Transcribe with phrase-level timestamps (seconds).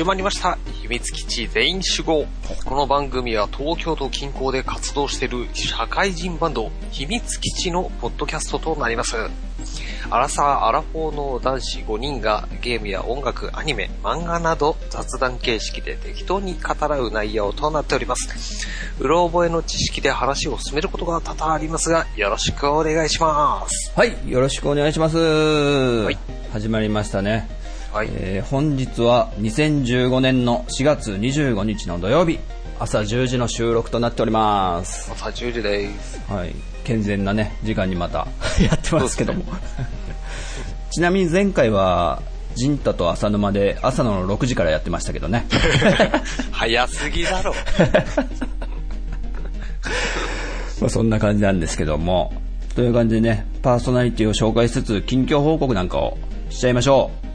[0.00, 0.56] 始まりました。
[0.80, 2.24] 秘密基地全員集合。
[2.64, 9.14] この番組は東京都近郊で活動している社会人バンド、秘密基地のポッドキャストとなります。
[10.08, 18.66] アラサー・アラフォーの男子5人がゲームや音楽、アニメ、漫画など雑談形式で適当に語らう内容となっております。
[19.00, 23.92] うろ覚えの知識で話を進めることが多々ありますが、よろしくお願いします。
[23.94, 25.18] はい、よろしくお願いします。
[26.10, 26.16] い
[26.54, 27.59] 始まりましたね。
[27.92, 28.08] はい。
[28.12, 32.38] えー本日は2015年の4月25日の土曜日、
[32.78, 35.10] 朝10時の収録となっております。
[35.12, 36.20] 朝10時です。
[36.32, 38.28] はい、健全なね、時間にまた
[38.62, 39.42] やってますけども。
[40.92, 42.22] ちなみに前回は、
[42.54, 45.46] ジンタと浅沼で朝の6時からやってましたけどね。
[46.52, 47.52] 早すぎだろ。
[50.80, 52.32] まあそんな感じなんですけども。
[52.76, 56.16] という感じでね、パーソナリティを紹介しつつ、近況報告なんかを
[56.50, 57.29] しちゃいましょう。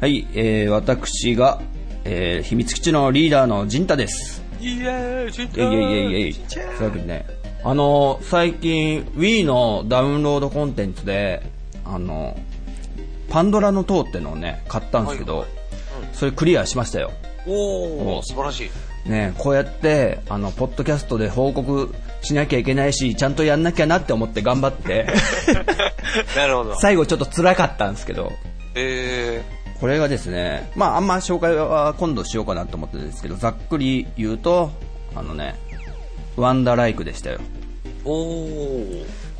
[0.00, 1.60] はい、えー、私が、
[2.04, 4.42] えー、秘密基地のリーダーのジンタです。
[4.58, 6.32] イエーイ、ジンいえいえいえいえい。
[6.32, 7.26] そういうわけでね、
[7.62, 11.42] あのー最近、Wii のダウンロードコンテンツで、
[11.84, 15.48] あのーパンドラの塔ってのをね、買ったんですけど、はい
[16.14, 17.12] それクリアしましたよ。
[17.46, 18.70] おー、素晴らし
[19.06, 19.08] い。
[19.08, 25.06] ね、こうやって、あの、ポッドキャストで報告しなきゃいけないし、ちゃんとやんなきゃなって思って頑張って、
[26.36, 26.76] なるほど。
[26.80, 28.32] 最後ちょっと辛かったんですけど、
[28.74, 29.42] え
[29.80, 34.70] これがですね、まああんま紹介は今度しようかなと思ってるんですけど、ざっくり言うと、
[35.14, 35.58] あのね、
[36.36, 37.40] ワンダーライクでしたよ。
[38.04, 38.86] ー、お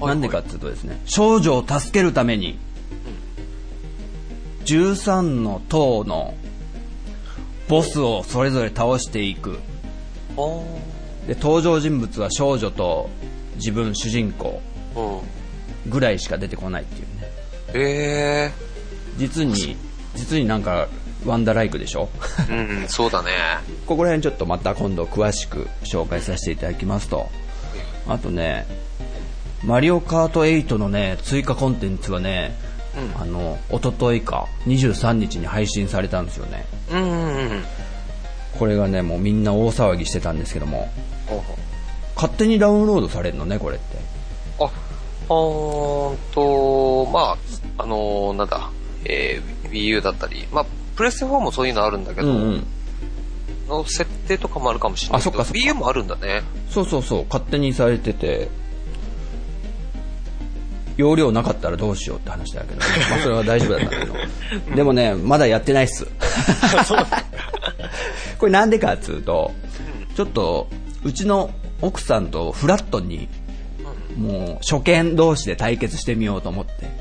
[0.00, 0.06] ー。
[0.06, 2.58] なんでかっていうとですね、少女を助けるために、
[4.64, 6.34] 13の塔の
[7.68, 9.58] ボスをそれぞれ倒していく。
[10.36, 10.64] お
[11.26, 13.10] で、登場人物は少女と
[13.56, 14.62] 自分主人公。
[15.86, 17.32] ぐらいしか出てこないっていうね。
[17.74, 18.52] え
[19.16, 19.76] 実に、
[20.14, 20.88] 実になんか、
[21.26, 22.08] ワンダーライクでしょ？
[22.48, 22.80] ー。
[22.82, 23.30] うん、そうだね。
[23.86, 27.28] ここら辺ちょっとまた今度詳しく紹介させていただきますと、
[28.08, 28.66] あとね、
[29.62, 32.56] マリオカート8のね、追加コンテンツはね、
[33.20, 36.64] あの、おとといか、23日に配信されたんですよね。
[36.90, 37.64] うんうんうん。
[38.58, 40.90] これがね、もうみんな大騒ぎしてたんですけども、
[42.16, 43.98] 勝手にダウンロードされるのね、これって。
[44.58, 44.70] あ、あ
[45.28, 48.70] と、まあ、あのーなんだ、
[49.04, 50.66] えー、Wii U だったり、まあ、
[50.96, 52.66] プレステ4もそういうのあるんだけど、うんうん。
[53.68, 56.42] の設定とかもあるかもしれないけど、Wii U もあるんだね。
[56.68, 58.48] そうそうそう、勝手にされてて、
[61.00, 64.14] 容量なかったらどうしようって話だけど、まあそれは大丈夫だったけど。
[64.76, 66.06] でもね、まだやってないっす。
[68.38, 69.52] これなんでかっつうと、
[70.14, 70.68] ちょっと、
[71.02, 71.50] うちの
[71.80, 73.28] 奥さんとフラットに、
[74.16, 76.99] もう初見同士で対決してみようと思って。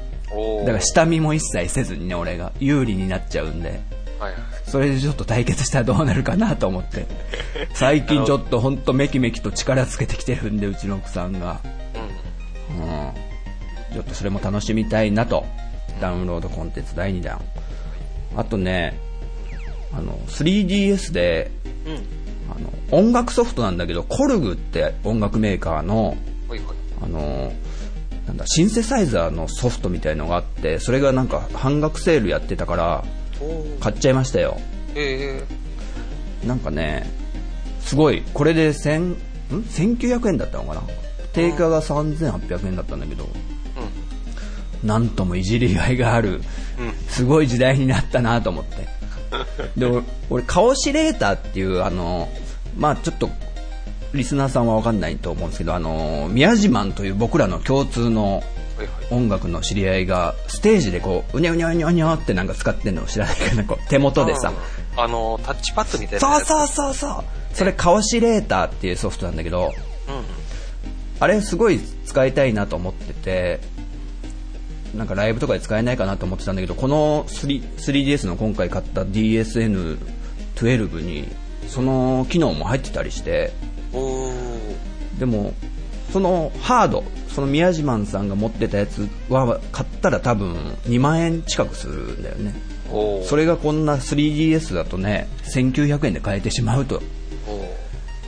[0.61, 3.81] だから下見も一切せずにね、俺が有利になっちゃうんで。
[4.19, 4.41] はいはい。
[4.65, 7.07] それでちょっと対決したらどうなるかなと思って。
[7.73, 11.61] 最近ちょっとほんとメキメキと力つけてきてるんで、うちの奥さんが。
[12.71, 12.83] うん。
[12.83, 13.93] うん。
[13.93, 15.45] ちょっとそれも楽しみたいなと。
[15.99, 17.41] ダウンロードコンテンツ第2弾。
[18.35, 18.97] あとね、
[19.91, 21.51] あの、3DS で、
[21.85, 21.93] うん。
[22.51, 26.17] あの、音楽ソフトなんだけど、コルグって音楽メーカーの、
[26.47, 26.67] はいはい。
[27.03, 27.51] あの、
[28.29, 33.03] なんだ、シンセサイザーのソフトみたいのがあって、それがなんか半額セールやってたから。
[33.79, 34.59] 買っちゃいましたよ。
[34.95, 35.43] え
[36.45, 37.09] なんかね、
[37.81, 39.15] すごい、これで1000、ん
[39.49, 40.81] ?1900 円だったのかな？
[41.33, 43.27] 定価が3800円だったんだけど、ー。
[44.83, 44.87] うん。
[44.87, 46.41] なんともいじりがいがある、うん。
[47.07, 48.87] すごい時代になったなと思って。
[49.77, 52.29] で、俺、俺カオシレーターっていう、あの、
[52.77, 53.29] まあちょっと、
[54.13, 58.43] リスナーさんはわかんないと思うんですけど、あの、宮島という僕らの共通の。
[59.11, 64.53] 音楽の知り合いが、ステージでこう、うにゃうにゃうにゃうにゃってなんか使ってんのを知らないかな、こう、手元でさ。
[64.95, 66.45] あの、タッチパッドみたいなそう。
[66.45, 67.23] そうそうそう
[67.53, 69.71] それカオシレーターっていうソフトなんだけど、うんうん。
[71.19, 73.59] あれすごい使いたいなと思ってて、
[74.95, 81.27] なんかライブとかで使えないかなと思ってたんだけど、この 3- 3DS の今回買った DSN12 に、
[81.67, 83.51] その機能も入ってたりして。
[85.19, 85.53] でも、
[86.11, 90.55] そのハード、その宮島さんが持ってたやつは買ったら多分
[90.87, 92.53] 2万円近くするんだよね。
[93.25, 97.01] それがこんな 3DS だとね、1900円で買えてしまうと。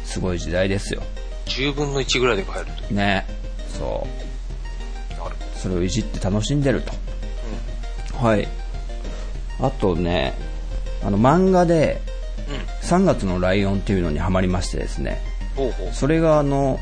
[0.05, 1.01] すごい時代ですよ。
[1.45, 2.93] 10分の1ぐらいで買えると。
[2.93, 3.25] ね。
[3.69, 4.07] そ
[5.11, 5.23] う。
[5.23, 6.93] なるそれをいじって楽しんでると。
[8.17, 8.47] はい。
[9.59, 10.33] あとね、
[11.03, 12.01] あの漫画で
[12.47, 12.55] うん。
[12.55, 12.61] うん。
[13.05, 15.21] 3月のライオンっていうのにハマりましてですね、
[15.55, 15.93] ほうほう。
[15.93, 16.79] それがあの、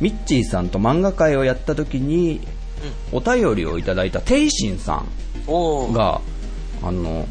[0.00, 2.40] ミッチーさんと漫画会をやった時に、
[3.12, 5.06] お便りをいただいたテイシンさん。
[5.92, 6.20] が、
[6.82, 7.26] あの、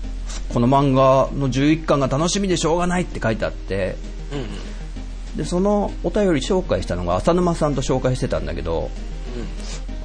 [0.53, 3.95] この漫画の11巻が楽しみでしょうがないって書いてあって、
[4.31, 5.37] うんうん。
[5.37, 8.89] で、そのお便り紹介したのが浅沼さんと紹介してたんだけど、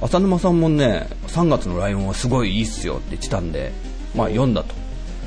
[0.01, 3.71] 浅沼さんもね、3月のライオンはすごいいいっすよって言ってたんで、
[4.15, 4.75] まあ読んだと。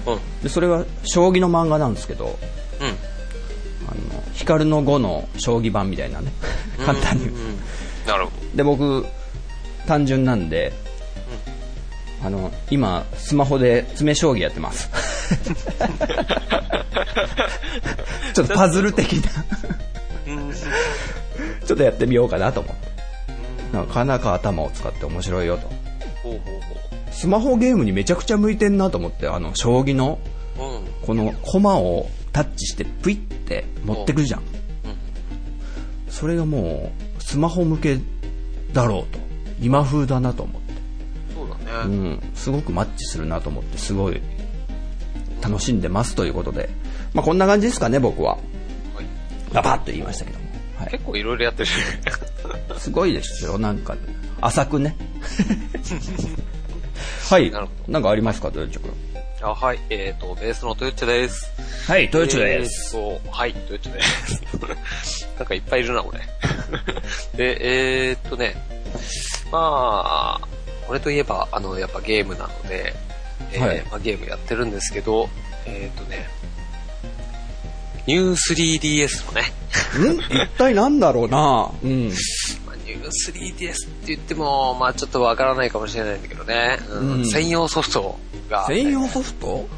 [0.06, 0.14] うん。
[0.14, 0.20] うん。
[0.42, 2.38] で、それは将棋の漫画なんですけど、
[2.80, 2.96] うん。
[4.10, 6.32] あの、光の碁の将棋版みたいなね、
[6.84, 7.24] 簡単に。
[7.24, 7.58] 言ううん。
[8.06, 9.06] なるほで僕
[9.86, 10.72] 単純なんで、
[12.22, 14.90] あの今スマホで詰将棋やってます。
[18.34, 19.30] ちょっとパズル的な。
[20.26, 20.32] ど。
[20.32, 20.52] うん。
[20.52, 22.90] ちょっとやってみようかなと思って。
[23.72, 25.62] なかなか頭を使って面白いよと。
[26.22, 26.60] ほうほう
[27.12, 30.18] スマホゲームにめちゃくちゃ向いてんなと思ってあの将棋の。
[31.06, 34.42] この駒をタッチしてプイって持ってくるじゃん
[36.08, 37.98] それがもうスマホ向け
[38.72, 39.18] だろうと
[39.60, 40.72] 今風だなと思って
[41.34, 42.10] そうだうね。
[42.14, 44.20] ん、すごくマッチするなと思って、すごい
[45.40, 46.68] 楽しんでますということで、
[47.14, 48.32] まあこんな感じですかね、僕は。
[48.34, 48.40] はい
[49.52, 50.44] ガバッと言いましたけども。
[50.78, 51.68] はい、結構いろいろやってる。
[52.78, 53.96] すごいですよ、なんか、
[54.40, 54.96] 浅くね。
[57.28, 57.50] はい。
[57.88, 58.90] なんかありますか、豊地君？
[59.42, 59.80] あ、はい。
[59.88, 61.50] えっ、と、ベースのトヨッチョです。
[61.86, 62.94] はい、豊地です。
[62.94, 64.42] えーとはい、トヨッチョです。
[65.38, 66.18] なんかいっぱいいるな、俺。
[67.34, 68.54] で、えー、っとね、
[69.50, 70.48] まあ、
[70.88, 72.94] 俺といえば、あの、やっぱゲームなので、
[73.52, 75.30] えーはいまあ、ゲームやってるんですけど、
[75.64, 76.28] えー、っとね、
[78.06, 79.52] ニュー 3DS のね、
[80.14, 80.18] ん？
[80.18, 82.12] 一体なんだろうなうん。
[83.10, 88.18] まあ、ニュー 3DS って言っても、まあちょっとわからないかもしれないんだけどね、うんうん専用ソフト
[88.48, 89.68] が、専用ソフト？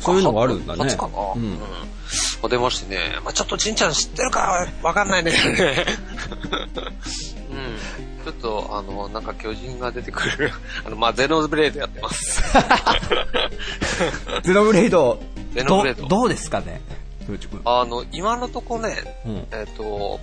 [0.00, 0.84] そういうのがあるんだね。
[0.84, 1.58] 初かな、ううんん。
[1.58, 1.66] ま
[2.44, 5.86] あ出ましてね、まあちょっとちんちゃん知ってるかわかんないんだけどね。
[7.50, 8.24] うん。
[8.24, 10.52] ちょっと、あの、なんか巨人が出てくる、
[10.84, 12.42] あの、まあゼノブレードやってます。
[14.42, 15.20] ゼノブレイド、
[15.54, 16.80] ゼノブレードどどうですかね？
[17.64, 19.46] あの、今のとこね、うん。
[19.52, 20.20] えっ、と、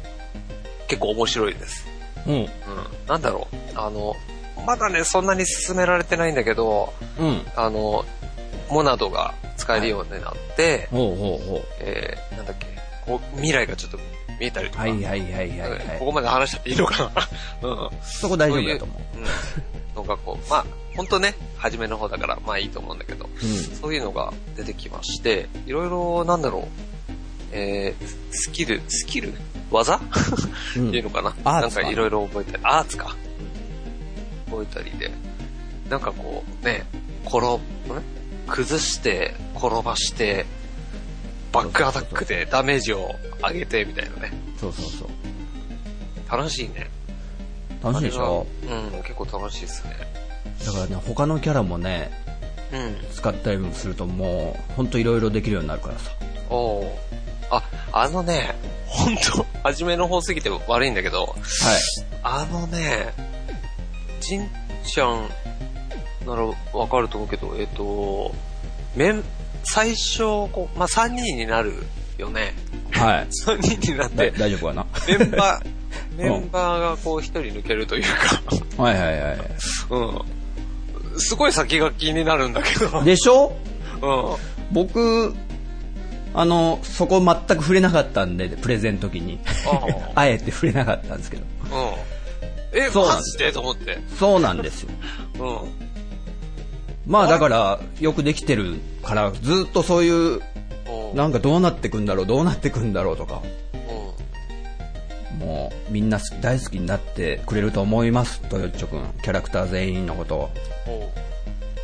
[0.87, 1.85] 結構面白いです。
[2.27, 2.33] うん。
[2.33, 2.47] うん。
[3.07, 4.15] なんだろう、あの、
[4.65, 7.41] まだね、そんなに進められてないんだけど、うん。
[7.55, 8.05] あの、
[8.69, 12.67] モナドが使えるようになって、ほうほうほえー、なんだっけ、
[13.05, 13.97] こう、未来がちょっと
[14.39, 14.77] 見えたりとう。
[14.77, 14.81] か。
[14.83, 15.99] はいはいはいはいはい。
[15.99, 17.27] ここまで話しちゃっていいのかな
[17.69, 17.89] うん。
[18.03, 19.17] そこ大丈夫だと思う。
[19.17, 19.25] うん。
[19.95, 20.65] のがこう、まあ、
[20.95, 23.75] ほんとね、初めの方だから、まあいいと思うんだけど、うん。
[23.75, 26.63] そういうのが出てきまして、いろいろ、なんだろう、
[27.51, 29.33] えー、スキル、スキル？
[29.69, 29.99] 技、
[30.77, 31.35] うんっていうのかな？
[31.43, 33.15] なんアーツかかいろいろ覚えたり、アーツか。
[34.49, 35.11] 覚えたりで、
[35.89, 36.85] なんかこう、ね、
[37.25, 37.59] 転
[38.47, 40.45] 崩して、転ばして、
[41.51, 43.11] バックアタックでダメージを
[43.45, 44.31] 上げて、みたいなね。
[44.57, 45.09] そうそうそう。
[46.31, 46.89] 楽しいね。
[47.83, 48.47] 楽しいでしょ？
[48.63, 49.97] うん、結構楽しいですね。
[50.65, 52.09] だからね、他のキャラもね、
[52.71, 52.95] うん。
[53.13, 56.11] 使ったりもするともう、ほんといろいろできるようになるからさ。
[56.49, 57.06] おー
[57.49, 58.55] あ、あのね、
[58.85, 61.35] ほんと、初めの方すぎて悪いんだけど、はい。
[62.23, 63.13] あのね、
[64.21, 64.49] じん
[64.85, 65.29] ちゃん
[66.25, 68.33] ならわかると思うけど、えっ、と、
[68.95, 69.23] メン、
[69.63, 70.19] 最初、
[70.51, 71.73] こう、まあ、3人になる
[72.17, 72.53] よね。
[72.91, 73.27] はい。
[73.45, 74.85] 3人になっだて、大丈夫かな？
[75.07, 75.65] メンバー、
[76.17, 79.37] メンバーがこう一人抜けるというか、はいはいはい。
[79.89, 79.99] う
[81.15, 81.19] ん。
[81.19, 83.05] すごい先が気になるんだけど、うん。
[83.05, 83.53] でしょ？
[84.71, 85.33] 僕、
[86.37, 89.39] あの、そこ全く触れなかったんで、プレゼンの時に。
[89.65, 91.43] ああ えて触れなかったんですけど。
[92.73, 92.79] うん。
[92.79, 93.97] え、そうなんでと思って。
[94.19, 94.89] そうなんですよ。
[95.39, 95.87] うん。
[97.07, 100.41] まあだから、よくできてるから、ずっとそういう、うん
[101.15, 103.41] なんかどうなってくんだろう、どうなってくんだろうとか、
[103.73, 109.01] うんもうみんな大好きになってくれると思います、トヨッチョくん。
[109.23, 110.51] キャラクター全員のことを。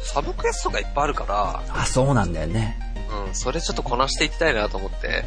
[0.04, 2.93] サブクエストがいっぱいあるから、あ、そうなんだよね。
[3.28, 5.24] うん、それちょっとこなしていきたいなと思って、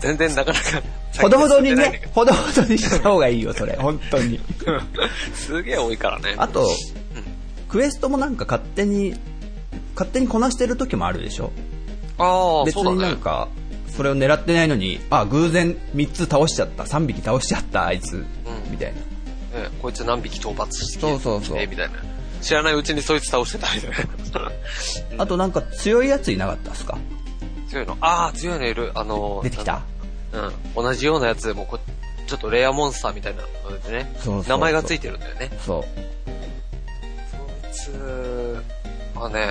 [0.00, 0.82] 全然なかなか、
[1.20, 3.76] ほどほどにね、ほどほどにした方がいいよ、それ。
[3.76, 4.38] 本当に。
[4.38, 4.80] ど
[5.34, 6.34] すげえ多いからね。
[6.36, 6.68] あと、
[7.68, 9.14] クエストもなんか勝手に、
[9.94, 11.52] 勝手にこなしてる時もあるでしょ？
[12.18, 13.16] ああ、別になん。
[13.18, 13.48] か、
[13.96, 18.26] それを狙ってないのに、あ、偶然3つ倒しちゃった、3匹倒しちゃった、あいつ、ん
[18.70, 18.92] みたい
[19.52, 19.60] な。
[19.62, 21.94] ねこいつ何匹討伐してそうそうそうみたいな。
[22.42, 23.90] 知らないうちにそいつ倒してたみたい
[25.16, 25.22] な。
[25.22, 26.96] あとなんか強いやついなかったですか？
[27.68, 28.92] 強いのああ、強いのいる。
[28.94, 29.82] あのー出てきた？
[30.32, 30.84] うん。
[30.84, 31.78] 同じようなやつでもこ、
[32.26, 34.10] ちょっとレアモンスターみたいなのでね。
[34.16, 35.50] そうそうそう名前がついてるんだよね。
[35.64, 35.84] そう。
[37.72, 38.62] そいつ
[39.14, 39.48] はね、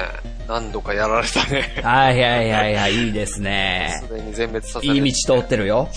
[0.48, 1.82] 何度かやられたね。
[1.84, 4.02] はいはいはいはい、いいですね。
[4.08, 5.90] すでに全滅させいい道通ってるよ。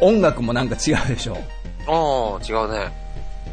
[0.00, 1.36] 音楽もなんか違うでしょ。
[1.86, 2.92] ああ、違うね。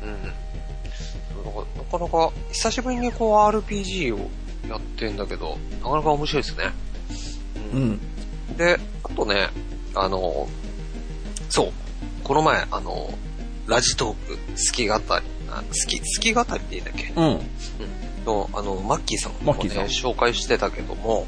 [0.03, 0.23] うん。
[0.23, 1.51] な
[1.91, 4.29] かなか、なか久しぶりにこう RPG を
[4.69, 6.65] やってんだけど、なかなか面白いですね。
[7.75, 7.99] うん。
[8.57, 9.49] で、あとね、
[9.93, 10.47] あの、
[11.49, 11.71] そう、
[12.23, 13.13] この前、あの、
[13.67, 15.01] ラジトーク、好き語り、
[15.49, 17.13] あ好き、好き語りっていいんだっけ？
[17.15, 17.39] うん。
[18.25, 21.27] の、あの、マッキーさんも、ね、マッキーさん紹介してたけども、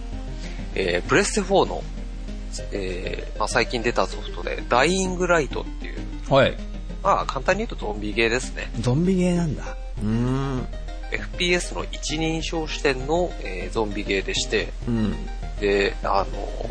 [0.76, 1.84] えー、プレステ4の、
[2.72, 6.00] えーまあ、最近出たソフトで、ダイイングライトっていう、
[6.34, 6.58] はい。
[7.04, 8.72] まあ、簡単に言うとゾンビゲーですね。
[8.80, 9.78] ゾンビゲーなんだ。
[10.02, 10.68] うーん。
[11.12, 15.16] FPS の一人称視点の、えーゾンビゲーでして、うん。
[15.60, 16.70] で、あの、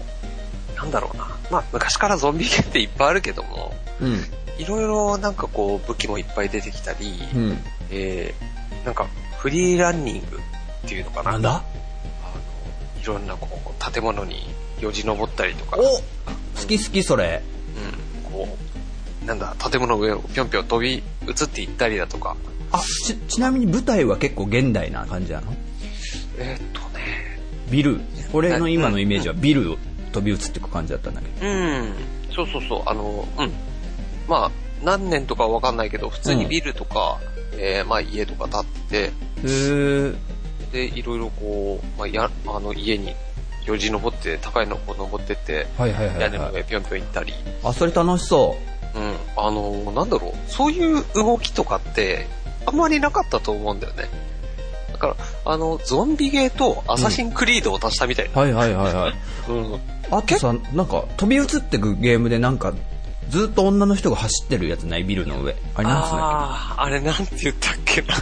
[0.76, 1.36] なんだろうな。
[1.50, 4.24] まあ、昔からゾンビゲーっていっぱいあるけども、うん。
[4.58, 7.58] いろいろなんかこう、武器もいっぱい出てきたり、うん。
[7.90, 11.32] えーなんか、フリーランニングっていうのかな。
[11.32, 11.50] なんだ？
[11.50, 11.62] あ
[12.96, 14.48] の、いろんなこう、建物に
[14.80, 16.02] よじ登ったりとか、お好
[16.68, 17.42] き好きそれ。
[18.24, 18.56] うん、こ
[19.22, 21.02] う、なんだ、建物の上をぴょんぴょん飛び移
[21.44, 22.36] っていったりだとか、
[22.70, 25.52] あ、ち、ちなみに舞台は結構現代な感じなの？
[26.38, 28.00] えーっとね、ビル。
[28.33, 29.76] 俺の今のイメージはビルを
[30.12, 31.47] 飛び移っていく感じだったんだけど。
[31.47, 31.95] うん、
[32.35, 33.52] そうそうそう、あの、うん。
[34.28, 34.50] まあ、
[34.83, 37.18] 何年とかはわかんないけど、普通にビルとか、
[37.59, 39.12] えーまあ家とか建って。
[40.73, 43.14] で、いろいろこう、まあ、や、あの家に
[43.64, 46.54] よじ登って、高いのこう登ってって、はいはいはい、屋根のはい。
[46.54, 47.33] 上ぴょんぴょん行ったり、
[47.64, 48.56] あ、それ楽しそ
[48.95, 52.26] うん、あの、なんだろう、そういう動きとかって、
[52.64, 54.09] あんまりなかったと思うんだよね。
[54.96, 58.32] だから、あの、ゾンビゲーとアサシンクリードを足したみたいな。
[58.34, 58.38] う。
[58.38, 59.14] はいはいはいはい。
[59.50, 59.80] うん。
[60.10, 62.72] あとさ、なんか飛び移ってくゲームでなんか、
[63.28, 65.04] ずっと女の人が走ってるやつない？
[65.04, 65.54] ビルの上。
[65.74, 68.14] あれなんつうんだっああ、あれなんて言ったっけな。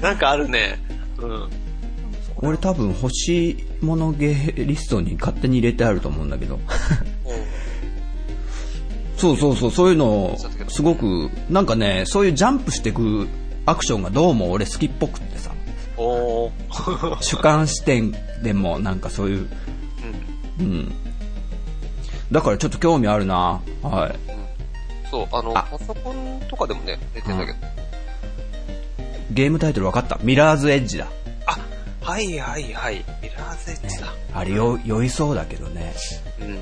[0.00, 0.80] なんかあるね。
[1.18, 1.50] うん。
[1.50, 6.58] け俺多分欲しいものゲーリストに勝手に入れてあると思うんだけど。
[9.18, 10.38] そうそうそう、そういうの
[10.68, 13.26] すごく、なんかね、そういうジャンプしてく
[13.68, 15.37] アクションがどうも俺好きっぽくって。
[15.98, 18.12] 主観視点
[18.42, 19.48] でもなんかそういう、
[20.58, 20.66] うん。
[20.66, 20.92] うん。
[22.30, 24.18] だからちょっと興味あるなはい。
[25.10, 27.58] そう、あの、あパソコンとかでもね、出てんだけど。
[29.30, 30.18] ゲームタイトル分かった。
[30.22, 31.08] ミラーズエッジだ。
[31.46, 31.58] あ、
[32.02, 33.04] はいはいはい。
[33.22, 34.08] ミラーズエッジだ。
[34.34, 35.94] あれよ、酔いそうだけどね。
[36.40, 36.58] うん。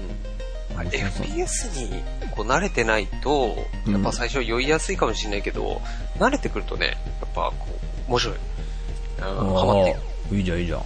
[0.78, 2.02] あれ FPS に
[2.32, 5.80] こう慣れてないと、うんやっぱ最初酔いやすいかもしれないけど、
[6.18, 6.86] 慣れてくるとね、
[7.20, 7.66] やっぱこ
[8.08, 8.36] う、面白い。
[9.18, 9.96] うん、ハマっていく。
[9.96, 10.82] あーいいじゃんいいじゃん。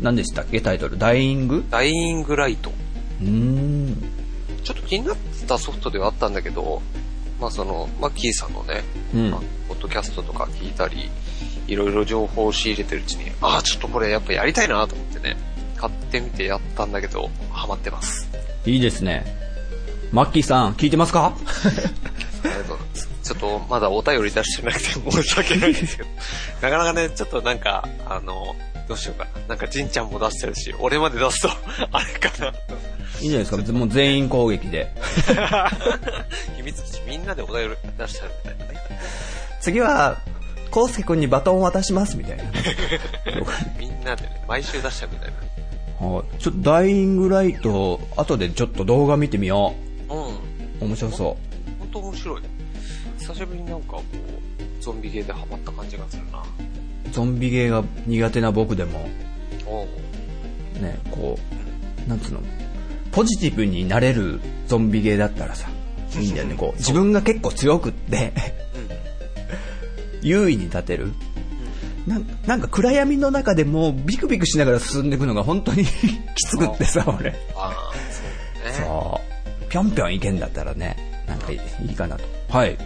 [0.00, 0.60] 何でしたっけ？
[0.60, 0.98] タイトル。
[0.98, 1.64] ダイイング？
[1.70, 2.70] ダイイングライト。
[3.20, 3.96] うーん。
[4.64, 6.82] ちょっと気になってたソフトではあったんだけど、
[7.40, 8.82] まあその、マッキーさんのね、
[9.14, 9.40] うんまあ。
[9.68, 11.10] ポッドキャストとか聞いたり、
[11.66, 15.36] いろいろ情報を仕入れてるうちに、ああ、ちょっとこれやっぱやりたいなと思ってね、
[15.76, 18.28] 買ってみてやったんだけど、ハマってます。
[18.66, 19.24] いいですね。
[20.12, 21.34] マッキーさん、聞いてますか？
[22.44, 23.09] ありがとうございます。
[23.30, 26.08] ちょっとまだお便り出してなくて申し訳ないんですけど、
[26.62, 28.56] なかなかね、ちょっとなんか、あの、
[28.88, 29.30] どうしようかな。
[29.50, 31.48] なんか、ジンちゃんも出してるし、俺まで出すと、
[31.92, 32.48] あれかな。
[33.22, 34.90] いいんじゃないですかもう全員攻撃で。
[36.56, 38.80] 秘密基地みんなでお便り出しちゃうみたいなね。
[39.60, 40.18] 次は、
[40.72, 42.44] コウスケ君にバトンを渡しますみたいな。
[43.78, 45.32] みんなでね、毎週出しちゃうみたい
[46.00, 49.74] はいちょっとダイイングライト、後でちょっと動画見てみよ
[50.08, 50.16] な。
[50.16, 50.34] うん。
[50.80, 50.84] う。
[50.86, 51.36] 面白そ
[51.78, 52.42] 本当面白い。
[53.30, 56.40] 久しぶりになんかこう、ゾンビゲーでハマった感じがするな。
[56.40, 56.42] う。
[57.12, 59.08] ゾンビゲーが苦手な僕でも、
[60.80, 61.38] ね、こ
[62.06, 62.40] う、なんつうの、
[63.12, 65.68] ポジティブになれるゾンビゲーだったらさ、
[66.18, 66.54] いいんだよね。
[66.56, 68.32] こう、自分が結構強くって、
[70.22, 71.12] 優位に立てる。
[72.06, 75.84] なんなんか暗闇の中でもビクビクしながら進んでいくのが本当に
[76.34, 77.30] きつくってさ、俺。
[77.54, 78.88] ああ、そうね。
[78.88, 79.20] そ
[79.62, 79.68] う。
[79.68, 80.96] ぴょんぴょんいけんだったらね、
[81.28, 82.24] なんかいいかなと。
[82.48, 82.76] はい。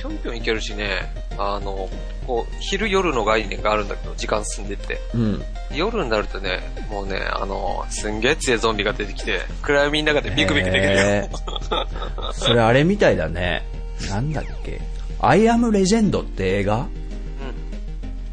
[0.00, 1.88] ぴょんぴょんいけるしね、あの、
[2.26, 4.98] こう、昼夜の概念があるんだけど、時間進んでって。
[5.14, 5.42] うん。
[5.74, 11.00] 夜になるとね、もうね、あの、すんげえ強いゾンビが出てきて、暗闇の中でビクビクできるよ。
[11.00, 13.62] へー それあれみたいだね。
[14.08, 14.80] なんだっけ？
[15.20, 16.86] アイアムレジェンドって映画？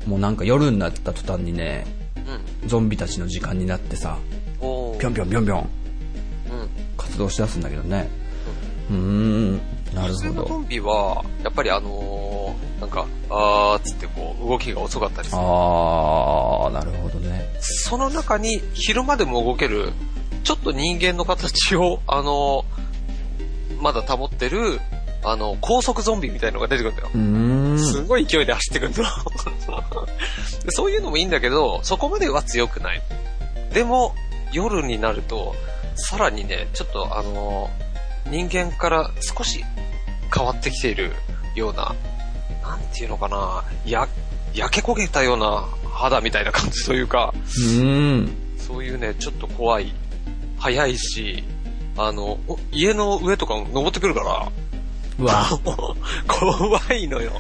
[0.05, 2.63] もうなんか夜になった途端にね、うん。
[2.63, 2.69] うん。
[2.69, 4.17] ゾンビたちの時間になってさ、
[4.61, 5.67] ぴょんぴょんぴょんぴょんうん。
[6.97, 8.07] 活動しだすんだけどね。
[8.89, 9.61] うーん、
[9.97, 10.41] なる普通ほど。
[10.43, 15.41] のゾンビは、やっぱりあのーなんか、あーっつってこう、動きが遅かったりする。
[15.41, 17.47] あー、なるほどね。
[17.59, 19.91] その中に昼間でも動ける、
[20.43, 24.79] ちょっと人間の形を、あのーまだ保ってる、
[25.23, 27.77] あの、高速ゾンビみたいのが出てくるんだよ。
[27.83, 28.95] すごい勢いで走ってくるの。
[30.63, 33.01] で そういうのもいいんだけど、そこまでは強くない。
[33.73, 34.15] でも、
[34.51, 35.53] 夜になると、
[35.95, 37.86] さらにね、ちょっとあのー
[38.29, 39.63] 人間から少し
[40.33, 41.11] 変わってきている
[41.55, 41.95] ような、
[42.61, 44.07] なんていうのかな、や、
[44.53, 47.33] 焼け焦げたような肌みたいな感じというか、
[47.79, 48.29] うん。
[48.57, 49.93] そういうね、ちょっと怖い、
[50.57, 51.43] 早いし、
[51.97, 54.51] あの、お家の上とか登ってくるから、
[55.19, 55.45] うわ。
[56.27, 57.31] 怖いのよ。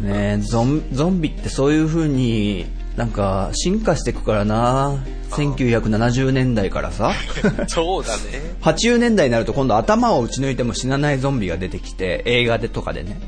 [0.00, 5.04] ねえゾン、ゾンビってそういう風になんか進化していくからな。
[5.30, 7.12] 1970年代からさ。
[7.68, 8.22] そうだね。
[8.62, 13.18] 80年代になると今度頭を打ち抜いても死なないゾンビが出てきて、映画でとかでね。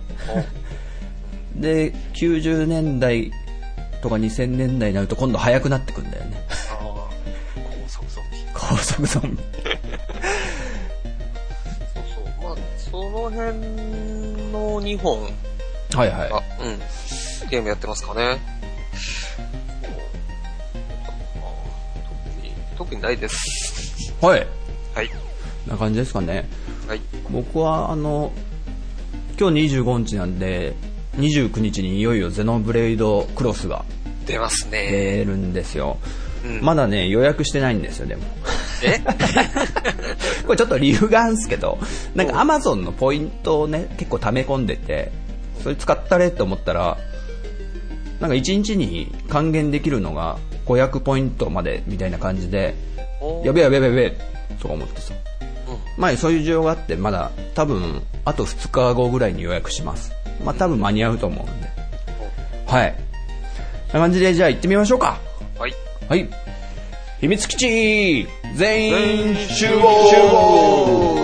[1.54, 3.32] で、90年代
[4.02, 6.44] とか2000年代になると今度速くなってくんだよね。
[6.70, 8.38] ああ、高速ゾンビ。
[8.52, 9.42] 高速ゾンビ。
[11.94, 12.44] そうそう。
[12.44, 13.58] まあ、その辺
[14.50, 15.22] の2本
[15.94, 16.42] はいはいが、。
[16.60, 16.68] う
[17.46, 18.61] ん、ゲームやってますかね。
[22.82, 24.12] 特に、ないです。
[24.20, 24.46] はい。
[24.94, 25.10] はい。
[25.66, 26.48] な感じですかね。
[26.88, 27.00] はい。
[27.30, 28.32] 僕はあの、
[29.38, 30.74] 今日25日なんで、
[31.16, 33.84] 29日にいよいよゼノブレイドクロスが
[34.26, 34.88] 出ますね。
[34.90, 35.98] 出るんですよ。
[36.44, 38.24] うんまだね、予約してないんですよ、でも。
[38.82, 38.98] え？
[40.44, 41.78] これちょっと理由があるんですけど、
[42.16, 45.12] なんか Amazon のポイントをね、結構溜め込んでて、
[45.62, 46.98] それ使ったれって思ったら、
[48.22, 52.76] なんか1日に還元できるのが500ポイントまでみたいな感じで、
[53.20, 54.18] おやべえやべえやべえ
[54.60, 55.12] とか思ってさ。
[55.12, 55.20] うん
[55.98, 60.12] まあそういう需要があって、まだ多分あと2日後ぐらいに予約します。
[60.44, 61.68] まあ多分間に合うと思うんで。
[62.64, 62.94] はい。
[63.90, 65.18] こんな感じでじゃあ行ってみましょうか。
[65.58, 65.74] はい。
[66.08, 66.30] はい。
[67.20, 71.21] 秘密基地全員集合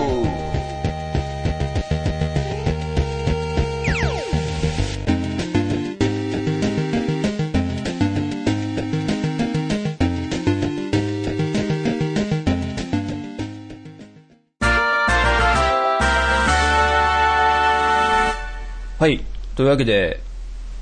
[19.59, 20.21] というわけで、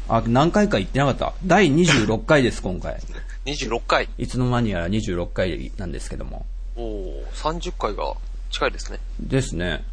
[0.07, 1.33] あ、何回か行ってなかった？
[1.43, 2.99] 第26回です、今回。
[3.45, 4.07] 26回。
[4.19, 6.45] いつの間にやら26回なんですけども。
[6.75, 8.13] おお30回が
[8.51, 8.99] 近いですね。
[9.19, 9.83] ですね。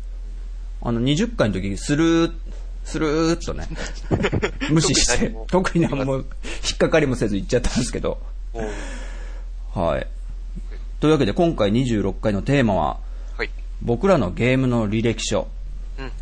[0.82, 2.32] あの、20回の時、スルー、
[2.84, 3.66] スルーっとね、
[4.70, 6.22] 無視して、特に何も引
[6.74, 8.20] っかかりもせず行っちゃったんですけど。
[9.74, 10.06] はい。
[11.00, 12.98] というわけで、今回26回のテーマは、
[13.38, 13.50] はい。
[13.80, 15.48] 僕らのゲームの履歴書
[15.98, 16.12] うん。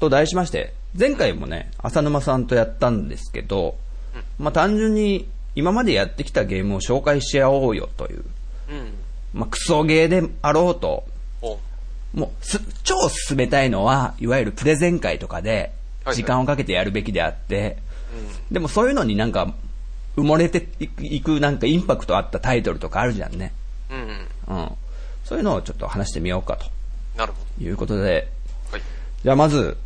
[0.00, 3.76] と題しまして、前回もね、浅沼さんとやったんですけど、
[4.38, 8.24] まあ単純に今までやってきたゲームを紹介し合おうよという、
[8.70, 8.92] うん。
[9.32, 11.04] まあクソゲーであろうと、
[11.42, 11.58] お
[12.14, 15.72] もうす、超進めたいのは、いわゆるプレゼン会とかで、
[16.12, 17.78] 時間をかけてやるべきであって、
[18.50, 19.52] でもそういうのになんか、
[20.16, 23.52] 埋もれていく、なんかインパクトあったタイトルとかあるじゃんね。
[23.90, 23.98] うん。
[23.98, 24.58] うん。
[24.58, 24.72] うん。
[25.24, 26.58] そういうのをちょっと話してみようか
[27.16, 28.28] なるほということで、
[28.70, 28.76] ど。
[28.76, 28.82] はい。
[29.24, 29.76] じゃあまず、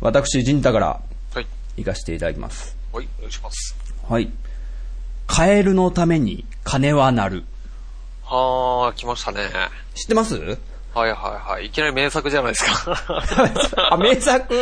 [0.00, 1.00] 私、陣太から
[1.34, 1.46] はい。
[1.76, 2.76] 行かせていただきます。
[2.92, 3.08] はい。
[3.18, 3.76] お願いします。
[4.08, 4.30] はい。
[5.26, 7.44] カエルのために金は鳴る。
[8.24, 9.40] はー、来ましたね。
[9.94, 10.36] 知ってます？
[10.36, 10.56] はい
[10.94, 11.66] はいはい。
[11.66, 12.96] いきなり名作じゃないですか。
[13.92, 14.54] あ、名作？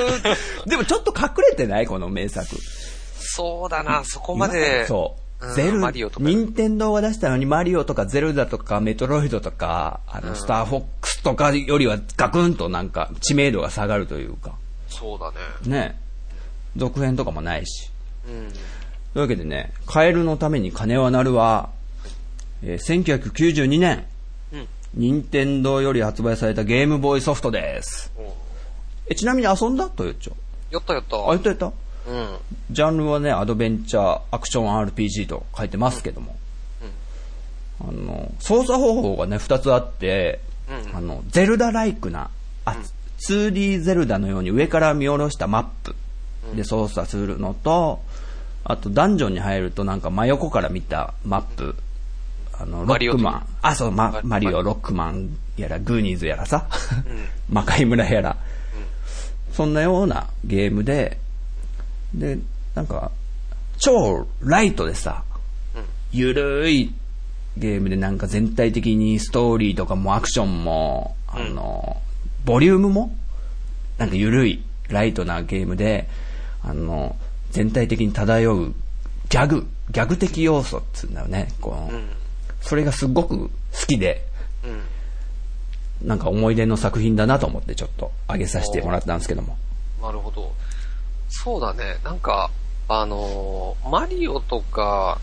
[0.66, 1.86] でもちょっと隠れてない？
[1.86, 2.56] この名作。
[3.18, 4.86] そうだな、そこまで。
[4.86, 5.20] そう。
[5.20, 6.24] うんゼル、マリオとか。
[6.24, 14.54] 任天堂が出したのにマリオとかゼルダとかメトロイドとか、あの、スターフォックスとかよりはガクンとなんか知名度が下がるというか、
[14.98, 15.36] そうだね。
[15.66, 16.00] ね。
[16.76, 17.90] 続編とかもないし。
[18.28, 18.50] うん。
[18.52, 18.60] とい
[19.16, 21.70] うわけでね、カエルのために金は鳴るは、
[22.62, 24.06] えー1992年、
[24.52, 24.68] うん。
[24.94, 28.12] 任天堂より発売されたゲームボーイソフトです。
[28.18, 28.34] お
[29.08, 29.88] え、ちなみに遊んだ？
[29.88, 30.34] トヨッチョ。
[30.70, 31.16] やったやった。
[31.16, 31.66] あ、やったやった？
[31.66, 32.38] うん。
[32.70, 36.36] ジャンルはね、アドベンチャー、アクション RPG と書いてますけども。
[37.78, 42.30] あの、操作方法がね、二つあって、うんあの、ゼルダライクな、
[42.64, 42.76] あ、
[43.18, 45.94] 2D ゼルダのように上から見下ろしたマップ。
[46.54, 48.00] で操作するのと、
[48.62, 51.76] あとダンジョンに入るとなんか真横から見たマップ、
[52.52, 56.68] あの、ロックマン、あ、そう、まマ、マリオ、ロックマンやら、グーニーズやらさ、
[57.50, 58.36] 魔界村やら、
[59.52, 61.18] そんなようなゲームで、
[62.14, 62.38] で、
[62.74, 63.10] なんか、
[63.78, 65.22] 超ライトでさ、
[66.12, 66.94] ゆるい
[67.58, 72.00] ゲームでなんか全体的にストーリーとかもアクションも、あの、
[72.46, 73.14] ボリュームも、
[73.98, 76.08] なんかゆるいライトなゲームで、
[76.62, 77.16] あの、
[77.50, 78.74] 全体的に漂う
[79.28, 81.48] ギャグ、ギャグ的要素っつうんだよね。
[81.60, 82.08] このうん。
[82.60, 83.50] それがすごく好
[83.88, 84.24] きで、
[84.64, 86.08] うん。
[86.08, 89.56] なんか思い出の作品だなと思ってちょっと上げさせてもらったんですけども。
[90.00, 90.52] なるほど。
[91.28, 91.96] そうだね。
[92.04, 92.52] なんか、
[92.88, 95.18] あのーマリオとか、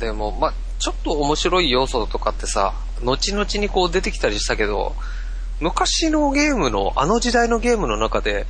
[0.00, 4.96] でも、まあ、ちょっと面白い要素とかってさ、後々にこう出てきたりしたけど、
[5.60, 8.46] 昔のゲームの、あの時代のゲームの中で、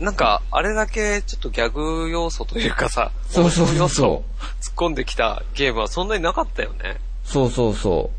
[0.00, 6.96] なんか、あれだけちょっとギャグ要素というかさ、そうそうそう突っ込んできたゲームはそんなになかったよね。
[7.24, 8.10] そうそうそ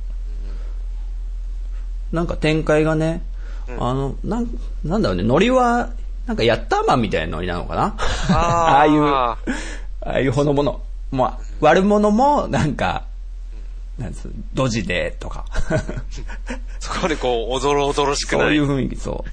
[2.11, 2.15] う。
[2.15, 3.23] なんか展開がね、
[3.79, 4.47] あの、なん、
[4.83, 5.89] なんだろうね、ノリは、
[6.27, 7.95] なんかヤッターマンみたいなノリなのかな？
[8.29, 9.37] あ あいう、あ
[10.01, 10.81] あいうほのもの。
[11.11, 13.05] まあ、悪者も、なんか、
[14.01, 15.45] なんつうドジで、とか。
[16.79, 18.47] そこでこう、おどろおどろしくない。
[18.47, 19.23] そういう雰囲気、そ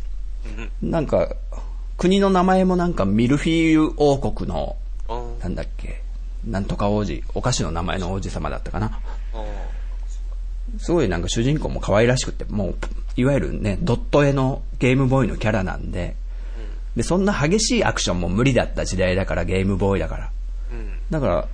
[0.83, 0.87] う。
[0.87, 1.35] なんか、
[1.97, 4.77] 国の名前もなんかミルフィーユ王国の、
[5.09, 6.03] うんなんだっけ、
[6.45, 8.99] なんとか王子、お菓子の名前の王子様だったかな。
[10.79, 12.75] すごいなんか主人公も可愛らしくて、もう、
[13.17, 16.15] いわゆるね、ドット絵のゲームボーイのキャラなんで、
[16.95, 20.31] で、そんな激しいアクションも無理だった時代だから、ゲームボーイだから。
[20.73, 20.91] うん。
[21.11, 21.49] だから、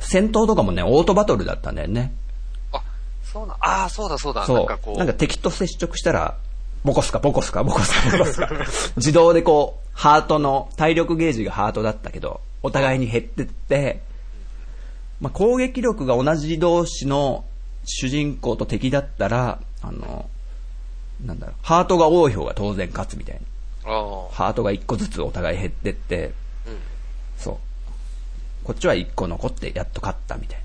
[0.00, 2.14] 戦闘とかもね、オートバトルだったんだよね。
[3.34, 4.46] あ、そうな、ああ、そうだそうだ。
[4.46, 4.56] そう。
[4.58, 6.36] なんかこう、なんか敵と接触したら、
[6.84, 8.50] ボコスかボコスかボコスか ボコスか。
[8.96, 14.02] 自動でこう、ハートの、体力ゲージがハートだったけど、お互いに減ってって、
[15.20, 17.44] まあ、攻撃力が同じ同士の
[17.84, 20.28] 主人公と敵だったら、あの、
[21.24, 23.40] なんだろう、ハートが多い方が当然勝つみたい
[23.84, 23.90] な。
[23.90, 26.32] ああ、ハートが一個ずつお互い減ってって、
[26.66, 26.78] うん。
[27.38, 27.56] そう。
[28.64, 30.63] こっちは一個残ってやっと勝ったみたいな。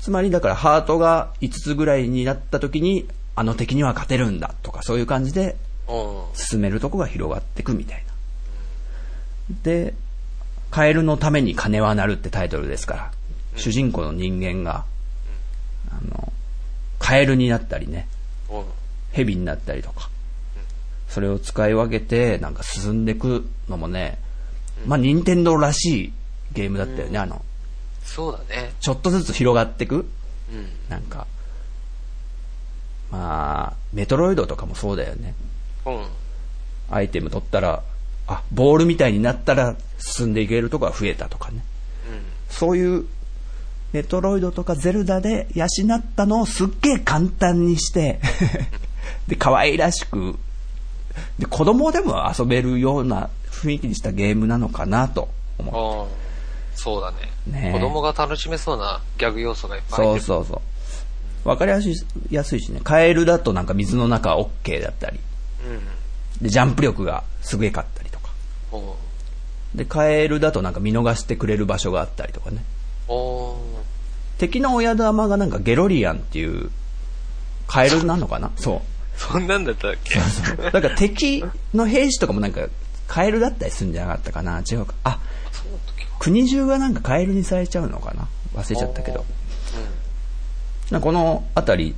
[0.00, 5.56] つまりだからハートが5つぐらいになった時に、あの敵には勝てるんだとかそういう感じで
[5.88, 6.36] うん。
[6.36, 8.12] 進めるとこが広がっていくみたいな。
[9.62, 9.94] で、
[10.70, 13.12] カエルのために金は鳴るってタイトルですから、
[13.56, 14.84] 主人公の人間が、
[15.90, 16.32] あの、
[16.98, 18.06] カエルになったりね、
[18.50, 18.64] うん。
[19.12, 20.10] 蛇になったりとか、
[21.08, 24.18] それを使い分けて、なんか進んでいくのもね、
[24.86, 26.12] まあ、任天堂らしい
[26.52, 27.42] ゲームだったよね、あの、
[28.14, 28.72] そうだね。
[28.80, 30.08] ちょっとずつ広がっていく、
[30.50, 30.68] うん。
[30.88, 31.26] なんか、
[33.10, 35.34] まあ、メトロイドとかもそうだよね。
[35.86, 36.06] うん。
[36.90, 37.82] アイテム取ったら、
[38.26, 41.62] あ、ボールみたいになったら進んでいけるとこが増えたとかね。
[42.48, 43.06] そういう、
[43.92, 48.20] メトロイドとかゼルダで養ったのをすっげえ簡単にして、
[49.28, 50.38] で、可愛らしく、
[51.38, 55.74] で、子供でも遊べるような雰囲気にしたゲームなのかなと思う。
[55.74, 56.00] うん。
[56.02, 56.27] うん。
[56.78, 57.16] そうだね。
[57.46, 60.12] ねえ子供が楽しめそうなギャグ要素がいっぱいそ。
[60.14, 60.62] うそうそ
[61.44, 61.48] う。
[61.48, 61.94] わかりやすい
[62.30, 62.80] やすいしね。
[62.84, 65.18] カエルだとなんか水の中は OK だったり、
[65.66, 66.42] うん。
[66.42, 68.30] で、ジャンプ力がすげかったりとか。
[68.70, 68.96] お
[69.74, 72.62] で、カエルだとなんか見逃してくれる場所があったりとかね。
[73.08, 73.56] お
[74.38, 76.70] 敵の親玉がなんかゲロリアンっていう、
[77.66, 78.52] カエルなのかな？
[78.56, 78.80] そう。
[79.20, 80.14] そんなんだったっけ？
[80.70, 82.68] だから敵の兵士とかもなんか
[83.08, 84.62] カエルだったりするんじゃなかったかな？
[84.70, 84.94] 違うか。
[85.02, 85.18] あ、
[86.18, 88.28] 国中がなんかカエルにされちゃうのかな？
[88.54, 89.24] 忘れちゃったけど。
[90.90, 91.94] なこのあたり、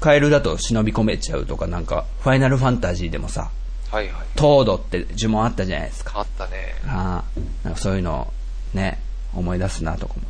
[0.00, 3.50] カエルだと忍び込めちゃうとかなんか、ファイナルファンタジーでもさ、
[3.90, 4.26] はいはい。
[4.34, 6.18] トードって呪文あったじゃないですか。
[6.18, 6.74] あったね。
[6.86, 8.32] ああ、なんかそういうの
[8.74, 9.00] ね、
[9.34, 10.26] 思い出すなとか思っ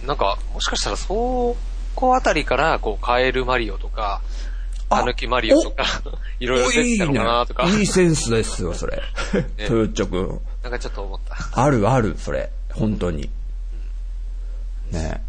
[0.00, 0.06] て。
[0.06, 1.56] なんか、もしかしたらそ
[1.94, 4.22] こあたりから、こう、カエルマリオとか、
[4.88, 5.84] あタヌキマリオとか、
[6.40, 7.78] いろいろ出てたのかなとか、いいね。
[7.80, 9.02] いいセンスですよ、それ。
[9.68, 10.40] トヨッチョ君。
[10.62, 11.36] なんかちょっと思った。
[11.62, 12.50] あるある、それ。
[12.72, 13.30] 本当に。
[14.90, 15.22] ね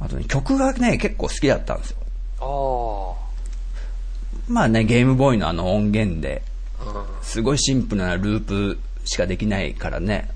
[0.00, 1.98] あとね、曲がね、結構好きだったんですよ。
[2.40, 3.14] あ
[4.48, 6.42] まあね、ゲームボーイのあの音源で。
[7.22, 10.30] すごいシンプルなループしかできないからね。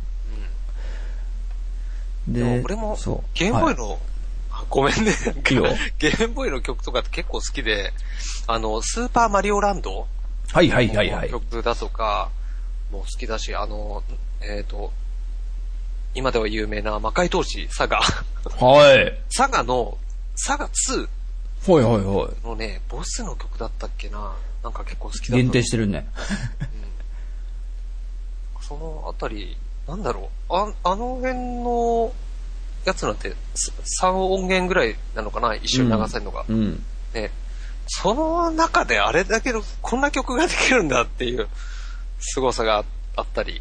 [2.26, 3.98] ででも俺もそう、ゲームボーイはい
[4.68, 5.12] ごめんね、
[5.50, 5.64] いいよ
[5.98, 7.92] ゲームボーイの曲とかって結構好きで、
[8.46, 10.06] あの、スーパーマリオランド
[10.52, 11.30] はいはいはいはのい。
[11.30, 12.30] 曲だとか、
[12.90, 14.02] もう好きだし、あの、
[14.44, 14.92] えっ、と、
[16.14, 18.00] 今では有名な魔界闘士サガ。
[18.00, 19.18] はい。
[19.30, 19.96] サガの、
[20.36, 21.08] サガ2
[21.72, 22.46] はいはいはい。
[22.46, 25.36] のね、ボスの曲だったっけななんか結構好きだった。
[25.36, 26.06] 限定してるね。
[28.60, 30.54] そのあたり、なんだろう。
[30.54, 32.12] あ、あの辺の
[32.84, 35.54] やつなんて、す3音源ぐらいなのかな？
[35.54, 36.44] 一緒に流せるのが。
[36.48, 36.82] うん。
[37.14, 37.30] ね。
[37.86, 41.48] その中であれだけの、こんな曲ができるんだっていう
[42.20, 42.84] 凄さが
[43.16, 43.60] あったり。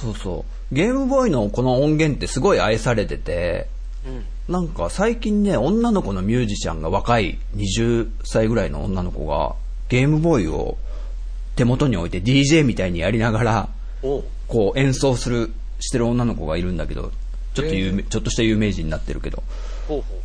[0.00, 0.74] そうそう。
[0.74, 3.68] ゲームボーイのこの音源ってすごい愛されてて、
[4.06, 4.24] うん。
[4.52, 9.54] なんか最近ね、女の子のミュージシャンが若い20歳ぐらいの女の子が
[9.88, 10.76] ゲームボーイを
[11.56, 13.68] 手元に置いて DJ みたいにやりながら、
[14.48, 17.12] こう演奏する、してる女の子がいるんだけど、
[17.54, 19.42] ちょっと有名、ちょっとした有名人になってるけど、
[19.88, 20.18] ほうほう。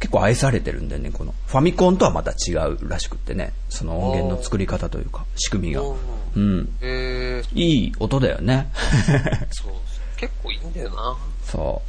[0.00, 1.34] 結構愛されてるんだよね、この。
[1.46, 5.82] ファミコンとはまた違うらしくってね、その音源の作り方というか、仕組みが。
[6.36, 6.68] おううん。
[6.80, 8.70] えー、いい音だよね。
[9.50, 9.72] そう。
[10.16, 11.16] 結構いいんだよな。
[11.44, 11.82] そ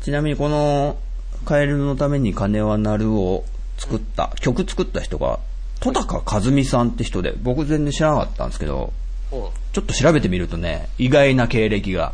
[0.00, 0.04] う。
[0.04, 0.98] ちなみにこの、
[1.44, 3.44] カエルのために金は鳴るを
[3.78, 5.38] 作った、曲作った人が、
[5.80, 8.92] 戸高和美さんって人で、僕全然知らなかったんですけど、
[9.30, 12.12] ちょっと調べてみるとね、意外な経歴が。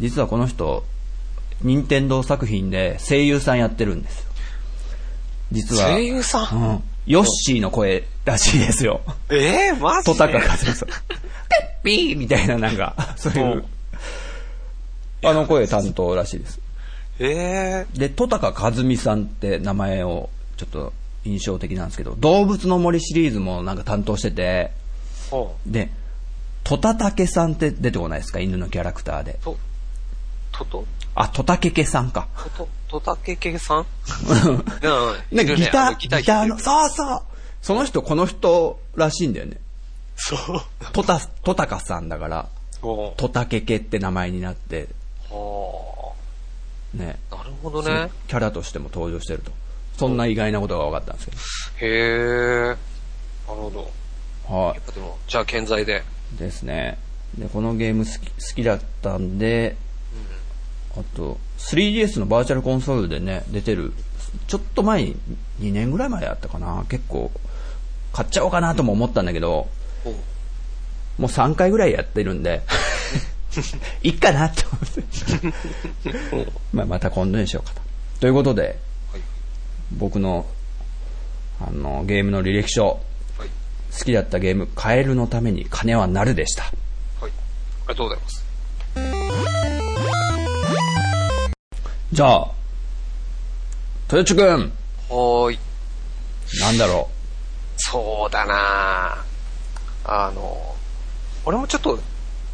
[0.00, 0.84] 実はこの人、
[1.60, 4.26] 任天堂作品で声優さんやってるんですよ。
[5.52, 6.56] 実は、声優さん？
[6.56, 6.82] うん。
[7.06, 9.00] ヨッシーの声らしいですよ。
[9.30, 10.18] ええマジトで？
[10.18, 10.88] タカ和美さん。
[10.88, 13.64] ペッピーみたいななんか、そういう、
[15.24, 16.60] あの声担当らしいです。
[17.18, 20.92] ええで、トタカ和美さんって名前をちょっと
[21.24, 24.70] 印象的なんですけど、動物の森シリーズもなんか担当してて、
[25.66, 25.90] で、
[26.64, 28.38] トタタケさんって出てこないですか？
[28.40, 29.38] 犬のキャラクターで。
[29.42, 29.56] と、
[30.52, 30.84] とと、
[31.14, 32.28] あ、トタケケさんか。
[32.36, 33.78] とと、とたけけさん？
[33.80, 33.86] うん
[35.32, 37.22] なんかギター、ギターの、そうそう。
[37.62, 39.56] その人、この人らしいんだよね。
[40.16, 40.38] そう。
[40.92, 42.48] トタ、トタカさんだから、
[42.82, 44.88] トタケケって名前になって、
[45.30, 46.12] は
[46.92, 47.36] ね、あ。
[47.36, 48.10] なるほどね。
[48.28, 49.52] キャラとしても登場してると。
[49.96, 52.66] そんな意外なことが分かったんですけへえ。
[52.66, 52.76] なる
[53.46, 53.90] ほど。
[54.50, 54.54] ど。
[54.54, 56.02] はやっぱでも、じゃあ健在で。
[56.34, 56.38] い。
[56.38, 56.98] ですね。
[57.38, 59.76] で、このゲーム好き好きだったんで、
[60.94, 61.38] あと、
[61.70, 63.92] 3DS のバーチャルコンソールでね、出てる、
[64.46, 65.16] ちょっと前に、
[65.60, 66.84] 2年ぐらい前やったかな。
[66.88, 67.30] 結構、
[68.12, 69.68] 買っちゃおうかなとも思ったんだけど、
[70.04, 70.14] おう
[71.18, 72.62] もう3回ぐらいやってるんで、
[74.02, 76.38] いっかなって思って。
[76.72, 77.80] まあ、また今度にしようかと。
[78.20, 78.62] ということで、
[79.12, 79.20] はい。
[79.92, 80.46] 僕の、
[81.60, 82.86] あの、ゲームの履歴書、
[83.38, 83.48] はい。
[83.96, 86.64] 好きだったゲーム、カエルのために金はなるでした。
[86.64, 86.72] はい。
[87.22, 87.30] あり
[87.88, 88.51] がとうございます。
[92.12, 92.50] じゃあ、
[94.10, 94.70] 豊地くん、
[95.08, 95.58] はーい。
[96.60, 97.08] なんだろ
[97.78, 99.24] そうだな
[100.04, 100.76] あの、
[101.46, 101.98] 俺もちょっと、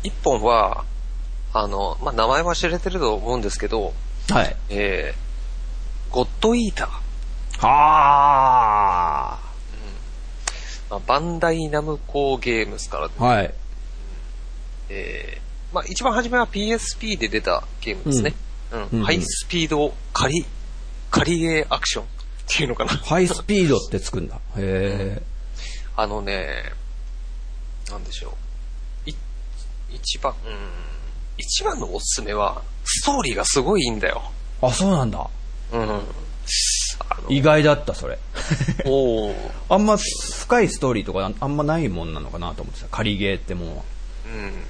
[0.05, 0.85] 一本は、
[1.53, 3.93] あの、まあ、名前は知れてると思うんですけど、
[4.31, 4.33] う。
[4.33, 4.57] はい。
[4.69, 7.67] えー、ゴッドイーター。
[7.67, 9.41] は
[10.89, 13.21] まあ、バンダイナムコーゲームスから、ー。
[13.21, 13.53] はい。
[14.89, 18.35] えー、まあ、一番初めは PSP で出たゲームですね。
[18.41, 18.48] うん。
[18.73, 20.45] うんうんハイスピード仮、
[21.11, 22.07] 仮ゲーアクションっ
[22.47, 22.91] ていうのかな。
[22.91, 24.39] ハイスピードってつくんだ。
[24.57, 25.23] へ
[25.97, 26.49] あのね、
[27.91, 28.37] なんでしょ
[29.07, 29.11] う。
[29.11, 29.15] い、
[29.91, 30.57] 一番、うん、
[31.37, 34.23] 一番のおすすめは、ストーリーがすごいいいんだよ。
[34.61, 34.67] ー。
[34.67, 35.29] あ、そうなんだ。
[35.73, 36.01] うん。
[37.29, 38.19] 意外だった、それ。
[38.85, 39.35] おー
[39.69, 42.89] あんま深いストーリーとかあんまないもんなのかなと思ってた。
[42.89, 43.83] 仮ゲーってもんは。
[44.27, 44.65] うん。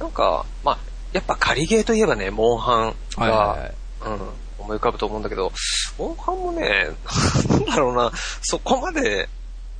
[0.00, 0.78] なんか、まあ、
[1.12, 3.74] やっぱ仮ゲーといえばね、モンハンが、はいはいはい。
[4.00, 5.52] うん、思い浮かぶと思うんだけど、
[5.98, 6.88] モンハンもね、
[7.48, 9.28] なんだろうな、そこまで、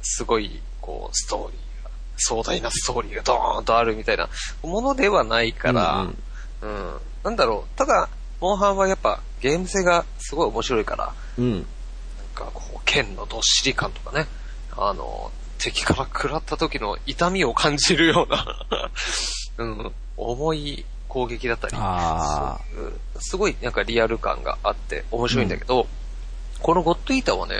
[0.02, 4.28] すごい、こう、ストーリーが、壮大なストーリーがドーンとあるみたいな
[4.62, 6.18] ものではないから、うん
[6.62, 8.08] うん、なんだろう、ただ、
[8.40, 11.52] モンハンはやっぱゲーム性がすごい面白いから、うん。
[11.54, 11.64] なん
[12.34, 14.26] かこう、剣のどっしり感とかね、
[14.76, 18.66] あの、敵から食らった時の痛みを感じるような、
[19.58, 20.84] うん、重い
[21.18, 21.76] 攻撃だったり、
[23.18, 25.88] すごいなんかリアル感があって面白いんだけど、
[26.60, 27.56] このゴッドイーターはね、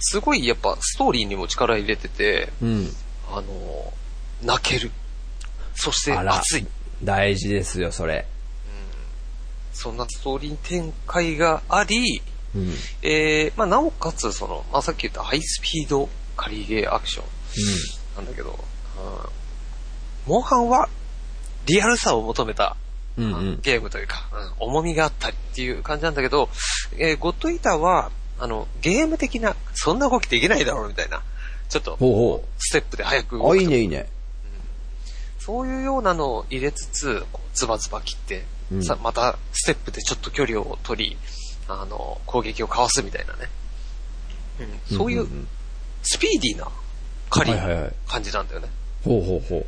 [0.00, 2.90] すごいやっぱストーリーにも力入れてて、うん。
[3.30, 3.92] あの、
[4.42, 4.90] 泣ける。
[5.74, 6.66] そして熱い。
[7.04, 8.26] 大事ですよ、それ。
[9.72, 12.20] そんなストーリー展開があり、
[12.54, 12.62] うん。
[12.62, 12.74] うん。
[13.02, 17.26] えー、まあ、なおかつ、その、まあ、さっき言ったハイスピード仮ゲーアクション
[18.16, 18.58] なんだけど、
[20.26, 20.88] うん、モンハンは
[21.66, 22.76] リアルさを求めた
[23.18, 23.60] うんうん。
[23.60, 24.28] ゲームというか、
[24.60, 26.48] うん、重みがあったりっていう感じなんだけど、
[26.96, 31.22] えーゴッドイーターは、あの、ゲーム的な、そんな動きできないだろうみたいな、
[31.68, 33.40] ちょっと、ほうほステップで早くう。
[33.40, 34.08] あ、動くといいね、いいね。
[35.40, 41.16] そういうようなのを入れつつ、ズバズバ切って、うんさ、またステップでちょっと距離を取り、
[41.68, 43.48] あの、攻撃をかわすみたいなね。
[44.90, 45.48] うん、そういううんうんうん
[46.02, 46.68] スピーディーな
[47.30, 47.58] 狩り
[48.06, 48.68] 感じなんだよね。
[49.04, 49.66] ほうほうほう。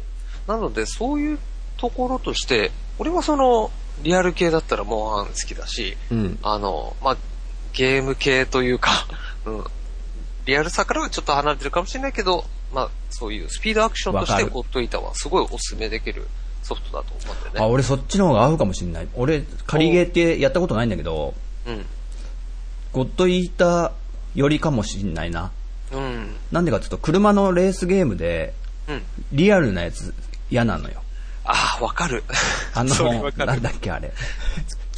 [0.50, 1.38] なので、そういう
[1.76, 3.70] ところとして、俺はその、
[4.02, 6.38] リアル系だったらモンハン好きだし、うん。
[6.42, 7.16] あの、まあ、
[7.72, 8.90] ゲーム系というか、
[9.46, 9.64] うん、
[10.44, 16.28] リアルさからはちょっと離れてるかもしれないけど、まあ、そういうスピードアクションとしてゴッドイーターはすごいおすすめできる
[16.62, 17.60] ソフトだと思うんだよね。
[17.60, 19.08] あ、俺そっちの方が合うかもしんない。
[19.14, 21.32] 俺、仮ゲーってやったことないんだけど、
[21.64, 21.86] うん。
[22.92, 23.92] ゴッドイーター
[24.34, 25.50] よりかもしんないな。
[25.90, 26.36] うん。
[26.52, 28.52] なんでかっていうと、車のレースゲームで、
[28.88, 29.02] うん。
[29.32, 30.12] リアルなやつ
[30.50, 31.02] 嫌なのよ。
[31.44, 32.22] ああ、わかる。
[32.74, 33.30] あの。
[33.36, 34.12] なんだっけあれ。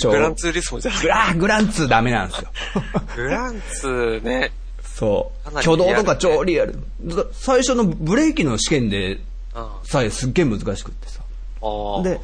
[0.03, 1.03] グランツーリスモじゃない？
[1.03, 2.49] グラグランツーダメなんですよ。
[3.15, 4.53] グランツーね。
[4.83, 5.59] そう。
[5.59, 6.79] 挙動とか超リアル。
[7.05, 9.21] だ最初のブレーキの試験で
[9.55, 11.21] あさえすっげえ難しくってさ。
[11.63, 12.03] あ。
[12.03, 12.21] で、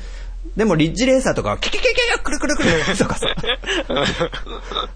[0.56, 3.26] でもリッジレーサーとかはキキキキキくるくるくる とかさ。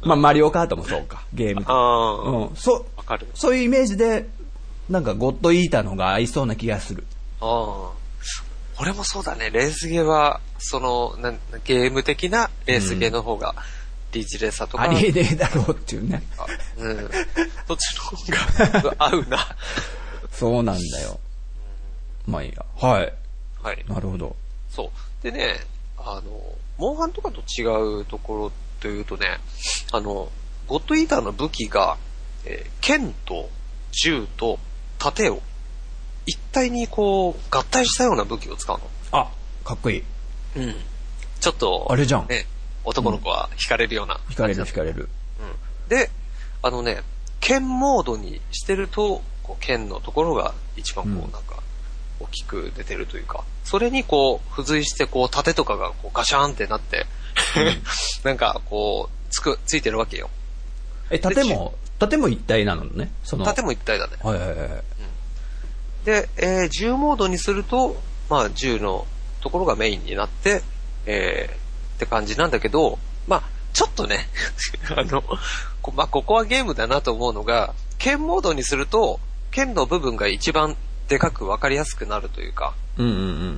[0.02, 1.62] まあマリオカートもそうか、ゲーム。
[1.66, 2.46] ああ。
[2.48, 3.28] うん、そわかる。
[3.34, 4.26] そういうイメージで、
[4.90, 7.04] なんかゴッドイーターの方が合いそうな気がする。
[7.40, 8.01] ああ。
[8.82, 9.50] 俺もそうだね。
[9.50, 13.54] レースゲーは、その、なんゲーム的なレースゲーの方が、
[14.10, 14.82] リーチレーサーとか。
[14.82, 16.20] ありえねえだろうっていうね。
[16.78, 16.96] うん。
[17.68, 19.38] そっちの方が合うな。
[20.32, 21.20] そうなんだよ。
[22.26, 22.64] まあいいや。
[22.76, 23.14] はい。
[23.62, 23.84] はい。
[23.86, 24.34] なるほど。
[24.68, 25.22] そう。
[25.22, 25.60] でね、
[25.96, 29.38] あの、モンハンとかと違うところというとね、
[29.92, 30.28] あの、
[30.66, 31.98] ゴッドイーターの武器が、
[32.44, 33.48] えー剣と
[33.92, 34.58] 銃と
[34.98, 35.40] 盾を
[36.26, 38.84] 一体にこう合体したような武器を使うの？
[39.12, 39.30] あ、
[39.64, 40.02] かっこいい。
[40.56, 40.74] うん。
[41.40, 42.46] ちょっと、あれじゃんね、
[42.84, 44.20] 男の子は惹かれるような。
[44.30, 45.08] 惹かれる惹かれる。
[45.40, 45.88] うん。
[45.88, 46.10] で、
[46.62, 47.02] あのね、
[47.40, 51.60] 剣モードにしてると、こう剣のところが一番こう、うんなんか、
[52.20, 57.06] 大きく出てるというか、それにこう、付随してこう、盾とかがこうガシャーンってなって、
[58.22, 60.30] なんかこう、つく、ついてるわけよ。
[61.10, 63.10] え、盾も、盾も一体なのね？
[63.24, 63.44] その。
[63.44, 64.12] 盾も一体だね。
[64.22, 64.68] はいはいはい。
[66.04, 67.96] で、えー、銃モードにすると、
[68.28, 69.06] まあ、銃の
[69.40, 70.62] ところがメインになって、
[71.06, 74.28] えー、って感じなんだけど、まあ、ちょっとね
[74.96, 75.22] あの、
[75.80, 80.76] こまあ、ここはゲームだなと思うのが、剣モードにすると、剣の部分が一番
[81.08, 82.74] でかく分かりやすくなるというか、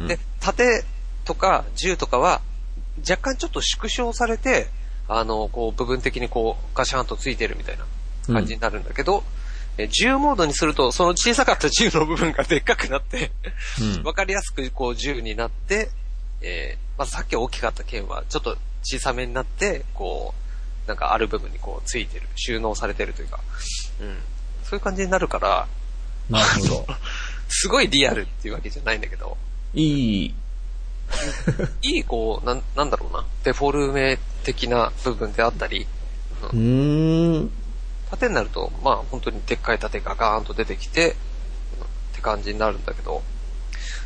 [0.07, 0.85] で、盾
[1.25, 2.41] とか銃とかは、
[2.99, 4.69] 若干ちょっと縮小されて、
[5.09, 7.85] あの、こう、部分的にこう、ガシャンとついてるみたいな
[8.33, 9.25] 感じになるんだけど、うん
[9.77, 13.33] え、銃モードにすると、その小さかった銃の部分がでっかくなって
[14.05, 15.91] わ、かりやすくこう銃になって、
[16.41, 20.35] えー、まずさっき大きかった剣はちょっと小さめになって、こ
[20.87, 23.41] う、なんかある部分にこうついてる、収納されてるというか、
[24.01, 24.17] うん。
[24.63, 25.67] そういう感じになるから、
[26.31, 26.87] なるほど。
[27.49, 29.37] すごいリアルっていうわけじゃないんだけど。
[29.75, 30.35] いい。
[31.83, 33.25] いい、こう、なん、なんだろうな。
[33.43, 35.87] デフォルメ的な部分であったり。
[36.53, 36.59] うん。
[36.59, 37.64] うん
[38.11, 41.17] 縦になると、まあ本当にでっかい縦がガーンと出てきて、うんっ
[42.15, 43.23] て感じになるんだけど、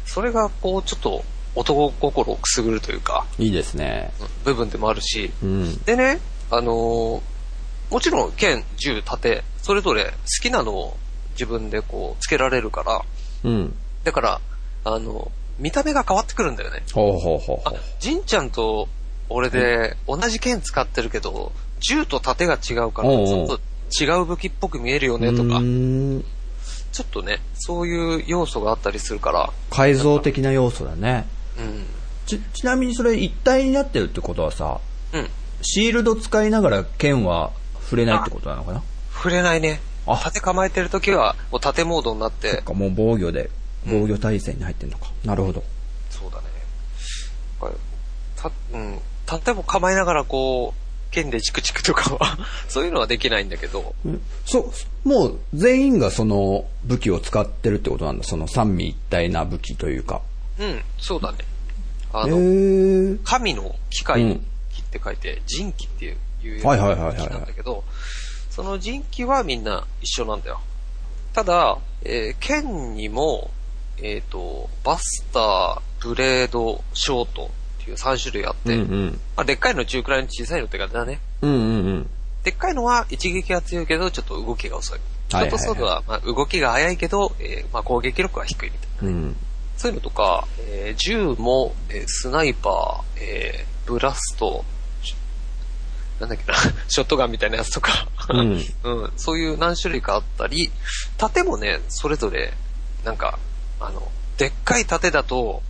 [0.06, 4.12] それがこうちょっと男心をくすぐるというか、いいですね。
[4.20, 5.78] うん部分でもあるし、うん。
[5.84, 7.20] でね、あのー
[7.90, 10.11] もちろん剣、銃、盾、それぞれ好
[10.42, 10.96] きなのを
[11.32, 13.02] 自分でこうつけられるから、
[13.44, 13.74] うん。
[14.04, 14.40] だから、
[14.84, 16.82] あの、見た目が変わってくるんだよね。
[16.92, 18.88] ほうほうほうあほう。、ジンちゃんと
[19.30, 25.61] 俺で同じ剣使ってるけど、銃と盾が違うから、ちょっと違う武器っぽく見えるよねとか
[26.90, 31.27] ちょっとね、そういう要素があったりするから、改造的な要素だね。
[31.59, 31.87] うん。
[32.27, 34.81] ち、ちなみにそれ一体になってるってことはさ、
[35.12, 35.29] うん。
[35.62, 38.83] シールド使いながら剣は触れないってことなのかな？
[39.12, 39.81] 触れないね。
[40.07, 43.51] あ盾構えてる時は、もう盾モードになっ、そってか、もう防御で、
[43.87, 45.11] 防御体制に入ってんのか。
[45.24, 45.62] なるほど。
[46.11, 46.44] そうだね。
[48.37, 48.98] た、うん。
[49.27, 50.77] 盾も構えながらこう、
[51.10, 54.72] 剣でチクチクとかは、 そういうのはできないんだけど、うんそ
[55.04, 58.24] う、もう全員がその武器を使ってるってことなんだ。
[58.24, 60.22] その三位一体な武器というか。
[60.58, 61.38] うん、そうだね。
[62.12, 63.18] あへの、ー。
[63.24, 67.84] 神の機う械ん機って書いて、人機っていう、いうはいはいはいはいはい機なんだけど、
[68.50, 70.60] その人機はみんな一緒なんだよ。
[71.32, 73.50] ただ、えー剣にも、
[74.00, 77.50] えっ、と、バスター、ブレード、ショート
[77.88, 79.20] っていう3種類あって、うんうん。
[79.37, 81.20] まあ、でっかいの中くらいの小さいのって感じだね。
[81.42, 81.62] うんうんう
[82.01, 82.11] ん。
[82.44, 84.98] でっかいのは一撃が強いけど、ちょっと動きが遅い。
[85.31, 89.09] ショートソードは、まあ、動きが速いけど、えーまあ、攻撃力は低いみたいな。
[89.09, 89.37] うん。
[89.77, 94.64] そういうのとか、えー銃も、えースナイパー、えーブラスト、
[95.03, 95.14] し
[96.20, 96.55] なんだっけな、
[96.88, 100.70] ショットガンみたいなやつとか、うん うんそういう何種類かあったり、
[101.16, 102.53] 盾もね、それぞれ、
[103.05, 103.38] なんか、
[103.81, 105.62] あの、でっかい盾だと、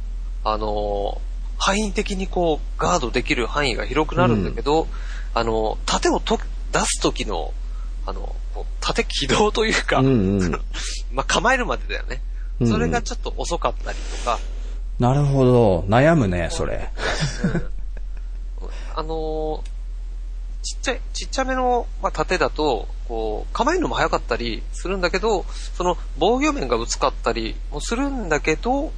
[0.44, 1.27] あのー
[1.58, 4.86] 範囲的にこう、ガードできる範囲が広くなるんだけど、
[5.34, 6.38] あの、盾をと
[6.72, 7.52] 出す時の、
[8.06, 8.34] あの、
[8.80, 10.52] 盾起動というか、うんうん
[11.12, 12.22] まあ、構えるまでだよね。
[12.60, 14.40] うんそれがちょっと遅かったりとか、
[14.98, 15.80] なるほど。
[15.82, 16.90] 悩むね、それ。
[18.96, 19.78] あのー
[20.60, 25.44] ちっちゃい、ちっちゃめの、まあ、盾だと、こう、構えるのも早かったりするんだけど、
[25.76, 28.92] その防御面が薄かったりもするんだけど、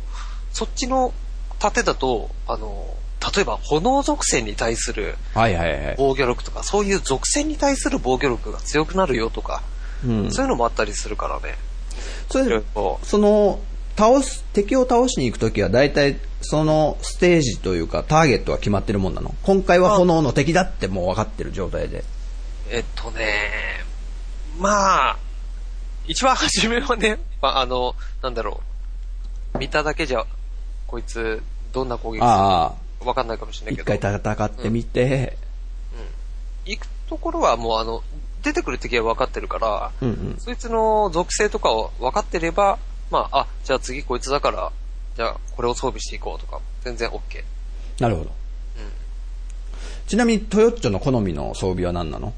[0.53, 1.13] そっちの
[1.61, 3.01] 盾だと、あのー
[3.37, 5.95] 例えば炎属性に対するはいはいはい。
[5.99, 9.63] 防御力とか、そういう属性に対する防御力が強くなるよとか、
[10.03, 10.33] うん。
[10.33, 11.57] そういうのもあったりするからね。
[12.31, 12.63] それ
[13.03, 13.61] その、
[13.95, 19.35] 倒す、敵を倒しに行くときは大体そのステージというかターゲットは決まってるもんなの？
[19.43, 22.05] 今回は炎の敵だってもう分かってる状態で。
[22.71, 23.85] えっとね、
[24.59, 25.19] まあ、
[26.07, 28.63] 一番初めはね、まあ、あの、なんだろ
[29.55, 30.25] う、見ただけじゃ、
[30.91, 31.41] こいつ、
[31.73, 35.39] どんな攻撃するあかわかんないかもしれない一けど、回戦ってみて、
[36.65, 38.03] 行くところはもうあの、
[38.43, 40.37] 出てくる敵は分かってるから、うんうん。
[40.41, 42.79] そいつの属性とかを分かってれば、
[43.11, 44.73] まあ、あ、じゃあ次こいつだから、
[45.17, 47.21] じゃあこれを装備していこうとか、全然 OK。
[48.01, 48.31] なるほど。
[50.09, 52.35] ちなみに、トヨッチョの好みの装備は何なの？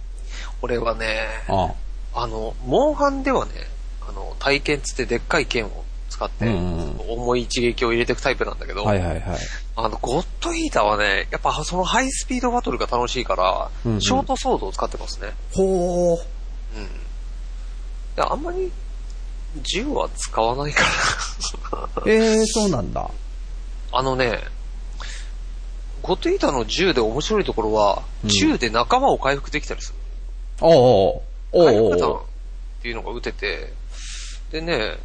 [0.61, 1.27] 俺はね、
[2.15, 3.53] あの、モンハンではね、
[4.07, 6.47] あの、体剣つってでっかい剣を使って、
[7.09, 9.39] 重い一撃を入れていくタイプなんだけど、はいはいはい。
[9.77, 15.33] あの、ゴッドイーターはね、やっぱそのハイスピードバトルが楽しいから、うんうんショートソードを使ってますね。
[15.53, 16.19] ほー。
[16.77, 16.89] うん。
[18.17, 18.71] であんまり、
[19.63, 20.83] 銃は使わないか
[21.73, 21.89] ら。
[22.07, 23.11] えー、そうなんだ。
[23.93, 24.41] あのね、
[26.03, 29.99] ゴッドイーターの銃で面白いところは、うん銃で仲間を回復できたりする。
[30.61, 33.73] おうおうおう回復弾おうっていうのが撃てて、
[34.53, 34.99] でね、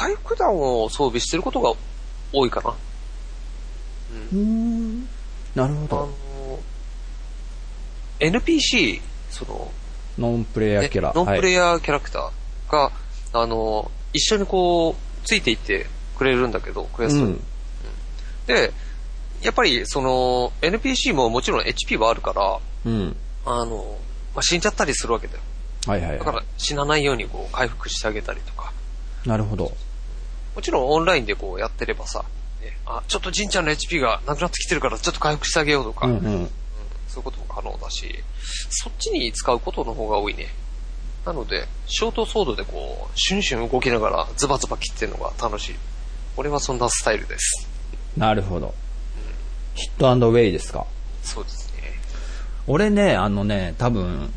[0.00, 1.74] 回復弾を装備してることが
[2.32, 2.70] 多いかな。
[2.70, 5.02] うーん。
[5.54, 5.96] なるほあど。
[5.96, 6.10] の、
[8.18, 9.70] NPC、その、
[10.18, 11.08] ノンプレイヤーキャラ。
[11.08, 12.92] ねノンプレイヤヤーキャラクターが、
[13.34, 15.84] あの、一緒にこう、ついていって
[16.16, 17.32] くれるんだけど、クエストに。
[17.32, 17.40] うん。
[18.46, 18.72] で、
[19.42, 23.16] やっぱりその、NPC ももちろん HP はあるから、うん。
[23.44, 23.98] あの、
[24.34, 25.40] まあ、死んじゃったりするわけだよ。
[25.86, 28.72] はいはいはだから死なないようにこう回復してあげたりとか。
[29.26, 29.28] い。
[29.28, 29.72] なるほど。
[30.54, 32.24] もちろんオンラインでこうやってればさ、
[32.60, 36.50] ね、あ、ちょっとジンちゃんの HP がなくなってきてるからちょっと回復してあげようとか、うんうんうん。
[37.08, 38.14] そういうことも可能だし、
[38.70, 40.48] そっちに使うことの方が多いね。
[41.26, 45.74] なので、ショートソードでこう、シュンシュン動きながらズバズバ切ってるのが楽しい。
[46.36, 47.68] 俺はそんなスタイルです。
[48.16, 48.74] なるほど。
[49.74, 50.86] ヒットウェイですか？
[51.22, 51.92] そうですね。
[52.66, 54.32] 俺ね、あのね、多分、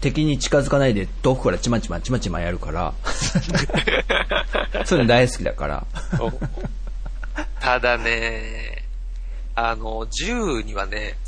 [0.00, 2.94] 敵に近づかないで遠くからちまちまちまちまやるから、
[4.86, 5.86] そういうの大好きだから。
[7.60, 8.84] ただね、
[9.54, 11.18] あの、銃にはね、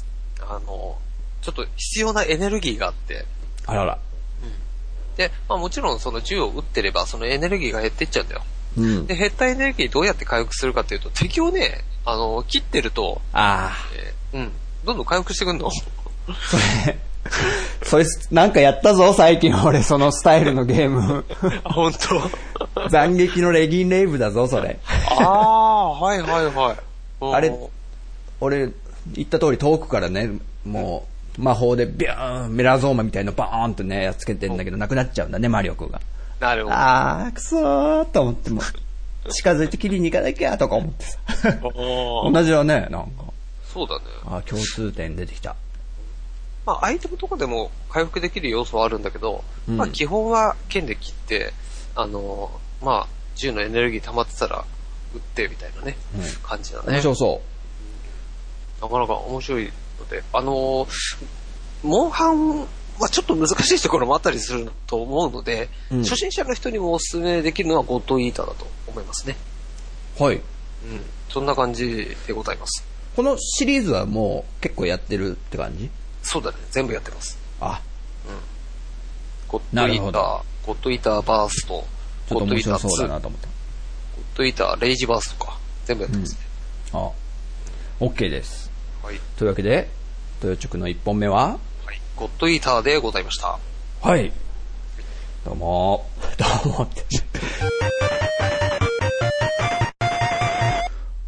[0.41, 0.99] あの、
[1.43, 3.27] ちょっと必要なエネルギーがあって、
[3.67, 3.99] あらら。
[5.17, 8.43] で、まあもちろんその銃を撃ってればそのエネルギーが減っていっちゃうんだよ。
[8.79, 9.07] うん。
[9.07, 14.53] で、減ったエネルギーどうやって回復するかっていうと、敵をね、あの、切ってると、あえーうん、
[14.85, 15.69] どんどん回復してくんの。
[15.69, 16.99] あ、それ、
[17.83, 21.25] それ、なんかやったぞ、最近俺、そのスタイルのゲーム。
[21.65, 21.93] あ、本
[22.75, 22.89] 当？
[22.89, 24.79] 斬撃のレギンレイブだぞ、それ。
[25.09, 26.77] ああ、はいはいはい。
[27.21, 27.53] う んあれ
[28.41, 28.71] 俺、
[29.13, 30.31] 言った通り遠くからね、
[30.65, 31.07] も
[31.39, 36.01] う、魔法でビューン、メラゾーマみたいなバーンとね、やっつけてんだけど、なくなっちゃうんだね、魔力が。
[36.41, 36.77] なるほど。
[36.77, 38.61] あー、くそーと思っても、
[39.31, 41.19] 近づいて切りに行かなきゃとか思ってさ。
[41.63, 43.25] 同じだね、なんか。
[43.73, 44.03] そうだね。
[44.27, 45.55] あー、共通点出てきた。
[46.65, 51.53] まあ、アイテムとかでも回復できる要素はあるんだけど、うんまあ、基本は剣で切って、
[51.95, 54.65] あのーまあ、銃のエネルギー溜まってたら、
[55.15, 56.93] 撃ってみたいなね、うん感じだね。
[56.93, 57.43] 面白そ
[58.81, 60.89] なかなか面白いので、あのー
[61.83, 62.61] モンハン
[63.01, 69.37] はちょっと難しいところもあったりすると思うので、うん初心者の人にもお勧めできるのはゴッドイーターだと思いますね。
[70.21, 70.23] う。
[70.23, 70.37] はい。
[70.37, 70.43] うん。
[71.29, 72.85] そんな感じでございます。
[73.17, 75.91] このシリーズはもう結構やってるって感じ？
[76.23, 76.57] そうだね。
[76.71, 77.39] 全部やってます。
[77.61, 77.81] あ、
[79.49, 81.85] ゴッドイーター、ゴッドイーターバースト、
[82.31, 83.49] ゴッドイーター2、白そうだゴッなと思った。
[84.35, 86.39] ドイーター、レイジバースとか、全部やってますね。
[86.93, 87.11] あ、
[88.01, 88.71] OK です。
[89.03, 89.21] はい。
[89.37, 89.91] というわけで、
[90.43, 91.59] 豊直の1本目は？
[91.85, 92.01] はい。
[92.17, 93.59] ゴッドイーターでございました。
[94.01, 94.33] はい。
[95.45, 96.09] どうも、
[96.39, 97.05] どうもって。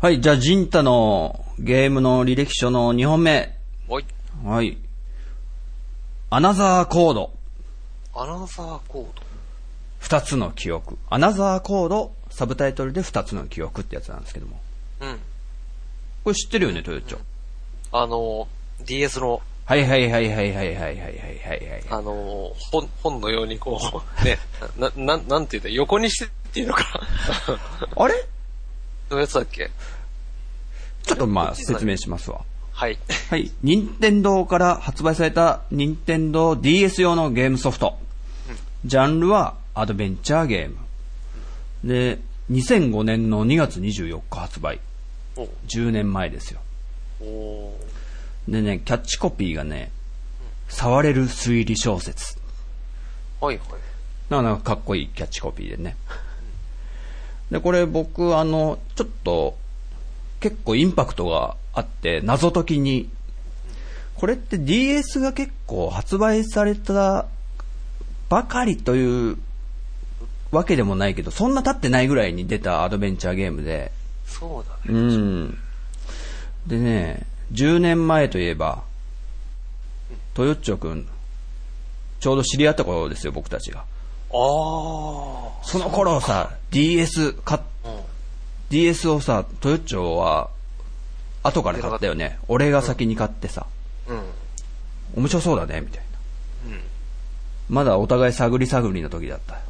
[0.01, 3.57] はい、じゃあ、ジンタのゲームの履歴書の2本目。
[3.89, 4.05] はい。
[4.45, 4.77] はい。
[6.35, 7.31] アナザーコード。
[8.13, 9.23] アナザーコー
[10.01, 10.99] 二つの記憶。
[11.09, 14.61] アナザーコード、サブタイトルで二つの記憶ってやつなんですけども。
[14.99, 15.07] ド。
[15.07, 15.19] うん。
[16.25, 17.19] これ知ってるよね、トヨッチョ。
[17.93, 18.49] あの、
[18.85, 21.85] DS の、はいはいはいはいはいはいはいはいはいはい。
[21.89, 24.41] あの、本、本のようにこう、ね、
[24.77, 26.83] な、な、なんて言うんだ、横にしてっていうのか
[27.97, 28.03] な。
[28.03, 28.15] あれ？
[29.09, 29.71] のやつだっけ？
[31.05, 32.41] ちょっとまあ説明しますわ。
[32.75, 32.99] はい。
[33.31, 33.53] はい。
[33.63, 37.97] 任天堂から発売された任天堂 DS 用のゲームソフト。
[38.85, 40.77] ジャンルはアドベンチャーゲーム。
[41.89, 42.19] で、
[42.51, 44.81] 2005年の2月24日発売。
[45.37, 46.61] お10年前ですよ。
[47.23, 47.73] お
[48.49, 49.93] でね、キャッチコピーがね、
[50.69, 52.37] 触れる推理小説。
[53.41, 53.69] はいはい。
[54.31, 55.97] なかなかかっこいいキャッチコピーでね。
[57.53, 59.57] で、これ僕、あの、ちょっと、
[60.41, 63.09] 結構インパクトがあって、謎解きに、
[64.17, 67.27] これって DS が結構発売された
[68.29, 69.39] ばかりという
[70.53, 73.91] わけでもないけど、そんな経ってないぐらいに出たアドベンチャーゲームで、
[74.27, 75.17] そうだうね。
[75.17, 75.59] ん。
[76.67, 78.83] でね、10年前といえば、
[80.35, 81.09] トヨッチョくん、
[82.21, 83.81] ちょうど知り合った頃ですよ、僕たちが。
[83.81, 83.83] あ
[84.33, 84.35] あ。
[85.63, 87.93] その頃さ、DS 買っうん。
[88.71, 90.51] DS をさ、トヨッチョは、
[91.45, 92.39] 後から買ったよね。
[92.49, 93.67] 俺が先に買ってさ、
[94.09, 94.23] うん。
[95.17, 96.03] 面白そうだね、みたい
[96.69, 96.77] な。
[96.77, 96.81] うん。
[97.69, 99.61] まだお互い探り探りの時だった よ。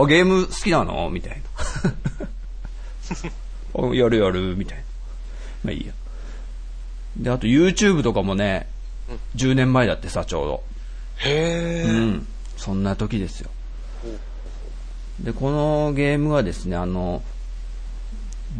[0.00, 1.10] あ、ゲーム好きなの？
[1.10, 1.42] みたい
[3.74, 3.82] な。
[3.90, 4.84] あやるやる、みたいな。
[5.64, 5.92] まあいいや。
[7.16, 8.68] で、あと YouTube とかもね、
[9.36, 10.62] 10年前だってさ、ちょ
[11.18, 11.82] へえ。
[11.82, 11.92] うど。
[11.92, 12.26] うん。
[12.56, 13.50] そんな時ですよ。
[15.20, 17.22] で、このゲームはですね、あの、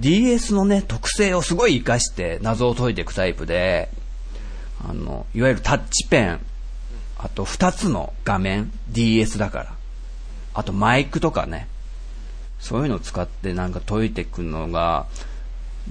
[0.01, 3.89] DS のね、特性をすごい活かして謎を解いていくタイプで、
[4.89, 6.41] あの、いわゆるタッチペン、
[7.19, 9.75] あと2つの画面、DS だから、
[10.55, 11.69] あとマイクとかね、
[12.61, 15.07] そういうのを使ってなんか解いていくのが、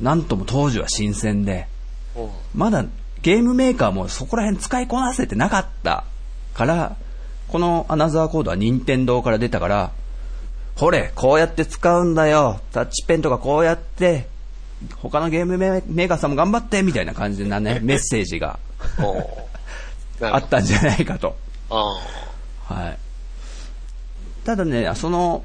[0.02, 1.68] なんとも当時は新鮮で、
[2.54, 2.86] まだ
[3.22, 6.06] ゲームメーカーもそこら辺使いこなせてなかった
[6.54, 6.96] から、
[7.48, 9.92] このアナザーコードは任天堂から出たから、
[10.78, 12.62] ほれ、こうやって使うんだよ。
[12.72, 14.28] タッチペンとかこうやって、
[14.98, 18.60] 他のゲームメメーカーさんも頑張って、みたいな感じなね、 メッセージが
[20.22, 21.36] あったんじゃないかと。
[21.72, 21.84] あ
[22.68, 22.98] はい。
[24.46, 25.44] ただね、その、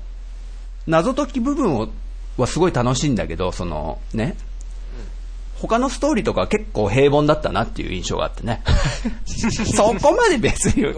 [0.87, 1.89] 謎解き部分を
[2.37, 4.37] はすごい楽しいんだけど、そのね、
[5.57, 8.63] 他のストーリーとかは結構平凡だったなっていう印象があってね。
[9.75, 10.93] そこまで別に、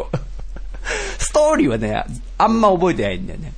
[1.18, 2.04] ストーリーはね、
[2.38, 3.52] あんま覚えてないんだよね。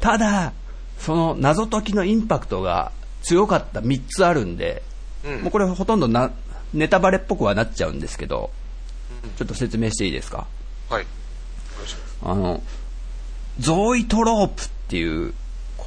[0.00, 0.52] ただ、
[0.98, 2.92] その謎解きのインパクトが
[3.22, 4.82] 強かった3つあるんで、
[5.24, 5.42] うん。
[5.42, 6.30] もうこれほとんどな
[6.72, 8.50] ネタバレっぽくはなっちゃうんですけど、
[9.36, 10.46] ちょっと説明していいですか？
[10.90, 11.06] はい。
[12.22, 12.62] あの、
[13.58, 15.32] ゾーイトロープっていう、
[15.76, 15.86] こ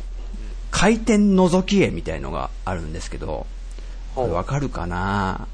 [0.72, 3.46] 回転覗き絵みたいのがあるんですけど、
[4.16, 5.48] これわかるかな？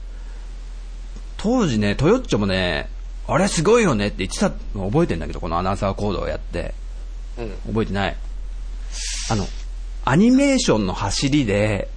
[1.38, 2.90] 当時ね、トヨッチョもね、
[3.28, 6.74] あれすごいよねって言ってたの覚えてんだけど、このアナウンサーコードをやって。
[7.38, 7.52] うん。
[7.68, 8.16] 覚えてない。
[9.30, 9.48] あの、
[10.06, 11.90] アニメーションの走りで、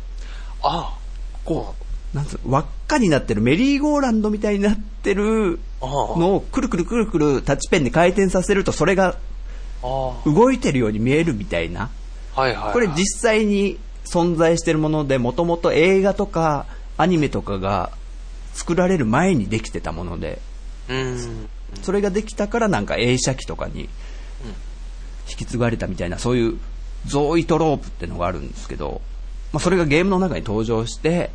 [0.63, 0.97] あ
[1.45, 1.75] こ
[2.13, 5.87] う、なんつう輪っかになってるメリーゴーランドみたいになってるあ。
[5.87, 6.19] ああ。
[6.19, 9.17] のをくるくるくるくるタッチペンで回転させるとそれが
[9.83, 11.91] あ動いてるように見えるみたいな。
[12.35, 12.41] あ。
[12.41, 12.73] はいはい。
[12.73, 16.67] これ実際に存在してるもので、もともと映画とか
[16.97, 17.91] アニメとかが
[18.55, 20.41] 作られる前にできてたもので、
[20.89, 21.49] うん。
[21.83, 23.89] それができたからなんか映写機とかに
[25.29, 26.59] 引き継がれたみたいな、そういう
[27.07, 29.01] ゾーイトロープってのがあるんですけど、
[29.53, 31.31] まあ、それがゲームの中に登場して、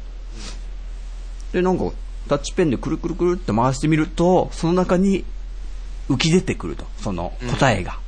[1.54, 1.92] で、なんか
[2.30, 5.26] タッチペンでくるくるくるって回してみると、その中に
[6.10, 8.00] 浮き出てくると、その答えが、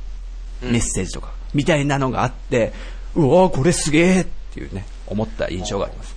[0.62, 0.72] うん。
[0.72, 2.72] メッセージとか、みたいなのがあって、
[3.14, 6.14] うわーこれすげえっていうね、思った印象があります。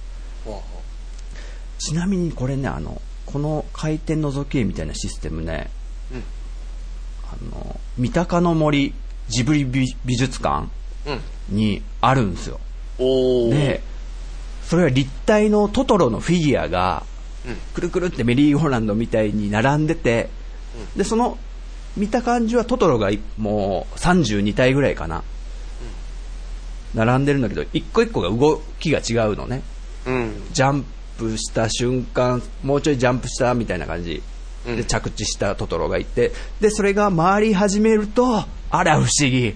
[1.80, 5.70] ちなみにこれね、あの、この回転覗き絵みたいなシステムね、
[6.12, 6.24] うん。
[7.54, 8.94] あの、三鷹の森
[9.30, 10.68] ジブリ美美術館
[11.06, 11.56] うん。
[11.56, 12.60] にあるんですよ。
[13.00, 13.50] おー。
[13.50, 13.82] で、
[14.66, 17.04] それは立体のトトロのフィギュアが、
[17.46, 17.56] うん。
[17.74, 20.30] くるくるってメリーゴーランドみたいに並んでて、
[20.96, 21.38] で、その、
[21.96, 25.24] 見た感じはトトロがいもう32体ぐらいかな。
[26.94, 29.62] 並んでるんだけど、一個一個が動きが違うのね。
[30.06, 30.34] うん。
[30.54, 30.86] ジャン
[31.18, 39.56] プした瞬間、もうちょいジャンプしたみたいな感じうんで着地したトトロがいて、で、それが回り始めると、あら不思議、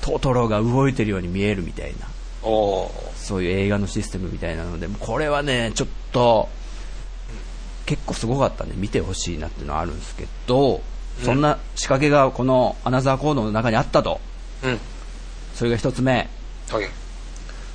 [0.00, 2.08] トトロが動いてるように見えるみたいな。
[3.16, 6.48] そういう映画のシステムみたいなので、これはね、ちょっと、
[7.86, 10.82] 結構すごかったんで見てほしいなっていうのはあるんですけど、
[11.22, 14.20] そんな仕掛けがこのアナザーコードの中にあったと。
[14.62, 14.78] うん。
[15.54, 16.28] それが一つ目。
[16.70, 16.84] はい。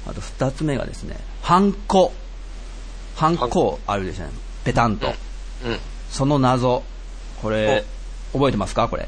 [0.08, 2.12] あと二つ目がですね、ハンコ。
[3.16, 4.32] ハンコあるでしょね。
[4.64, 5.08] ペタンと。
[5.08, 5.14] うん。
[6.10, 6.84] その謎。
[7.42, 7.86] これ、
[8.34, 8.88] 覚えてますか？
[8.90, 9.08] これ。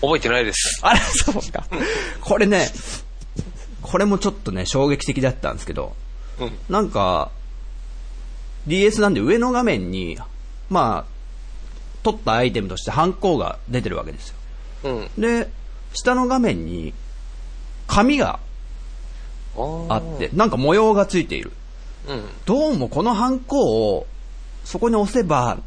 [0.00, 0.80] 覚えてないです。
[0.82, 1.66] あれ、そうですか。
[2.20, 2.70] これね、
[3.82, 5.94] これもちょっとね、衝撃的だったんですけど、
[6.40, 6.58] うん。
[6.68, 7.30] なんか、
[8.66, 10.18] DS なんで上の画面に、
[10.70, 11.12] まあ、
[12.02, 14.36] 取ったアイテムとしてハンコが出てるわけですよ。
[14.84, 15.20] うん。
[15.20, 15.48] で、
[15.94, 16.94] 下の画面に、
[17.86, 18.38] 紙が
[19.56, 21.52] あって、なんか模様がついている。
[22.06, 22.24] うん。
[22.44, 24.06] どうもこのハンコを、
[24.64, 25.62] そこに押せば、うん。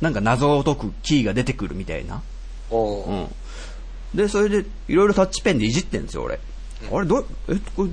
[0.00, 2.22] なんか謎を解くキーが出てくるみたいな。
[2.70, 3.28] うん。
[4.14, 6.40] で、それで、いろいろタッチペンでいじってんですよ、俺。
[6.92, 7.90] あれ、どう、え、これ、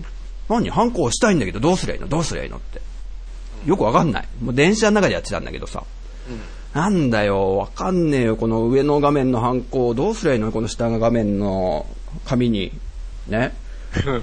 [0.47, 0.69] 何？
[0.69, 2.07] ハンコ押したいんだけど、どうすりゃいいの？
[2.07, 2.80] どうすりゃいいのって。
[3.65, 4.28] よくわかんない。
[4.41, 5.84] もう電車の中でやってたんだけどさ。
[6.73, 10.51] なんだよ、わかんねえよ、この上の画面のハンコをどうすりゃいいの？
[10.51, 11.88] この下の画面の
[12.26, 12.71] 紙に。
[13.28, 13.55] ね。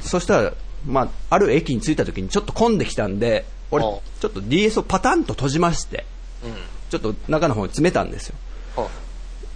[0.01, 0.53] そしたら、
[0.87, 6.05] まあ、ある駅に着いた時にちょっと混んできたんで、俺、おちょっと DS をパタンと閉じまして、
[6.45, 6.55] うん。
[6.93, 8.35] ちょっと中の方に詰めたんですよ。
[8.77, 8.87] あ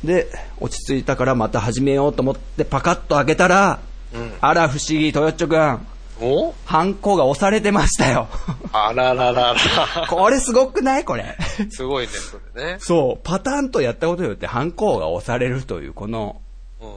[0.05, 0.27] で、
[0.59, 3.81] 落ち着いたからまた始めようと思ってパカッと開けたら、
[4.15, 5.87] うんあら不思議、トヨッチョくん。
[6.19, 6.55] お？
[6.65, 8.29] ハンコが押されてましたよ。
[8.73, 9.57] あらららら。
[10.09, 11.05] これすごくない？
[11.05, 11.37] これ。
[11.71, 12.77] すごいね、それね。
[12.81, 16.41] そう、パターンとやったことによってハンコが押されるという、この
[16.81, 16.97] うん。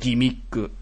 [0.00, 0.72] ギミック。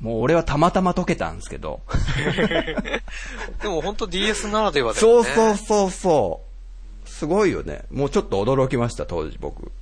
[0.00, 1.80] もう俺はたまたま解けたんですけど。
[3.62, 5.30] でも本当 DS ならではだそうよね。
[5.34, 6.45] そうそうそう。
[7.16, 7.84] すごいよね。
[7.90, 9.72] もうちょっと驚きました、当時僕。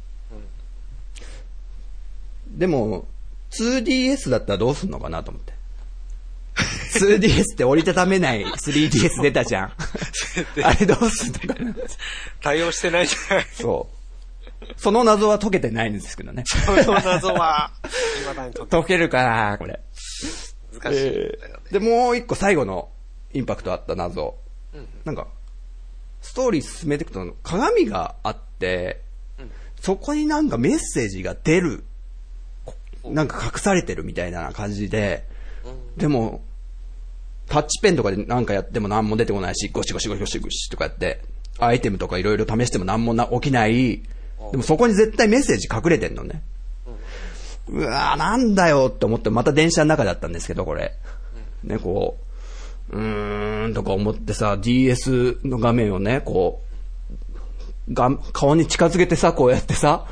[2.49, 3.09] でも、
[3.51, 5.53] 2DS だったらどうすんのかなと思って。
[7.01, 9.73] 2DS って折りたためない 3DS 出たじゃん。
[10.63, 11.75] あれどうすんのかな
[12.41, 13.47] 対応してないじゃない。
[13.53, 13.89] そ
[14.63, 14.67] う。
[14.77, 16.45] その謎は解けてないんですけどね。
[16.47, 17.73] その謎は、
[18.71, 19.81] 解けるかなこれ。
[20.81, 21.71] 難しいんだよね。
[21.73, 22.91] で、もう一個最後の
[23.33, 24.37] インパクトあった謎。
[24.73, 25.27] うんなんか、
[26.25, 29.03] ストーリー進めていくと鏡があって、
[29.39, 29.51] うん
[29.81, 31.85] そこになんかメッセージが出る。
[32.65, 32.75] こ
[33.11, 35.27] なんか隠されてるみたいな感じで、
[35.99, 36.41] でも、
[37.49, 41.21] タッチペンとかでなんかやっても何も出てこないし、ゴシゴシゴシゴシゴシとかやって、
[41.59, 44.03] アイテムとかいろいろ試しても何もな起きない。
[44.53, 46.43] でもそこに絶対メッセージ隠れてんのね。
[47.69, 50.95] うわーなんだよって思って、また電車の中だったんですけど、これ。
[51.63, 52.17] ね、こ
[52.91, 56.63] う、うーんとか思ってさ、DS の画面をね、こ
[57.89, 60.07] う、が顔に近づけてさ、こうやってさ、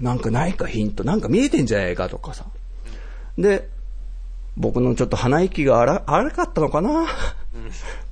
[0.00, 2.46] なんかないかヒント、なんか見えてんじゃないかとかさ。
[3.38, 3.68] で、
[4.56, 7.06] 僕のちょっと鼻息が荒荒かったのかな、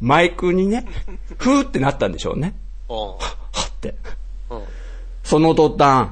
[0.01, 0.87] マイクにね、
[1.39, 2.55] ふーってなったんでしょうね。
[2.89, 3.19] おは
[3.67, 3.95] って。
[4.51, 4.59] うん。
[4.59, 4.65] うん。
[5.23, 6.11] その途端、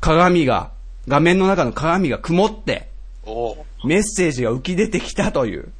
[0.00, 0.70] 鏡が、
[1.06, 2.88] 画面の中の鏡が曇って、
[3.26, 5.72] おメッセージが浮き出てきたという。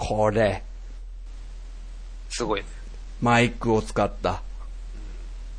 [0.00, 0.62] おこれ、
[2.30, 2.66] すごいね。
[3.20, 4.42] マイクを使った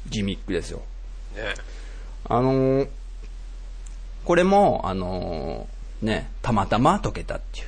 [0.10, 0.82] ギミックですよ。
[1.36, 1.54] ね
[2.26, 2.88] あのー
[4.24, 7.68] これも、あのーね、たまたま解けたっていう。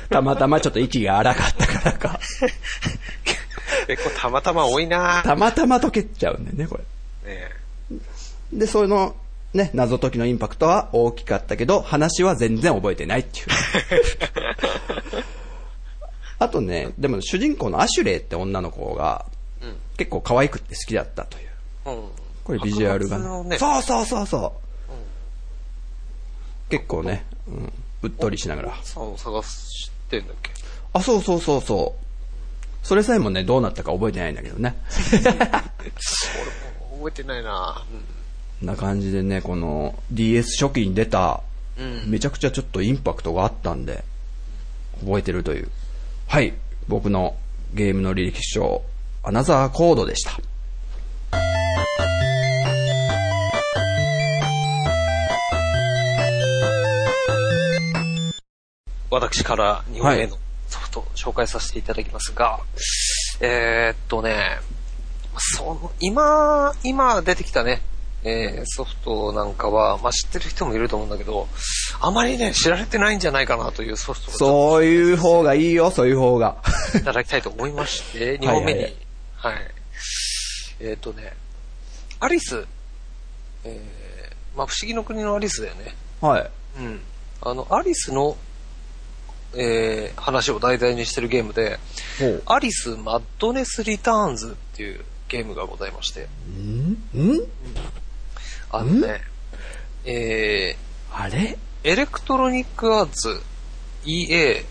[0.10, 2.20] たまたまちょっと息が荒かったからか。
[3.86, 6.78] 結構たまたま多いなたまたま解けちゃうんだよね、こ
[7.24, 7.32] れ。
[7.32, 7.50] ね
[8.52, 9.14] で、その、
[9.56, 13.46] ね、謎解きのインパクトは大きかったけど、話は全然覚えてないっていう。
[16.38, 19.24] あとね、でも主人公のアシュレイって女の子が、
[19.62, 19.76] うん。
[19.96, 21.48] 結構可愛くって好きだったという。
[21.86, 22.08] うん。
[22.44, 23.58] これビジュアルがね。
[23.58, 24.66] そうそうそうそう。
[26.70, 28.76] 結構ね、うん、うっとりしながら。
[28.82, 30.50] さんを探してんだっけ？
[30.92, 32.06] あ、そうそうそうそう。
[32.86, 34.76] それさえもね、どうなったか覚えてないんだけどね。
[35.12, 35.36] 俺も
[36.98, 38.15] 覚えてないなこん
[38.62, 41.42] な感じでね、この DS 初期に出た。
[42.06, 44.02] めちゃくちゃちょっとインパクトがあったんで、
[45.00, 45.70] 覚えてるという。
[46.26, 46.54] はい、
[46.88, 47.36] 僕の
[47.74, 48.82] ゲームの履歴書、
[49.22, 50.40] アナザーコードでした。
[59.10, 60.36] 私から2本目の
[60.68, 62.60] ソフトを紹介させていただきますが、
[63.40, 64.58] えーっとね、
[65.38, 67.82] その、今、今出てきたね、
[68.28, 71.46] えーソフトなんかは、まあ、知ってる人もいると思うんだけど、
[72.00, 76.56] あまりね、知られてないんじゃないかなというソフトをそういう方がいいよ、そういう方が。
[76.94, 78.94] いただきたいと思いまして、2本目に、ははいい
[79.38, 79.70] はい
[80.80, 81.34] えーっとね、
[82.20, 82.66] アリス、
[83.64, 85.94] えーまあ、不思議の国のアリスだよね。
[86.20, 86.50] はい。
[86.78, 87.00] うん。
[87.42, 88.36] あの、アリスの、
[89.54, 91.78] えー話を題材にしてるゲームで。
[92.46, 96.26] アリス・マッドネス・リターンズっていうゲームがございまして、
[96.58, 96.92] ん？
[96.92, 96.96] ん？
[98.78, 99.22] あのね、
[100.04, 100.76] え
[101.12, 101.38] あれ？
[101.38, 103.40] ー、エレクトロニックアーツ
[104.04, 104.64] EA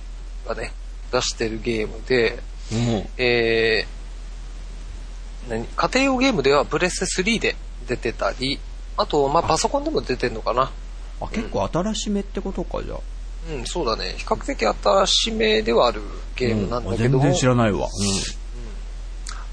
[0.47, 0.71] がね、
[1.11, 2.41] 出してるゲームで、
[2.71, 5.65] もえー、何？
[5.65, 7.55] 家庭用ゲームではプレステ3で
[7.87, 8.59] 出てたり、
[8.97, 10.71] あと、まあ、パソコンでも出てんのかな。
[11.21, 12.99] あ、結構新しめってことか、じゃあ。
[13.51, 14.15] うん、そうだね。
[14.17, 16.01] 比較的新しめではある
[16.35, 17.87] ゲームなんだけど、全然知らないわ。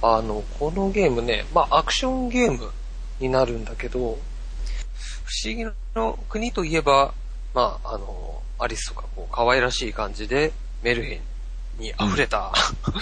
[0.02, 2.70] あの、このゲームね、まあ、アクションゲーム
[3.20, 4.31] になるんだけど、不
[5.44, 5.64] 思議
[5.94, 7.14] の国といえば、
[7.54, 10.52] まあ、あの、アリスとかこう、可愛らしい感じで、
[10.82, 11.20] メルヘ
[11.78, 12.52] ンに溢れた、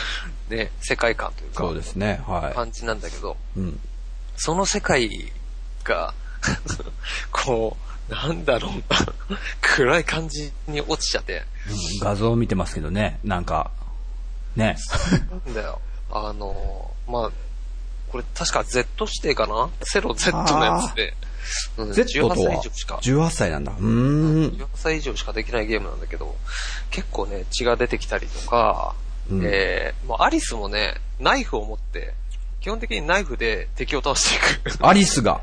[0.48, 3.60] ね、世界観というか、そうですね、は感じなんだけど、い。
[3.60, 3.80] うん。
[4.36, 5.32] その世界
[5.84, 6.14] が、
[7.30, 7.76] こ
[8.08, 8.72] う、なんだろう
[9.32, 13.70] な、暗い感じに落ちちゃって、うん画像を見てますけどね、なんか、
[14.56, 14.76] ね。
[15.44, 15.80] なんだよ。
[16.10, 17.30] あの、まあ、
[18.10, 19.70] これ確か Z 指定かな？
[19.82, 21.14] セロ Z のやつで、
[21.76, 23.72] うん、Z と18歳以は上しか、18歳なんだ。
[23.72, 24.50] うーん。
[24.50, 26.36] 18歳以上しかできないゲームなんだけど、
[26.90, 28.94] 結構ね、血が出てきたりとか、
[29.30, 32.14] うんえー、もうアリスもね、ナイフを持って、
[32.60, 34.78] 基本的にナイフで敵を倒していく。
[34.86, 35.42] アリスが、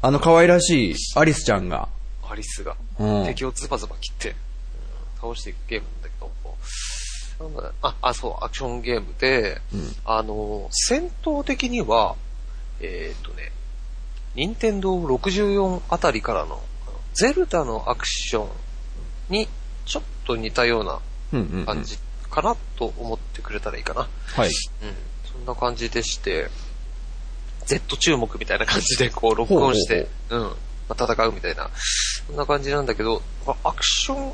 [0.00, 1.88] あの可愛らしいアリスちゃんが、
[2.28, 2.76] アリスが。
[2.98, 3.26] うん。
[3.26, 4.36] 敵をズバズバ切って、うん
[5.22, 9.96] 倒していくゲームなんだけど、あ、あ、そう、アクションゲームで、うん。
[10.04, 12.16] あの、戦闘的には、
[12.80, 13.52] えーっとね、
[14.34, 16.62] 任天堂64あたりからの、
[17.14, 18.48] ゼルダのアクション
[19.28, 19.48] に
[19.84, 21.00] ちょっと似たような。
[21.64, 21.98] 感じ
[22.30, 24.08] かなと思ってくれたらいいかな。
[24.36, 24.48] はい。
[24.48, 24.52] うん。
[25.32, 26.48] そんな感じでして、
[27.66, 30.40] Z 注目みたいな感じでこう録音して、うん。
[30.40, 31.70] まあ、戦うみたいな、
[32.26, 34.32] そんな感じなんだけど、まあアクション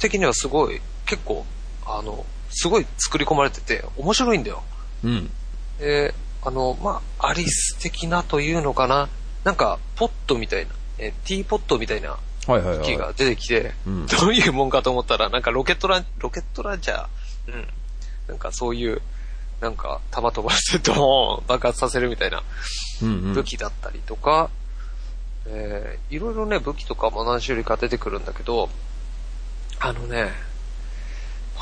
[0.00, 1.46] 的にはすごい、結構、
[1.86, 4.62] あの、すごい作り込まれてて、面白いんだよ。
[5.02, 5.30] うん。
[5.78, 9.08] で、あの、まあ、アリス的なというのかな。
[9.44, 12.86] なんか、ポットみたいな、えーティーポットみたいなはいはいはい。
[12.86, 17.68] 機が出てきて、うんどういうもんかと思ったら、なんかロケットラン、ロケットランチャー、うん。
[18.28, 19.00] なんかそういう、
[19.60, 22.42] なんか弾飛ばしてドーン爆発させるみたいな
[23.02, 23.34] うんうん。
[23.34, 24.50] 武器だったりとか、
[25.46, 28.68] えー、いろいろね、武器とかも何種類か出てくるんだけど、
[29.80, 30.32] あのね、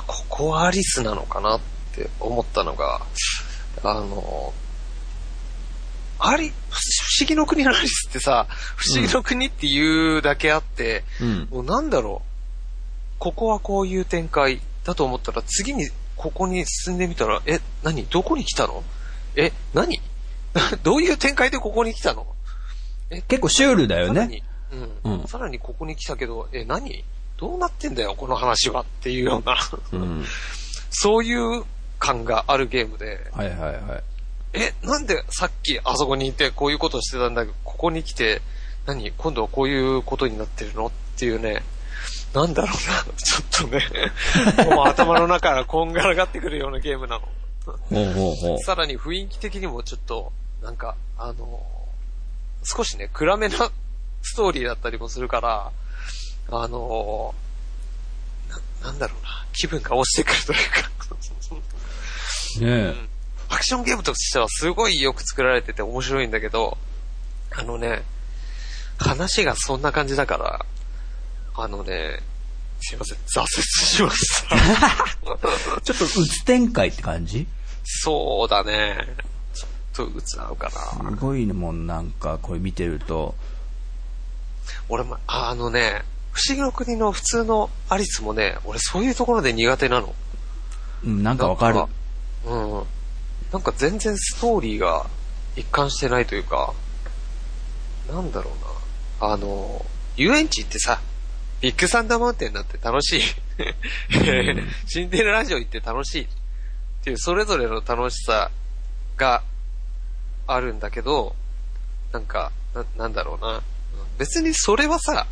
[0.06, 1.60] ここはアリスなのかなっ
[1.94, 3.02] て思ったのが、
[3.82, 4.52] あの、
[6.24, 6.52] アリ、不
[7.20, 8.46] 思議の国のアリスってさ、
[8.76, 11.48] 不思議の国っていうだけあって、うん。
[11.50, 13.18] もうなんだろう。
[13.18, 14.60] ここはこういう展開。
[14.84, 18.04] だと思ったら、次にここに進んでみたら、え、何？
[18.06, 18.82] どこに来たの？
[19.36, 20.00] え、何？
[20.82, 22.26] どういう展開でここに来たの？
[23.28, 24.14] 結構シュールだよね。
[24.14, 24.42] さらに、
[25.04, 25.26] うん、うん。
[25.28, 27.04] さらにここに来たけど、え、何？
[27.38, 28.82] どうなってんだよ、この話は。
[28.82, 29.56] っていうような、
[29.92, 30.24] うん。
[30.90, 31.64] そういう
[31.98, 34.02] 感があるゲームで、はいはいはい。
[34.54, 38.42] え、なんでさっきあそこにいてこういうことしてたんだけど、ここに来て、
[38.86, 39.12] 何？
[39.12, 40.86] 今度はこういうことになってるの？
[40.86, 41.62] っていうね、
[42.34, 43.82] なんだろうな、 ちょっとね、
[44.74, 47.28] もう頭の中からこんがらがってくるようなゲームなの。
[48.64, 50.32] さらに雰囲気的にもちょっと、
[50.62, 51.64] なんか、あの、
[52.64, 53.70] 少しね、暗めな
[54.22, 55.70] ストーリーだったりもするから、
[56.50, 57.34] あの、
[58.82, 60.90] ななんだろうな、気分が落ちてくるというか、
[62.60, 63.11] ね
[63.52, 66.78] アクションゲームとしてはすごいよく作られてて面白いんだけど、
[67.54, 68.02] あのね、
[68.98, 70.64] 話がそんな感じだから、
[71.54, 72.20] あのね、
[72.80, 74.56] すいません、挫折しました。
[74.56, 74.58] え。
[75.84, 77.46] ちょっと鬱展開って感じ？
[77.84, 78.96] そうだね。
[79.92, 81.10] ちょっと鬱なのかな。
[81.10, 83.34] すごいもんなんかこれ見てると。
[84.88, 90.14] 俺も、ああのね、不思議の国の普通のアリスもね、俺そういうところで苦手なの。
[91.04, 91.82] うん、なんかわかる。
[92.46, 92.84] うん。
[93.52, 95.06] なんか全然ストーリーが
[95.56, 96.72] 一貫してないというか、
[98.08, 98.50] なんだろ
[99.20, 99.32] うな。
[99.32, 99.84] あの、
[100.16, 101.00] 遊園地行ってさ、
[101.60, 103.22] ビッグサンダーマウンテンなんて楽しい。
[104.88, 106.22] シンデレラ城行って楽しい。
[106.22, 106.26] っ
[107.04, 108.50] ていう、それぞれの楽しさ
[109.16, 109.42] が
[110.46, 111.36] あるんだけど、
[112.12, 113.62] なんか、ななんだろうな。
[114.18, 115.26] 別にそれはさ、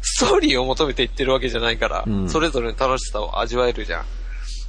[0.00, 4.04] ストーリーを求めて言ってるわけじゃないから、うんそれぞれの楽しさを味わえるじゃん。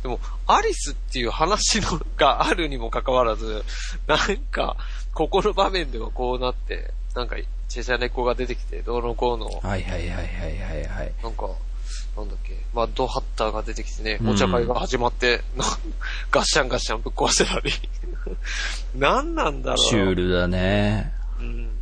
[0.05, 3.63] でも、アリスっていう話のがあるにもかかわらず、
[4.05, 4.77] なんか、
[5.15, 7.37] ここの場面ではこうなって、なんか、
[7.69, 10.27] チェシャ猫が出てきて、どうのこうの、はいはいはいはい
[10.59, 11.11] はいはい。
[11.23, 11.49] なんか、
[12.15, 15.65] なんだっけ、マッドハッターが出てきてね、うんお茶会が始まって、な
[16.29, 17.71] ガッシャンガッシャンぶっ壊せたり。
[18.93, 19.77] なんなんだろう。
[19.79, 21.13] シュールだね。
[21.39, 21.63] うん。
[21.63, 21.75] なんか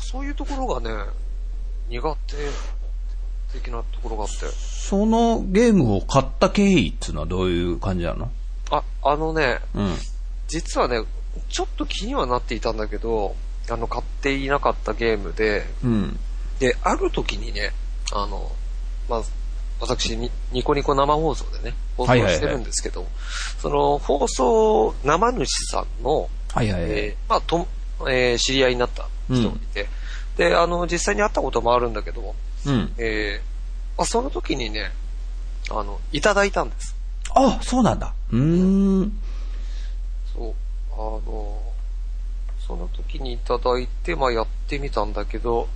[0.00, 0.90] そういうところがね、
[1.88, 2.34] 苦手
[3.52, 4.46] 的なところがあって。
[4.46, 8.30] そのゲームを買った経緯っていうのはどういう感じなの？
[8.70, 9.96] あ、あのね、うん。
[10.48, 11.02] 実はね、
[11.48, 13.34] ちょっと気にはなっていたんだけど、
[13.68, 16.18] あの、買っていなかったゲームで、うん。
[16.60, 17.72] で、ある時にね、
[18.12, 18.52] あの、
[19.08, 19.22] まあ、
[19.80, 23.06] 私に、ニコニコ生放送でね、放送はいはいはいしてるんですけど、
[23.60, 26.90] その、放送生主さんの、はいはいはい。
[26.92, 27.66] えーまあ、と、
[28.08, 29.88] えー知り合いになった人がいて、
[30.36, 32.34] で、あの、実際に会ったこともあるんだけど、
[32.66, 32.92] うん。
[32.98, 33.56] えー
[33.96, 34.92] まあ、その時にね、
[35.70, 36.94] あの、いただいたんです。
[37.34, 38.12] あ、そうなんだ。
[38.30, 39.12] うーん。
[40.34, 40.54] そう、
[40.92, 41.62] あの、
[42.66, 45.68] その時にいただいて、まあ、やってみたんだけど、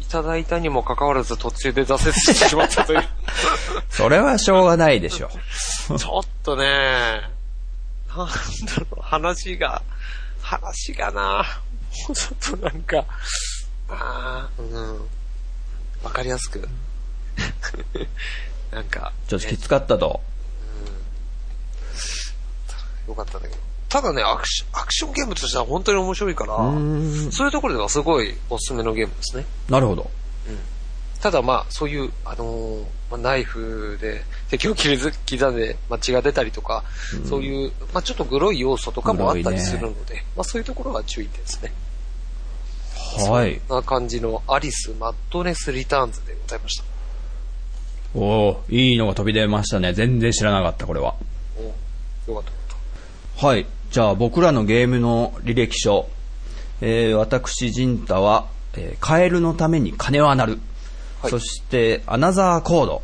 [0.00, 3.04] いただいたにもかかわらず途中で挫折してしまったという。
[3.88, 5.30] それはしょうがないでしょ。
[5.96, 6.64] ちょっとね、
[8.14, 8.30] なんだ
[8.78, 9.82] ろう、話が、
[10.42, 11.46] 話がな、
[12.08, 13.04] もうちょっとなんか、
[13.88, 15.08] ああ、うん、
[16.02, 16.68] わかりやすく。
[18.72, 20.20] なんか、ちょっときつかったと。
[23.08, 23.60] よかったんだけど。
[23.88, 26.56] ただね、アクシアクションゲームとしては本当に面白いから。
[26.56, 29.44] そういうところではすごいおすすめのゲームですね。
[29.68, 30.10] なるほど。
[31.20, 36.82] ただまあ、そういう、あのーまあ、ナイフで敵を切りず刻んで、まあ、血が出たりとか、
[37.28, 41.72] そういう、まあ、ちょっとグロい要素とかもあったりするので、まあ、そういうところは注意点ですね。
[43.18, 43.60] はい。
[43.68, 46.84] そんな感じのアリス・マッドネス・リターンズでございました。
[48.14, 49.92] おおいいのが飛び出ましたね。
[49.92, 51.14] 全然知らなかった、これは。
[52.26, 52.44] およかっ
[53.38, 53.66] たはい。
[53.90, 56.08] じゃあ僕らのゲームの履歴書。
[56.80, 60.52] えー、私、ジンタは、えーカエルのために金は鳴る。
[61.22, 63.02] はいそして、アナザーコード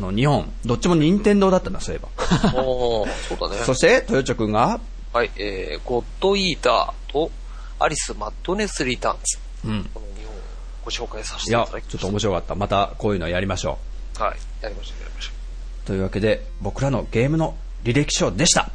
[0.00, 0.52] の2本。
[0.64, 2.08] どっちも任天堂だったな、そういえば。
[2.50, 2.56] た。
[2.64, 3.62] おー、そうだね。
[3.66, 4.80] そして、トヨチョくんが、
[5.12, 7.30] はい、えー、ゴッドイーターと
[7.78, 9.38] アリス・マッドネス・リターンズ。
[9.64, 9.90] うん。
[9.94, 10.38] この2本を
[10.84, 11.92] ご紹介させていやいただきま、した。
[11.92, 12.54] ちょっと面白かった。
[12.54, 13.78] またこういうのやりましょ
[14.18, 15.86] はい、やりました、やりましう。
[15.86, 18.70] というわけで、僕らのゲームの履歴書でした。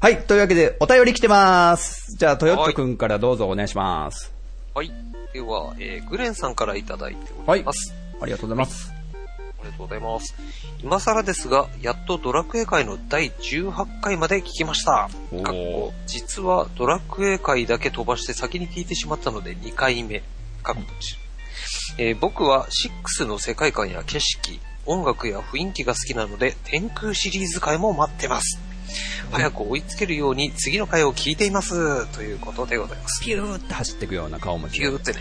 [0.00, 0.22] はい。
[0.26, 2.14] というわけで、お便り来てます。
[2.18, 4.30] じゃあ、トヨットくんからどうぞお願いします。
[4.74, 4.80] た。
[4.80, 4.92] はい。
[5.32, 7.94] では、えー、グレンさんからいただいております。
[8.20, 8.93] ありがとうございます。
[9.64, 10.34] ありがとうございます。
[10.82, 14.90] 今更ですが、やっとドラクエ会の第18回まで聞きました。
[14.90, 15.10] かっ
[15.54, 20.22] こ実はドラクエ会だけ飛ばして先に聞いてしまったので2回目。
[20.62, 20.76] かっ
[21.98, 28.58] えー僕は6の世界観や景色、音楽や雰囲気が好きなので、天空シリーズ回も待ってます。
[29.30, 32.06] 早く追いつけるように次の回を聞いています。
[32.12, 33.24] ということでございます。
[33.24, 34.86] ピューって走っていくような顔文字ピ。
[34.86, 35.20] ューってね。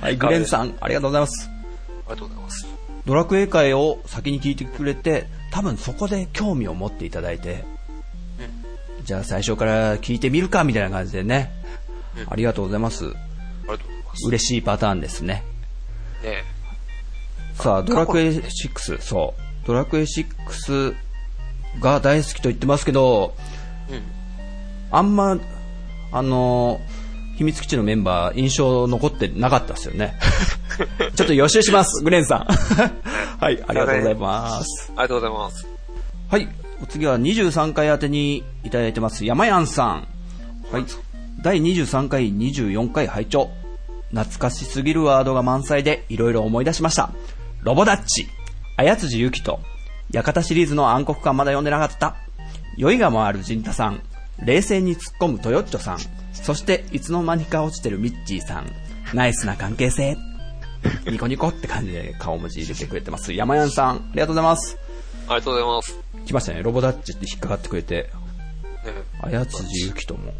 [0.00, 0.68] はい、グレンさん。
[0.68, 1.50] ん、ありがとうございます。
[1.50, 1.50] あ
[1.92, 2.73] りがとうございます。
[3.06, 7.64] ドラクエ会を先に聞いてくれて、多分そこで興味を持っていただいて、
[9.04, 11.50] じゃあ最初から聞いてみるかみたいな感じでね、
[12.16, 13.06] うんありがとうございます。
[13.06, 14.26] ありがとうございます。
[14.28, 15.42] 嬉しいパターンですね。
[16.22, 16.44] ね
[17.54, 19.66] さあ、ドラクエ過去6、そう。
[19.66, 20.94] ドラクエ6
[21.80, 23.34] が大好きと言ってますけど、
[23.90, 24.02] うん。
[24.90, 25.38] あんま、
[26.12, 26.80] あの
[27.36, 30.16] 秘密基地のメンバー、印象残ってなかったですよね。
[31.14, 32.46] ちょっと予習します、グレンさん。
[33.40, 34.92] はい、ありがとうございます。
[34.96, 35.66] ありがとうございます。
[36.30, 36.48] はい。
[36.82, 39.24] お次は23回宛てにいただいてます。
[39.24, 40.06] 山やんさん。
[40.70, 40.84] はい。
[41.42, 43.50] 第23回、24回拝聴
[44.14, 47.10] 懐かしすぎるワードが満載でいろいろ思い出しました。
[47.62, 48.28] ロボダッチ、
[48.76, 49.60] あやつじゆきと、
[50.12, 52.16] 館シリーズの暗黒感まだ読んでなかった。
[52.76, 54.02] 酔いが回る陣太さん、
[54.42, 55.98] 冷静に突っ込むトヨッチョさん、
[56.32, 58.66] そしていつの間にか落ちてるミッチーさん、
[59.14, 60.16] ナイスな関係性。
[61.06, 63.32] ニコニコって感じで顔文字入れてくれてます。
[63.32, 64.78] 山やんさん、ありがとうございます。
[65.28, 65.98] ありがとうございます。
[66.26, 66.62] 来ましたね。
[66.62, 68.10] ロボダッチって引っかかってくれて、
[68.84, 70.34] ねあやつじゆきとも。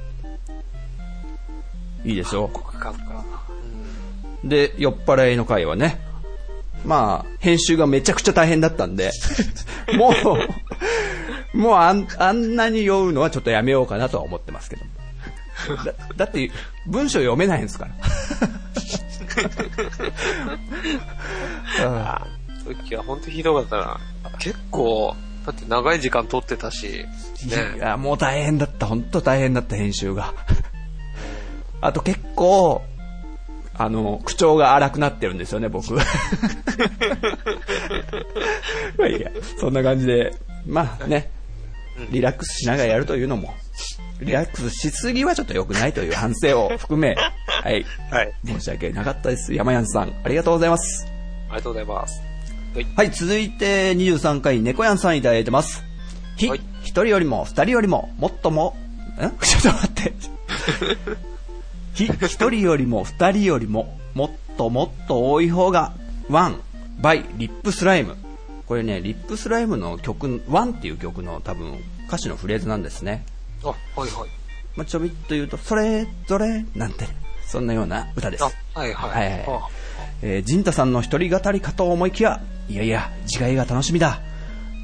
[2.04, 2.48] いいですよ。
[2.48, 3.24] 国間か。
[4.44, 5.98] で、酔っ払いの回はね、
[6.84, 9.10] まあ、編集がめちゃくちゃ大変だったんで、
[9.96, 10.14] も
[11.54, 14.90] う、もうあんあんなに酔うのはちょっとやめようかなとは思ってますけども。
[15.84, 16.50] だだって、
[16.86, 17.92] 文章読めないんですから。
[21.86, 22.26] あ
[22.66, 22.74] うん。
[22.74, 24.00] 時は本当ひどかったな。
[24.38, 25.14] 結構、
[25.46, 27.06] だって長い時間撮ってたし、
[27.44, 27.78] いね。
[27.78, 28.86] や、もう大変だった。
[28.86, 30.34] 本当大変だった、編集が。
[31.80, 32.82] あと結構、
[33.76, 35.94] あの、口調が荒くなってるんですよね、僕。
[35.96, 36.02] ま
[39.00, 40.34] あいいや、そんな感じで、
[40.66, 41.30] まあね、
[42.10, 43.54] リラックスしながらやるというのも、
[44.20, 47.14] リラックスしすぎはちょっと良くないという反省を含め、
[47.62, 48.32] はい、はい。
[48.46, 49.52] 申し訳なかったです。
[49.52, 51.06] 山やんさん、ありがとうございます。
[51.48, 52.22] ありがとうございます。
[52.74, 52.86] はい。
[52.96, 55.84] はい、続いて23回、猫やんさんいただいてます。
[56.36, 58.76] ひ、一、はい人よりも二人よりも、もっとも、
[59.16, 60.12] ん ちょっと待って。
[61.94, 65.94] ひ、一人よりも二人よりも、もっともっと多い方が、
[66.28, 68.16] ONE、by、RIP SLYME。
[68.66, 71.78] これね、 RIP SLYME の曲、 ONE っていう曲の多分
[72.08, 73.24] 歌詞のフレーズなんですね。
[73.62, 74.30] あ、はいはい。
[74.76, 77.06] まあ、ちょびっと言うと、それぞれ、なんて、
[77.46, 78.44] そんなような歌です。
[78.44, 79.10] あ、はいはい。
[79.10, 79.68] はいはいあ
[80.22, 84.20] えー、ジンタさんの一人語りかと思いきや、いやいや、次回が楽しみだ。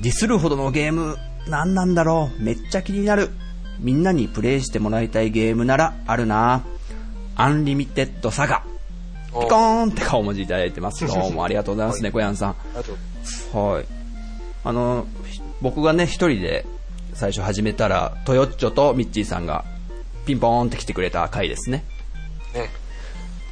[0.03, 1.17] ディスるほどのゲーム、
[1.49, 3.31] 何なんだろう、めっちゃ気になる。
[3.79, 6.63] みんなにプレイしてもらいたいゲームならあるな。
[7.37, 8.63] アンリミテッドサガ。
[9.29, 11.07] ピコーンって顔文字いただいてます。
[11.09, 12.51] どうもありがとうございます、猫、やんさん。
[12.51, 12.93] ありがと
[13.61, 13.73] う。
[13.75, 13.87] はい。
[14.65, 16.67] あの、ひ僕がね、一人で
[17.15, 19.65] 最初始めたら、トヨッチョとミッチーさんが
[20.27, 21.85] ピンポーンって来てくれた回ですね。
[22.55, 22.69] ね。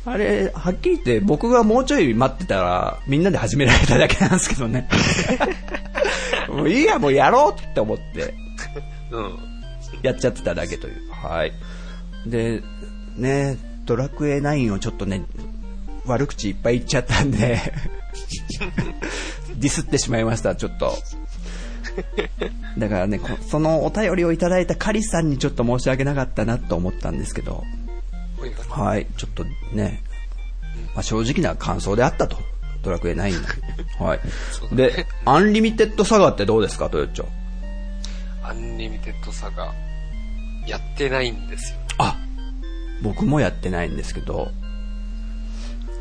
[0.05, 4.89] あれ、はっきり言って僕がもうちょい待ってたら、みんなで始められただけなんですけどね。
[6.49, 8.35] もういいや、もうやろうって思って、
[9.11, 9.39] うん。
[10.03, 11.11] やっちゃってただけという。
[11.11, 11.53] はい。
[12.27, 12.63] で、
[13.17, 13.57] ね、
[13.89, 15.25] ドラクエ9をちょっとね、
[16.05, 17.59] 悪口いっぱい言っちゃったんで、
[19.57, 20.95] ディスってしまいました、ちょっと。
[22.77, 27.65] だからね、こそのお便りをいただいたカリさんにちょっと申し訳なかったなと思ったんですけど、
[28.69, 30.03] はいちょっとね、
[30.95, 32.37] まあ、正直な感想であったと。
[32.83, 33.33] ドラクエ9
[33.99, 34.07] の。
[34.07, 34.21] はい。
[34.77, 37.27] で、アンリミテッドサガってどうですか、トヨッチョ？
[38.45, 39.73] アンリミテッドサガ、
[40.67, 41.79] やってないんですよ。
[41.97, 42.17] あ、
[43.03, 44.49] 僕もやってないんですけど、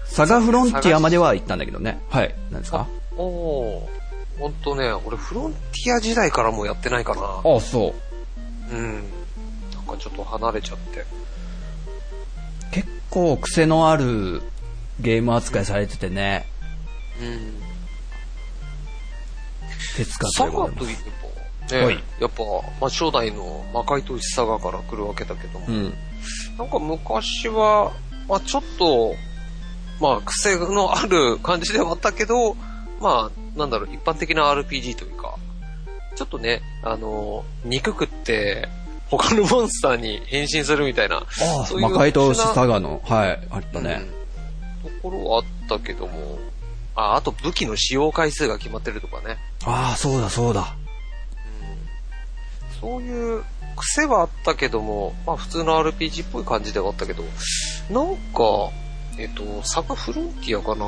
[0.06, 2.02] サガフロンティアまでは行ったんだけどね。
[2.10, 2.34] はい。
[2.52, 2.88] 何ですか？
[3.18, 7.22] おおーほんとね、俺フロンティア時代からもうやってないかな。
[7.22, 7.94] あ、そ
[8.72, 8.76] う。
[8.76, 8.94] うん。
[9.74, 11.06] なんかちょっと離れちゃって。
[12.72, 14.44] 結構癖のある
[15.00, 16.46] ゲーム扱いされててね。
[17.20, 17.54] うん。
[19.96, 20.96] 手塚サということでガといえ
[21.72, 22.44] ば、ね、はいやっぱ、
[22.80, 25.94] まあ、初代の魔界都市サガから来るわけだけども、うん。
[26.58, 27.94] なんか昔は、
[28.28, 29.16] まあ、ちょっと、
[30.00, 32.56] まあ、癖のある感じではあったけど、
[33.00, 35.36] まあ、なんだろう、一般的な RPG というか、
[36.16, 38.68] ちょっとね、あの、憎くって、
[39.10, 41.24] 他のモンスターに変身するみたいな、あ
[41.62, 44.02] あ、そういう魔界都市サガの、はい、あったね。
[44.84, 46.40] うん、ところはあったけども、
[46.96, 49.38] あ、あと武器の使用回数が決まってるとかね。
[49.66, 50.76] ああ、そうだそうだ。
[52.82, 53.44] そういう
[53.78, 57.24] 癖はあったけども、まあ普通の RPG っぽい感じではあったけど、
[57.90, 58.72] なんか、
[59.18, 60.86] えっ、と、サガフロンティアかな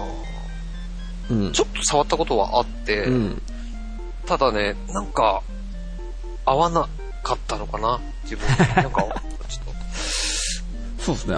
[1.30, 1.52] うん。
[1.52, 3.42] ちょっと触ったことはあって、うん。
[4.26, 5.42] ただね、なんか、
[6.46, 6.88] 合わな
[7.24, 8.58] かったのかな自分に。
[8.76, 9.76] なんか、ちょっ
[10.98, 11.04] と。
[11.04, 11.38] そうですね。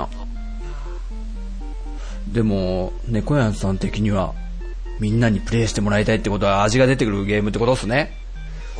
[2.27, 4.33] でも、猫やんさん的には、
[4.99, 8.20] みんなにプレイしてもらいたいってことは味が出てくるゲームってことですね。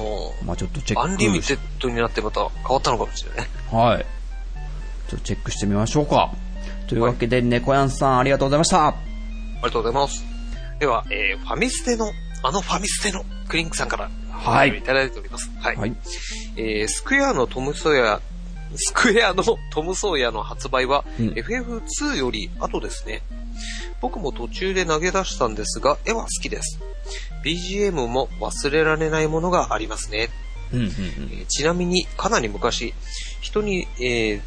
[0.02, 3.48] もまあちょっとチうェックアンリミテッドになってまた変わったのかもしれないね。
[3.72, 4.06] はい。
[5.10, 6.32] ちょっとチェックしてみましょうか。
[6.88, 8.88] というわけで、猫やんさんありがとうございました。
[8.88, 8.96] あ
[9.58, 10.24] りがとうございます。
[10.80, 12.12] では、えー、ファミステの、
[12.44, 15.52] あのファミステのクリンクさんから、はいいただいております。
[15.60, 15.76] はい。
[15.76, 15.96] はい。
[16.58, 18.22] えー、スクエアのトムソーヤ、
[18.76, 23.22] スクエアのトムソーヤの発売は、うん FF2 より後ですね。
[24.02, 26.80] 僕も途中で投げ出したんですが、絵は好きです。
[27.44, 30.30] BGM も忘れられないものがありますね。
[30.74, 30.90] うんうんうん。
[30.90, 32.94] えーちなみに、かなり昔、
[33.42, 34.42] 人に、えー、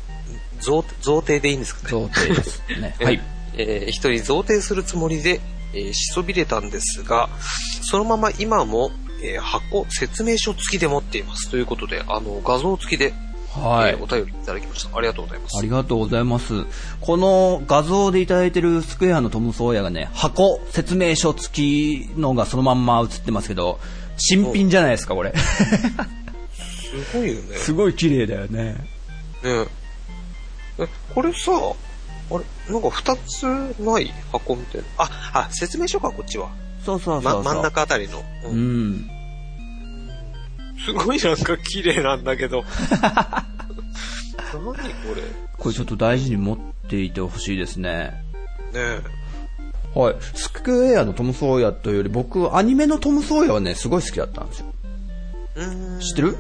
[0.61, 1.89] 贈贈呈でいいんですかね？
[1.91, 2.97] 贈呈ですね。
[3.03, 3.21] はい。
[3.57, 5.41] えー人に贈呈するつもりで、
[5.75, 7.29] えーしそびれたんですが、
[7.83, 8.91] そのまま今も、
[9.23, 11.51] えー箱、説明書付きで持っています。
[11.51, 13.13] ということで、あの、画像付きで、
[13.61, 14.03] はいえー。
[14.03, 14.97] お便りいただきました。
[14.97, 15.59] ありがとうございます。
[15.59, 16.65] ありがとうございます。
[17.01, 23.79] この画像でいただいてるスクエアのトム・ソーヤがね、箱、説明書付きのがそのまんま映ってますけど、
[24.17, 25.33] 新品じゃないですか、これ。
[25.35, 27.57] すごいよね。
[27.57, 28.75] すごい綺麗だよね。
[29.43, 29.67] ね
[30.79, 31.53] え、これさ、
[32.31, 33.45] あれ、なんか二つ
[33.81, 34.87] ない箱みたいな。
[34.99, 36.49] あ、あ、説明書か、こっちは。
[36.85, 37.43] そうそうそうそう。
[37.43, 38.23] ま、真ん中あたりの。
[38.45, 39.11] ううんん。
[40.85, 42.65] すごいなんか綺麗なんだけど。
[44.53, 44.75] 何こ
[45.15, 45.23] れ？
[45.59, 46.59] これちょっと大事に持っ
[46.89, 48.25] ていてほしいですね。
[48.73, 48.99] ね
[49.95, 50.17] はい。
[50.35, 54.67] スクエアのトム・ソーヤというより、僕、アニメのトム・ソーヤはね、すごい好きだったんですよ。
[56.01, 56.37] 知ってる？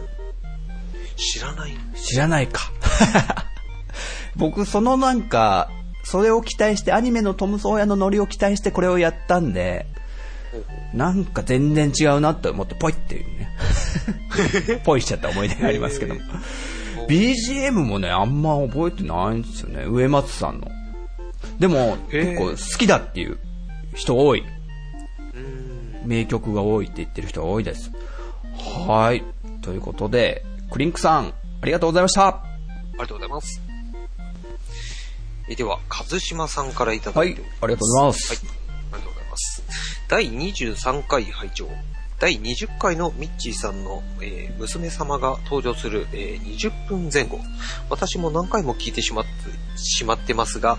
[1.16, 1.76] 知らない。
[1.94, 2.72] 知らないか。
[4.36, 5.70] 僕、そのなんか、
[6.02, 9.86] それを期待して、アニメのトム・ソーヤのノリを期待してこれをやったんで、
[10.92, 13.50] なんか全然違うなって思って、ポイっていうね。
[14.84, 16.20] ポイしちゃった思い出がありますけども。
[17.08, 19.84] BGM もね、あんま覚えてないんですよね。
[19.84, 20.68] 上松さんの。
[21.58, 23.38] でも、結構好きだっていう
[23.94, 24.44] 人多い。
[26.04, 27.90] 名曲が多いって言ってる人が多いです。
[28.86, 29.24] はい。
[29.62, 32.26] ということで、クリンクさん、ありがとうございました。
[32.26, 32.42] あ
[32.92, 33.60] りがとうございます。
[35.48, 37.58] えでは、和島さんからいただはいいております。
[37.62, 38.63] ありがとうございますはい、
[40.14, 41.68] 第23回拝聴
[42.20, 47.40] 第20回のミッチーさんの、えー娘様が登場する、えー20分前後。
[47.90, 49.30] 私も何回も聞いてしまって、
[49.76, 50.78] しまってますが、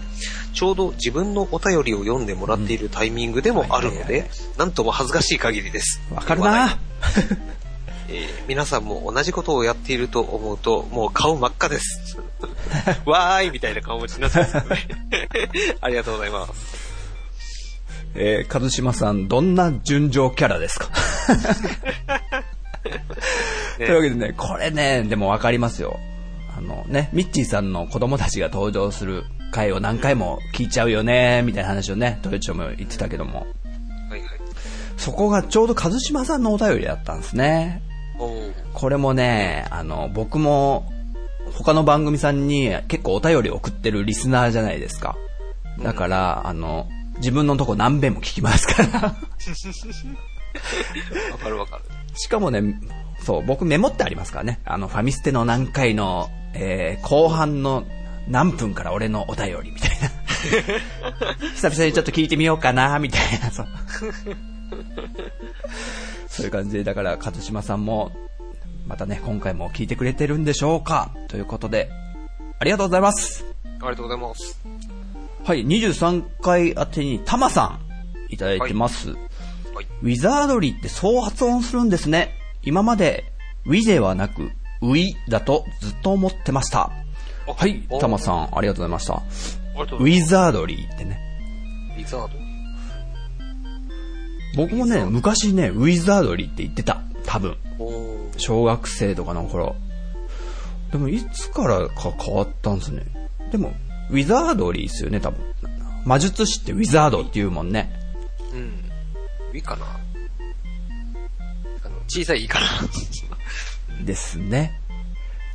[0.53, 6.01] ちょうど自分のお便りを読んでもらっているタイミングでもあるので、なんとも恥ずかしい限りです。
[6.13, 6.77] わかるな
[8.07, 12.17] えー皆さんも同じことをやっていると思うと、もう顔真っ赤です。
[13.05, 14.88] わーいみたいな顔持ちになってますよね。
[15.81, 16.84] ありがとうございます。
[18.16, 20.89] えー、和島さん、どんな純情キャラですか？
[23.78, 25.99] というわけでね、これね、でもわかりますよ。
[26.57, 33.47] あのね、ミッチーさんの子供たちが登場する回を何回も聞いちゃうよね、みたいな話をね、トヨチョも言ってたけども。
[34.09, 34.30] はいはい。
[34.95, 37.82] そこがちょうど和島さんのお便りだったんですね。
[38.74, 40.89] これもね、あの、僕も
[41.53, 45.18] 他の番組さんに結構お便り送ってるリスナーじゃないですか。
[45.84, 46.88] だから、あの、
[47.18, 49.01] 自分のとこ何遍も聞きますから。
[49.01, 49.16] わ
[51.38, 51.84] かるわかる。
[52.16, 52.80] しかもね、
[53.22, 54.61] そう、僕メモってありますからね。
[54.66, 57.86] あの、ファミステの何回の、えー、後半の
[58.28, 60.09] 何分から俺のお便りみたいな。
[61.55, 63.68] 久々にちょっと聞いてみようかな、みたいな、そう。
[66.28, 68.11] そういう感じで、だから、勝島さんも、
[68.88, 71.89] またね、今回も聞いてくれてるんでしょうかということで、
[72.59, 73.45] ありがとうございます。
[73.63, 74.59] ありがとうございます。
[75.45, 77.79] はい、23回宛てにタマさ
[78.29, 79.11] んいただいてます。
[79.11, 79.17] はい。
[80.01, 82.31] ウィザードリーってそう発音するんですね。
[82.63, 83.31] 今まで、
[83.67, 84.49] ウィではなく、
[84.81, 86.89] ウィだとずっと思ってました。
[87.47, 89.21] あはい、おタマさん、ありがとうございました。
[89.99, 91.19] ウィザードリーってね。
[91.95, 92.33] ウィザード？
[94.57, 97.03] 僕もね、昔ね、ウィザードリーって言ってた。
[97.23, 97.55] 多分。
[98.37, 99.75] 小学生とかの頃。
[100.91, 103.03] でも、いつからか変わったんですね。
[103.51, 103.75] でも、
[104.10, 105.43] ウィザードリーですよね、多分。
[106.06, 107.91] 魔術師ってウィザードって言うもんね。
[108.53, 108.91] うん。
[109.51, 109.86] ウィかな
[111.84, 112.66] あの、小さいいいかな。
[114.06, 114.80] ですね。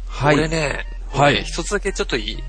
[0.09, 0.37] はい。
[0.37, 2.43] 俺ね、はい俺一つだけちょっといい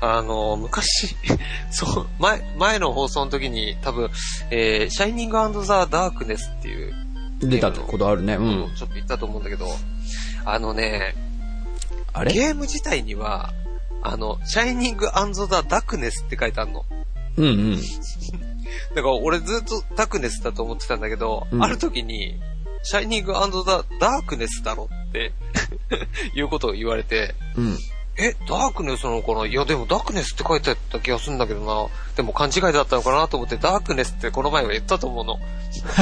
[0.00, 1.16] あの、昔、
[1.70, 4.10] そう、前、前の放送の時に多分、
[4.50, 6.94] えー、シャイニングザ・ダークネスっていう、
[7.40, 8.34] 出たことあるね。
[8.34, 8.74] うん。
[8.74, 9.66] ちょっと言ったと思うんだけど、
[10.44, 11.14] あのね、
[12.14, 12.32] あれ？
[12.32, 13.52] ゲーム自体には、
[14.06, 16.84] あの、シャイニングザ・ダークネスって書いてあるの。
[17.38, 17.76] うんうん。
[18.94, 22.40] だから俺ずっとダークネスだと思ってたんだけど、うんある時に、
[22.82, 23.40] シャイニングザ・
[23.98, 25.32] ダークネスだろって、
[26.34, 27.78] いうことを言われて、うん。
[28.18, 29.46] え、ダークネスなのかな？
[29.46, 31.88] いや、でもダークネスって書いてあった気がするんだけどな。
[32.16, 35.38] でも勘違いだったのかなと思って、ダークネスってこの前は言ったと思うの。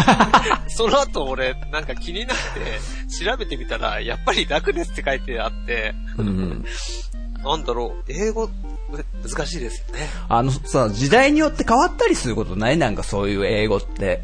[0.68, 6.64] その後俺、なんか気になって、調べてみたら、やっぱりダークネスって書いてあって、うんうん。
[7.44, 8.48] なんだろう、英語、
[9.22, 10.08] 難しいですよね。
[10.28, 12.78] あのさ、時代によって変わったりすることない？
[12.78, 14.22] なんかそういう英語って。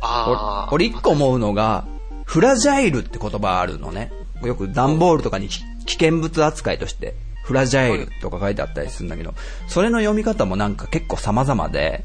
[0.00, 0.74] ああ。
[0.74, 1.86] 俺一個思うのが、
[2.24, 4.12] フラジャイルって言葉あるのね。
[4.42, 7.14] よく段ボールとかにき危険物扱いとして、
[7.44, 9.34] フラジャイルとか書いてあったりするんだけど、
[9.68, 12.04] それの読み方もなんか結構様々で、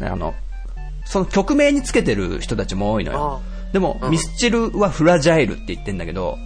[0.00, 0.34] うんあの、
[1.04, 3.42] その曲名につけてる人たちも多いのよ。
[3.72, 6.38] でも、うんミスチルはフラジャイルって言ってんだけど、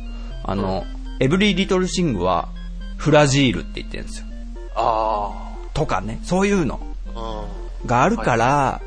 [0.44, 0.84] あの、
[1.20, 2.48] エブリリトルシングは
[2.96, 4.26] フラジールって言ってるんですよ。
[4.74, 6.80] あとかね、そういうの
[7.14, 7.44] あ。
[7.82, 7.86] うん。
[7.86, 8.80] があるから、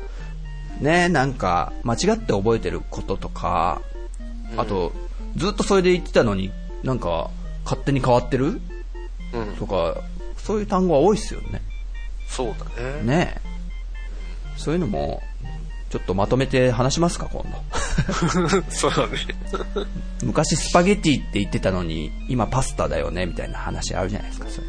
[0.80, 3.82] ね、なんか、間違って覚えてることとか、
[4.56, 4.92] あと、
[5.36, 6.50] ずっとそれで言ってたのに、
[6.82, 7.30] なんか、
[7.64, 8.60] 勝手に変わってる？
[9.32, 9.56] うん。
[9.58, 9.96] とか、
[10.38, 11.60] そういう単語は多いっすよね。
[12.26, 13.02] そうだね。
[13.02, 13.50] ねえ
[14.56, 15.22] そういうのも、
[15.90, 18.62] ちょっとまとめて話しますか、今度。
[18.70, 19.18] そうだね。
[20.22, 24.66] 昔スパゲティって言ってたのに、今パスタだよね、みたいな話あるじゃないですか、それ。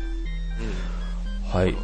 [1.54, 1.76] はい。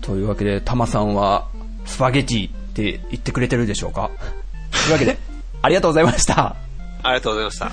[0.00, 1.48] というわけで、タマさんは、
[1.84, 4.10] スパゲティって言ってくれてるでしょうか？
[4.72, 5.18] というわけで、
[5.60, 6.56] ありがとうございました。
[7.02, 7.70] ありがとうございました。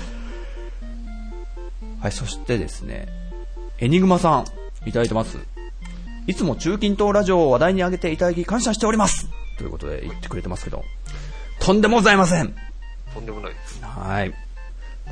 [2.00, 3.08] はい、そしてですね、
[3.78, 4.44] エニグマさん、
[4.86, 5.38] いただいてます。
[6.26, 9.28] いつも中近東ラジオを話題に上げていただき感謝しております
[9.58, 10.84] ということで言ってくれてますけど、
[11.60, 12.54] とんでもございません
[13.14, 13.82] とんでもないです。
[13.84, 14.34] はい。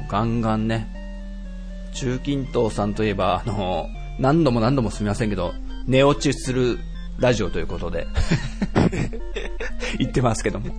[0.09, 3.89] ガンガンね、中近東さんといえば、あの、
[4.19, 5.53] 何度も何度もすみませんけど、
[5.87, 6.79] 寝落ちする
[7.19, 8.07] ラジオということで、
[9.99, 10.75] 言ってますけども。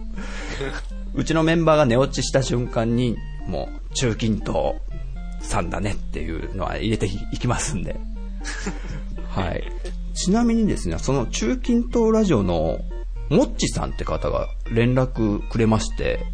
[1.13, 4.75] うちのメンバーが寝落ちした瞬間に、もう、中近東
[5.41, 7.99] さんだねっていうのは入れていきますんで。
[9.29, 9.63] はい。
[10.13, 12.79] ちなみにですね、その中近東ラジオの、
[13.31, 16.25] もっちさんって方が連絡くれまして、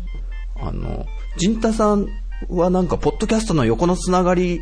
[0.59, 1.05] あの、
[1.37, 2.07] ジンタさん
[2.49, 4.61] はなんか、ポッドキャストの横のつながり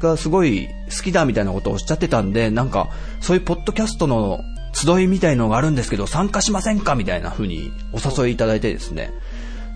[0.00, 2.90] がすごい好きだみたいなことをおっしゃってたんで、なんか、
[3.20, 4.40] そういうポッドキャストの
[4.74, 9.10] 集いみたいのがあるんですけど、参加しませんかみたいな風にお誘いいただいてですね。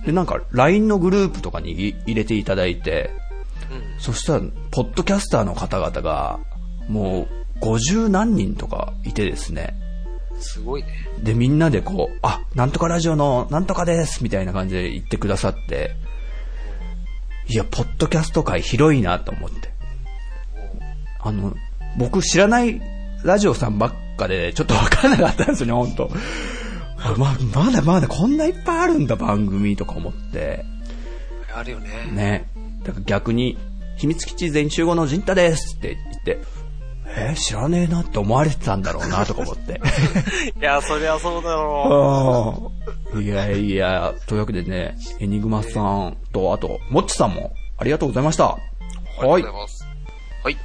[0.05, 3.11] で、なんか、LINE のグループとかにい入れていただいて、
[3.99, 6.41] そしたら、ポッドキャスターの方々が、
[6.89, 9.86] もう、50何人とかいてですね。
[10.41, 10.89] すごいね。
[11.23, 15.97] で、みんなでこう、あ、なんとかラジオのなんとかですみたいな感じで言ってくださって、
[17.49, 19.71] いや、ポッドキャスト界広いなと思って。
[21.21, 21.55] あの、
[21.97, 22.81] 僕知らない
[23.25, 26.11] ラジオさんばっかで、ちょっとわからなかったんですよね、本当
[26.99, 30.65] あま、まだまだこんないっぱいあるんだ、番組とか思って。
[31.55, 31.89] あるよね。
[32.13, 32.51] ね。
[32.83, 33.57] だから逆に、
[33.97, 36.39] 秘密基地全員集合の陣太ですって言って、
[37.17, 39.81] えー知らねえなって思われてたんだろうなとか思って。
[40.61, 42.71] いや、そりゃそうだろ
[43.15, 43.21] ああ。
[43.21, 48.45] いやいや、というわけでね、エニグマさんと、あと、もっちさんも、ありがとうございました。
[48.45, 48.49] う。
[48.49, 48.59] あ
[49.19, 49.87] りがとうございます。
[50.45, 50.59] はい。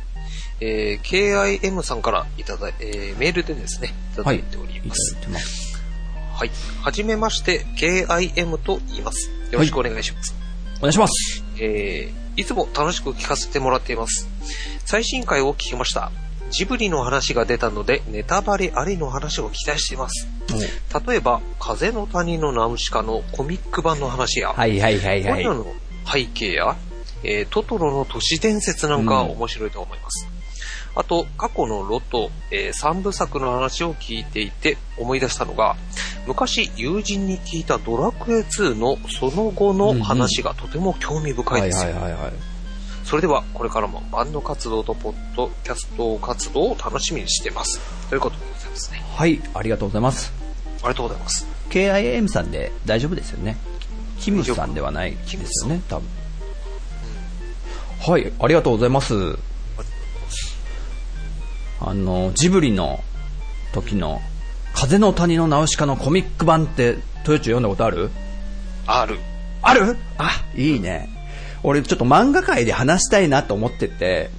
[0.60, 5.14] えー、KIM さんからいただい、えー、メールでですね、いただいております。
[5.14, 5.82] だいてます。
[6.34, 6.52] はい。
[6.82, 9.30] はじめまして、KIM と言います。
[9.52, 10.36] よろしくお願いします。
[10.80, 11.44] お願いします。
[11.60, 14.28] えー、いつも楽しく聞かせてもらっています。
[14.86, 16.11] 最新回を聞きました。
[16.52, 20.28] ジブリの話が出たので、ネタバレありの話を期待しています。
[21.07, 25.44] 例えば、風の谷のナウシカのコミック版の話や、はいはいはいはい。
[25.44, 25.65] の
[26.06, 26.76] 背景や、
[27.23, 30.28] えートトロの都市伝説なんかは面白いと思います。
[30.94, 35.78] あと、過去のロト、え3部作の話を聞いていて思い出したのが、
[36.28, 41.91] 昔友人に聞いたドラクエ2のその後の話がとても興味深いですよ。
[41.94, 42.51] はいはいはいはい。
[43.12, 47.78] それでは、これからもバンド活動とポッドキャスト活動を楽しみにしています。
[48.10, 49.04] ということでございますね。
[49.18, 50.32] はい、ありがとうございます。
[50.78, 51.46] ありがとうございます。
[51.70, 53.58] KIM さんで大丈夫ですよね。
[54.22, 56.08] キムさんではないですよね、多分。
[58.00, 59.38] はい、ありがとうございます。
[61.82, 63.04] あの、ジブリの
[63.74, 64.22] 時の
[64.74, 68.10] 風の谷のナウシカのコミック版って、トヨチ読んだことある？
[68.88, 69.20] ある。
[69.62, 69.98] ある？
[70.18, 71.10] あ、いいね。
[71.64, 74.30] 俺ちょっと漫画界で話したいなと思ってて、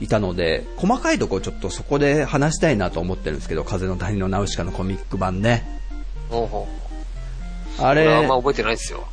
[0.00, 5.64] いたので、細かいとこちょっとそこで話したいなと思ってるんですけど、風の谷のナウシカのコミック版ね。
[6.28, 6.68] ほうほ
[7.78, 7.82] う。
[7.82, 9.06] あれ、あんま覚えてないですよ。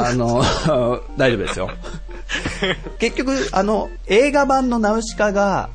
[0.00, 0.42] あの、
[1.16, 1.70] 大丈夫ですよ。
[2.98, 5.70] 結局、あの、映画版のナウシカが、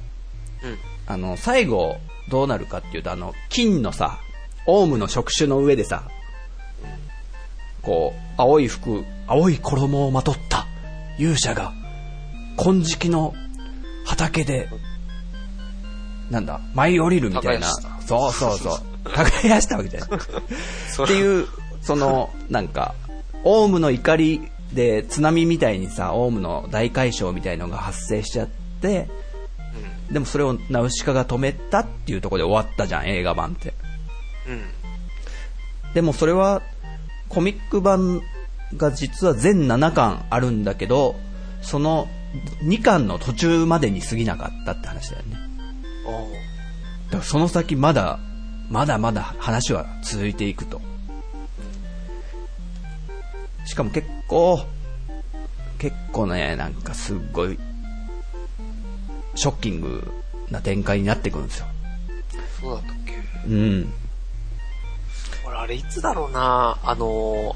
[0.64, 0.78] うん。
[1.08, 1.98] あの、最後、
[2.30, 4.20] どうなるかっていうと、あの、金のさ、
[4.66, 6.04] オウムの触手の上でさ、
[7.82, 10.66] こう、青い服、青い衣をまとった
[11.20, 11.72] 勇者が、
[12.58, 13.34] 金色の
[14.06, 14.68] 畑で、
[16.32, 17.68] なんだ、舞い降りるみたいな。
[18.06, 19.10] そうそうそう。
[19.14, 20.10] 耕したわけじゃない。
[20.90, 21.48] そっていう、
[21.82, 22.96] その、なんか、
[23.44, 24.42] オウムの怒り
[24.74, 28.48] で津波みたいにさ、オウムの大海嘯みたいのが発生しちゃっ
[28.82, 29.08] て、
[30.12, 33.74] でもそれをナウシカが止めたっていうところで終わったじゃん、映画版って。
[34.48, 34.54] うん。
[34.54, 35.94] うん。
[35.94, 36.64] でもそれは、
[37.30, 38.22] コミック版
[38.78, 41.16] が実は全7巻あるんだけど、
[41.62, 42.08] その
[42.64, 45.38] 2巻の途中までに過ぎなかったって話だよね。
[47.08, 48.20] だからその先まだ、
[48.70, 50.82] まだまだ話は続いていくと。
[53.66, 54.64] しかも結構、
[55.78, 57.58] 結構ね、なんかすっごい、
[59.36, 60.12] ショッキング
[60.52, 61.68] な展開になってくるんですよ。
[62.62, 63.14] そうだったっけ？
[63.48, 63.94] うん。
[65.46, 67.56] 俺、あれいつだろうなあのー、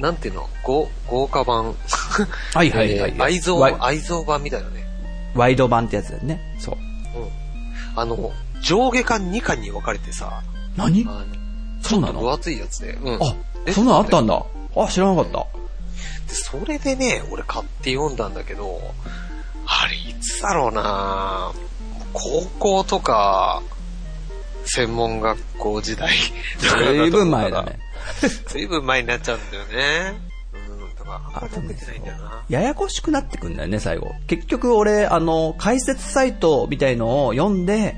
[0.00, 0.48] なんていうの？
[0.64, 1.74] 豪豪華版。
[2.54, 4.84] はいはいはい えー愛蔵愛蔵版みたいなね。
[5.34, 6.40] ワイド版ってやつだよね。
[6.58, 6.74] そう。
[7.20, 7.28] うん。
[7.96, 8.32] あの、
[8.62, 10.42] 上下巻2巻に分かれてさ、
[10.76, 11.06] 何？
[11.82, 12.20] そうなの？
[12.20, 12.92] 分厚いやつで。
[12.94, 13.14] うん。
[13.22, 13.34] あ、
[13.66, 13.72] え？
[13.72, 14.42] そんなんあったんだ。
[14.76, 15.38] あ、知らなかった。
[16.28, 18.80] でそれでね、俺買って読んだんだけど、
[19.66, 21.52] あれいつだろうな
[22.12, 23.62] 高校とか、
[24.64, 26.10] 専門学校時代。
[26.58, 27.78] ずいぶん前だね。。
[28.28, 30.20] ずいぶん前になっちゃうんだよね。
[30.68, 32.44] うん、だから、あんまり覚えてないんだよな。
[32.48, 34.12] ややこしくなってくんだよね、最後。
[34.26, 37.94] 結局俺、あの、解説サイトみたいのを読んで、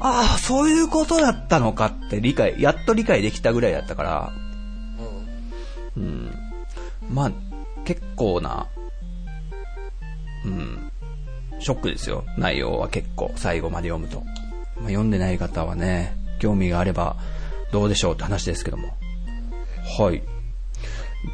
[0.00, 4.32] ああ、そういうことだったのかって理解、やっと理解できたぐらいだったから、
[5.96, 6.02] うん。
[6.02, 6.34] うん。
[7.08, 7.32] まあ、
[7.84, 8.66] 結構な、
[10.44, 10.90] うん、
[11.60, 12.24] ショックですよ。
[12.36, 14.20] 内容は結構、最後まで読むと。
[14.76, 17.16] まあ、読んでない方はね、興味があれば、
[17.70, 18.96] どうでしょうって話ですけども。
[19.82, 20.22] はい。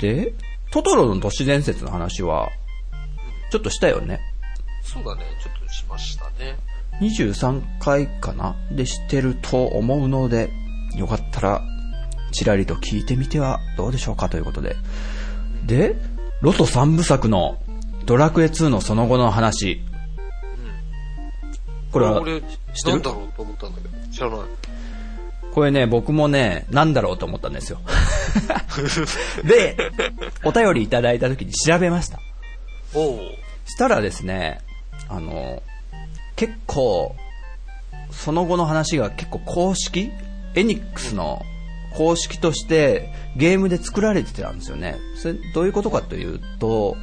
[0.00, 0.34] で、
[0.70, 2.50] トトロの都市伝説の話は、
[3.50, 4.20] ちょっとしたよね。
[4.82, 6.56] そうだね、ちょっとしましたね。
[7.00, 8.56] 23回かな？
[8.70, 10.50] でしてると思うので、
[10.96, 11.62] よかったら、
[12.32, 14.76] ちらりと聞いてみてはどうでしょうかということで。
[15.64, 15.96] で、
[16.40, 17.58] ロト3部作の
[18.04, 19.82] ドラクエ2のその後の話。
[21.92, 22.52] これは、俺、知って
[22.86, 22.90] る？
[22.92, 24.38] なんだろうと思ったんだけど、知らない。
[25.54, 27.80] これね、僕もね、なんだろうと思ったんですよ。
[29.44, 29.76] で、
[30.44, 32.20] お便りいただいた時に調べました。
[32.94, 33.20] おう
[33.66, 34.60] したらですね、
[35.08, 35.62] あの、
[36.36, 37.16] 結構、
[38.10, 40.10] その後の話が結構公式
[40.54, 41.42] エニックスの
[41.94, 44.96] 公式としてゲームで作られてたんですよね。
[45.16, 46.96] それどういうことかというと、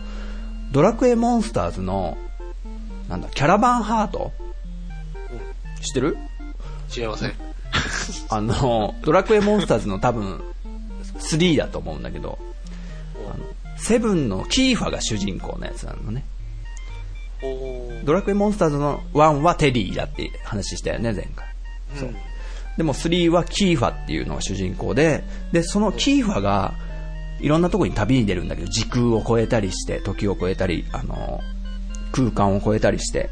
[0.71, 2.17] ドラクエモンスターズの、
[3.09, 4.31] なんだ、キャラバンハート？
[5.81, 6.17] 知ってる？
[6.89, 7.33] 知りません。
[8.29, 10.41] あの、ドラクエモンスターズの多分、
[11.19, 12.37] 3だと思うんだけど、
[13.33, 13.45] あの、
[13.77, 16.23] セブンのキーファが主人公のやつなのね。
[18.03, 21.47] ドラクエモンスターズの1はテリーだって話したよね、前回。
[21.95, 22.15] そう。
[22.77, 26.73] でも3はキーファっていうのが主人公で、で、そのキーファが、
[27.39, 31.41] いろんなところに旅に出るんだけど、時空を超えたりして、時を超えたり、あの、
[32.11, 33.29] 空間を超えたりして、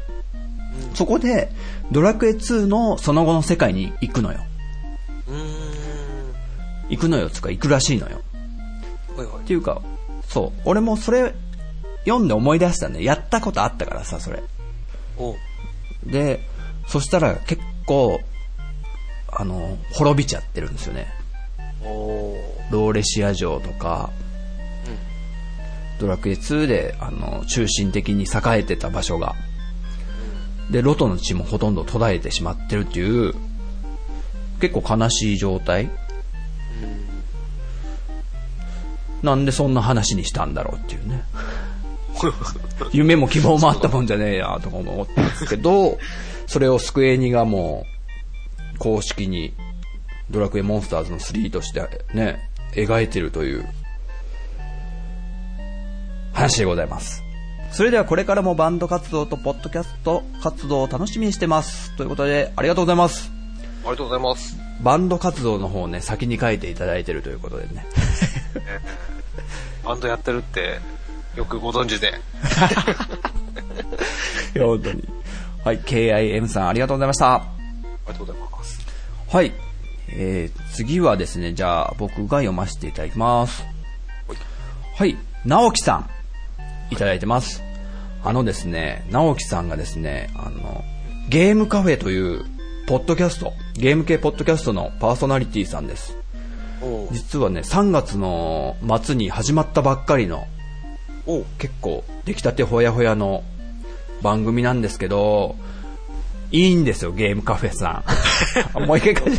[0.94, 1.50] そこで、
[1.92, 4.40] ドラクエ2のその後の世界に行くのよ。
[6.88, 8.20] 行くのよ、つうか行くらしいのよ。
[9.16, 9.80] はいはいっていうか、
[10.28, 11.34] そう、俺もそれ、
[12.04, 14.42] 読んで思い出したんで、やったことあったからさ、それ。
[16.04, 16.40] で、
[16.86, 18.20] そしたら結構、
[19.28, 21.06] あの、滅びちゃってるんですよね。
[22.70, 24.10] ローレシア城とか、
[26.00, 29.34] ドラクエ2で、あの、中心的に栄えてた場所が。
[30.70, 33.34] で、ロトの地もほとんど途絶えてしまってるっていう、
[34.60, 35.90] 結構悲しい状態。
[39.22, 41.22] なんでそんな話にしたんだろうっていうね。
[42.92, 45.98] 夢も希望もあったもんじゃねえや、とか思ったんですけど、
[46.46, 47.86] それをスクエニがも
[48.74, 49.54] う、公式に、
[50.30, 53.66] ドラクエモンスターズの3としてね、描いてるという、
[56.32, 57.23] 話でございます。
[57.74, 61.90] それではこれからもバンド活動とポッドキャスト活動を楽しみにしてます。
[61.96, 63.32] ということで、ありがとうございます。
[63.82, 64.56] ありがとうございます。
[64.80, 67.84] バンド活動の方をね、先に書いていただいてるということでね。
[69.84, 70.78] バンドやってるって、
[71.34, 72.14] よくご存知で。
[74.54, 75.08] いや、本当に。
[75.64, 77.34] はい、KIM さんありがとうございました。
[77.34, 77.42] あ
[78.06, 78.86] りがとうございます。
[79.28, 79.52] はい。
[80.10, 83.64] えー、次はですね、じゃあ僕が読ませていただきます。
[84.94, 86.08] はい、直樹さん、
[86.92, 87.63] いただいてます。
[88.24, 90.82] あのですね、直樹さんがですね、あの、
[91.28, 92.44] ゲームカフェという、
[92.86, 96.16] ポッドキャスト、ゲーム系ポッドキャストのパーソナリティさんです。
[97.12, 100.46] 実はね、3月の末に始まったばっかりの、
[101.58, 103.44] 結構出来たてほやほやの
[104.22, 105.54] 番組なんですけど、
[106.50, 108.04] いいんですよ、ゲームカフェさ
[108.74, 108.86] ん。
[108.86, 109.38] もう一回書い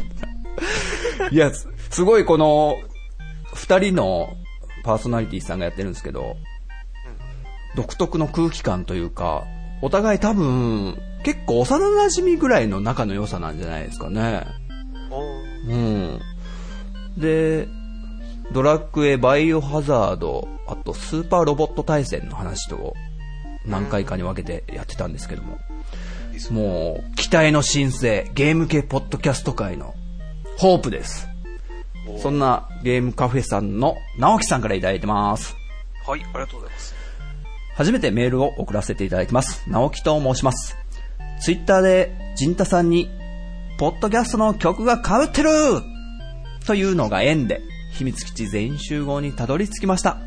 [1.19, 1.29] た。
[1.29, 2.75] いや、すすごいこの、
[3.53, 4.29] 二人の
[4.83, 6.35] パーソナリティさんがやってるんですけど、
[7.75, 9.43] 独特の空気感というか、
[9.81, 14.45] お互い多分、結構幼馴染ぐらいの仲の良さなんじゃないですかね。
[15.11, 15.23] おう
[15.67, 16.19] うん。
[17.17, 17.67] で、
[18.51, 22.93] ドラクエ、バイオハザード、あとスーパーロボット対戦の話と
[23.65, 25.59] 何回かに分けてやってたんですけども、
[26.51, 29.95] もう、期待の新星、ゲーム系ポッドキャスト界の
[30.57, 31.27] ホープです。
[32.21, 35.55] そんなゲームカフェさんの直樹さんからいただいてます。
[36.05, 36.94] はい、ありがとうございます。
[37.75, 39.69] 初めてメールを送らせていただきます。
[39.69, 40.77] 直樹と申します。
[41.41, 43.09] ツイッターで、ジンタさんに、
[43.77, 45.49] ポッドキャストの曲が被ってる
[46.65, 47.61] というのが縁で、
[47.91, 50.17] 秘密基地全員集合にたどり着きました。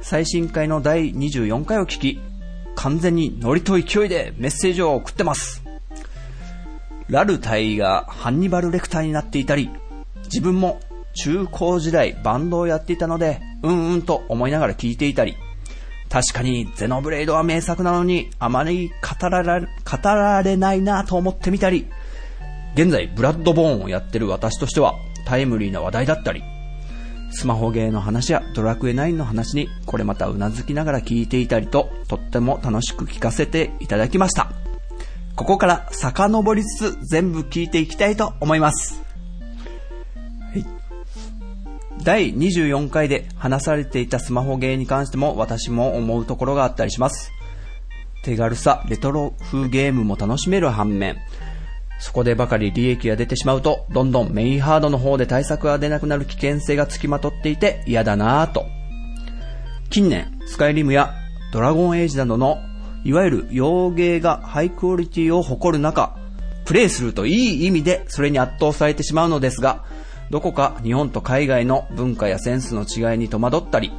[0.00, 2.18] 最新回の第24回を聞き、
[2.76, 5.62] 完全にノリと勢いでメッセージを送ってます。
[7.08, 9.68] ラル隊がハンニバルレクターになっていたり、
[10.24, 10.80] 自分も
[11.12, 15.36] 中高時代バンドをやっていたので、うんうんと思いながら聞いていたり、
[16.08, 19.68] 確かにゼノブレイドは名作なのにあまり語られ語
[20.02, 21.86] られないなと思ってみたり、
[22.74, 24.94] 現在ブラッドボーンをやってる私としては
[25.26, 26.42] タイムリーな話題だったり、
[27.30, 34.52] スマホゲーの話やドラクエ9の話にこれまたうなずきながら聞いていたりと、とっても楽しく聞かせていただきました。
[35.34, 39.05] ここから遡りつつ全部聞いていきたいと思います。
[42.06, 47.32] 第24回で話されていたスマホゲーに関しても私も思うところがあったりします。
[48.22, 51.16] 手軽さ、レトロ風ゲームも楽しめる反面、
[51.98, 58.66] そこでばかり利益が出てしまうと、どんどんメインハードの方で対策が出なくなる危険性がつきまとっていて嫌だなぁと。
[59.90, 61.12] 近年、スカイリムや
[61.52, 62.60] ドラゴンエイジなどの、
[63.02, 66.16] いわゆる洋芸がハイクオリティを誇る中、
[66.66, 69.82] プレイするといい意味でそれに圧倒されてしまうのですが、
[70.30, 73.92] どこか日本と海外の文化やセンスの違いに戸惑ったり、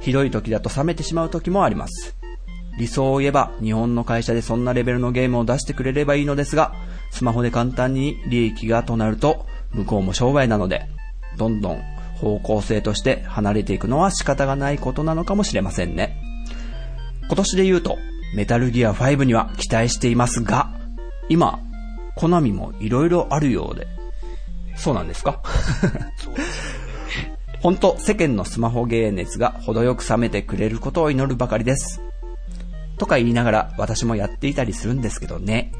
[0.00, 2.16] ひどい時だと冷めてしまう時もあります。
[2.78, 6.72] 理想を言えば日本の会社でそんなレベルのゲームを出してくれればいいのですが、
[7.10, 10.88] スマホで簡単に利益がとなると向こうも商売なので、
[11.36, 11.82] どんどん
[12.14, 16.16] 方向性として離れていくのは仕方がないことなのかもしれませんね。
[17.26, 17.98] 今年で言うと、
[18.34, 20.70] メタルギア5には期待していますが、
[21.28, 21.58] 今、
[22.14, 23.86] コナミも色々あるようで、
[24.78, 25.42] そうなんですか？
[27.60, 32.00] 本当世間のスマホゲー熱が程よく冷めてくれることを祈るばかりです。
[32.98, 35.72] とか言いながら私もやっていたりするんですけどね。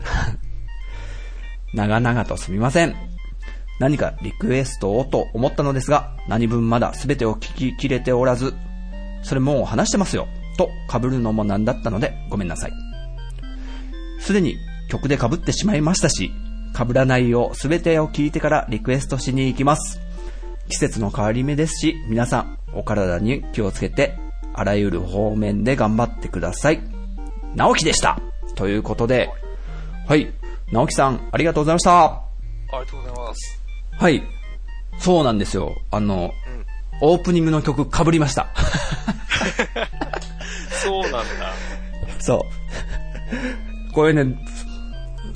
[1.75, 2.97] 長々とすみません。
[3.79, 8.55] 何かリクエストをと思ったのですが、何分まだ全てを聞ききれておらず、
[9.23, 10.27] それもう話してますよ、
[10.57, 12.73] と被るのもなんだったのでごめんなさい。
[14.19, 14.57] すでに
[14.91, 16.33] 曲で被ってしまいましたし、
[16.77, 20.01] 被らないよう全てを聞いてからリクエストしに行きます。
[20.69, 24.19] 季節の変わり目ですし、皆さんお体に気をつけて、
[24.55, 26.81] あらゆる方面で頑張ってください。
[27.55, 28.21] 直樹でした
[28.55, 29.31] ということで、
[30.07, 30.33] はい。
[30.73, 32.05] 直樹さん、ありがとうございました。
[32.07, 32.23] あ
[32.73, 33.61] りがとうございます。
[33.99, 34.23] はい。
[34.99, 35.75] そうなんですよ。
[35.91, 36.33] あの、
[37.01, 38.49] オープニングの曲被りました。
[40.83, 41.23] そうなんだ。
[42.21, 42.37] そ
[43.91, 43.93] う。
[43.93, 44.37] これね、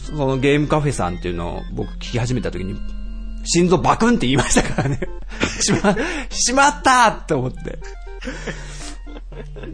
[0.02, 2.80] そのゲームカフェさんっていうのを僕聞き始めた時に、
[3.44, 5.00] 心臓バクンって言いましたからね。
[5.60, 5.96] しま、
[6.30, 7.78] しまったと思って。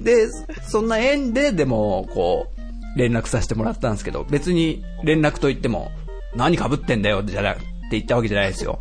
[0.03, 0.29] で、
[0.63, 2.49] そんな縁で、でも、こ
[2.95, 5.91] う、連絡させてもらったんですけど、別に連絡と言っても、
[6.35, 8.81] 何被ってんだよ、じゃなって言ったわけじゃないですよ。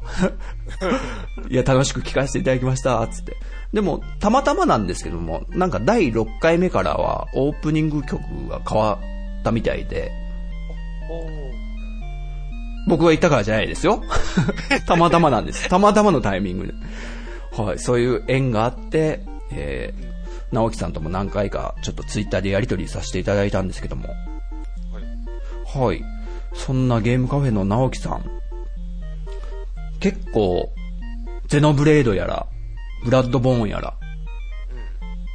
[1.49, 3.37] いや、楽しく聞かせていただきました、つって。
[3.73, 8.99] でも、たまたまなんですけども、なんか第6回目からは、オープニング曲が変わ
[9.41, 10.11] ったみたいで、
[12.87, 14.01] 僕が言ったからじゃないですよ。
[14.87, 15.67] たまたまなんです。
[15.69, 16.73] たまたまのタイミングで。
[17.61, 19.21] はい、そういう縁があって、
[19.51, 24.09] えー、直樹さんとも何回かちょっとツイッターでやり取りさせていただいたんですけども。
[25.65, 26.03] はい。
[26.53, 28.23] そんなゲームカフェの直樹さん。
[29.99, 30.71] 結構、
[31.47, 32.47] ゼノブレードやら、
[33.03, 33.95] ブラッドボーンやら、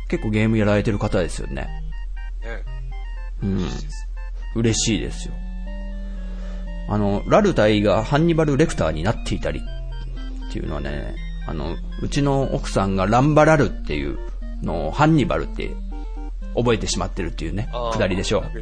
[0.09, 1.69] 結構ゲームやられてる方ですよね。
[2.43, 2.65] ね。
[3.43, 3.69] うん。
[4.55, 5.35] 嬉しいですよ。
[6.93, 9.62] あの、ラルタイがハンニバル・レクターになっていたり
[10.51, 11.14] っていうのはね、
[11.47, 14.19] あの、うちの奥さんがランバラルっていう
[14.62, 15.70] のをハンニバルって
[16.55, 18.43] 覚えてしまってるっていうね、くだりでしょう。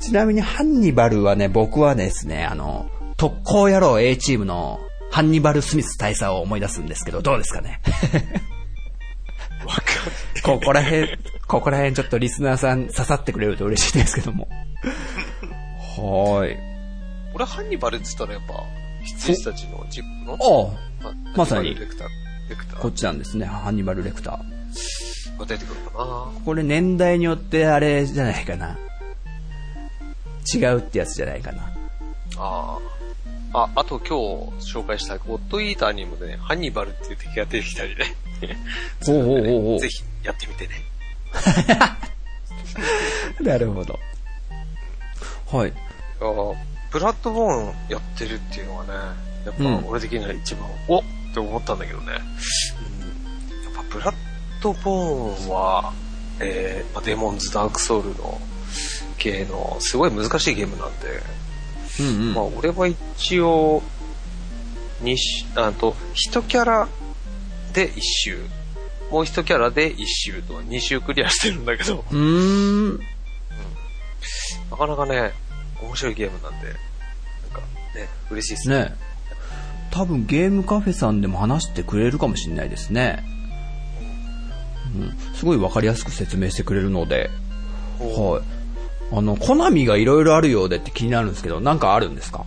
[0.00, 2.88] ちなみにハンニバルはね、僕はですね、あの、
[3.18, 4.80] 特攻野郎 A チームの
[5.10, 7.82] ハンニバル・スミス大佐を思い出すんですけど、どうですかね？
[10.42, 14.48] ここら辺、ここら辺ちょっとリスナーさん刺さってくれると嬉しいですけども。
[16.00, 16.54] はーい。
[16.54, 16.60] る。
[17.34, 18.64] 俺、ハンニバルって言ったらやっぱ、
[19.04, 20.70] 羊たちのジップのおう
[21.04, 22.08] あまさにレクター。
[22.50, 25.38] レクタこっーちなんですね、ハンニバル・レクター。
[25.38, 26.32] が出てくるかな。
[26.44, 28.78] これ年代によってあれじゃないかな。
[30.54, 31.62] 違うってやつじゃないかな。
[32.38, 32.78] あ
[33.52, 33.62] あ。
[33.62, 34.06] あ、あと今
[34.60, 38.04] 日紹介したゴッドイーターにもね、ハンニバルっていう敵が出てきたりね。
[39.08, 40.74] おうおうおうおうぜひやってみてね。
[43.40, 43.98] なるほど。
[45.50, 45.72] はい。
[46.18, 48.92] ブラッドボーンやってるっていうのはね、
[49.44, 52.06] やっうんぱ俺的には一番、おっって思ったんだけどね。
[52.06, 52.16] うん、や
[53.70, 54.14] っぱブラッ
[54.62, 55.92] ドボーンは、
[56.40, 58.40] えーまあ、デモンズ・ダークソウルの
[59.18, 61.22] 系のすごい難しいゲームなんで、
[62.00, 62.34] うんうん。
[62.34, 63.82] まあ俺は一応、
[65.02, 66.88] にし、あと、一キャラ
[67.74, 68.38] で一周、
[69.10, 73.00] もう一キャラで一周と二周クリアしてるんだけど、うーん。
[74.70, 75.32] なかなかね、
[75.82, 76.76] 面白いゲームなんで、なん
[77.52, 77.60] か
[77.94, 78.76] ね、嬉しいですね。
[78.76, 78.96] ね
[79.90, 83.24] 多分ゲームカフェさんでも話してくれるかもしれないですね。
[84.94, 85.16] うん。
[85.34, 87.30] すごいわかりやすく説明してくれるので。
[87.98, 89.14] はい。
[89.16, 92.44] あの、コナミがいろいろあるようでって気になるんですけど、なんかあるんですか？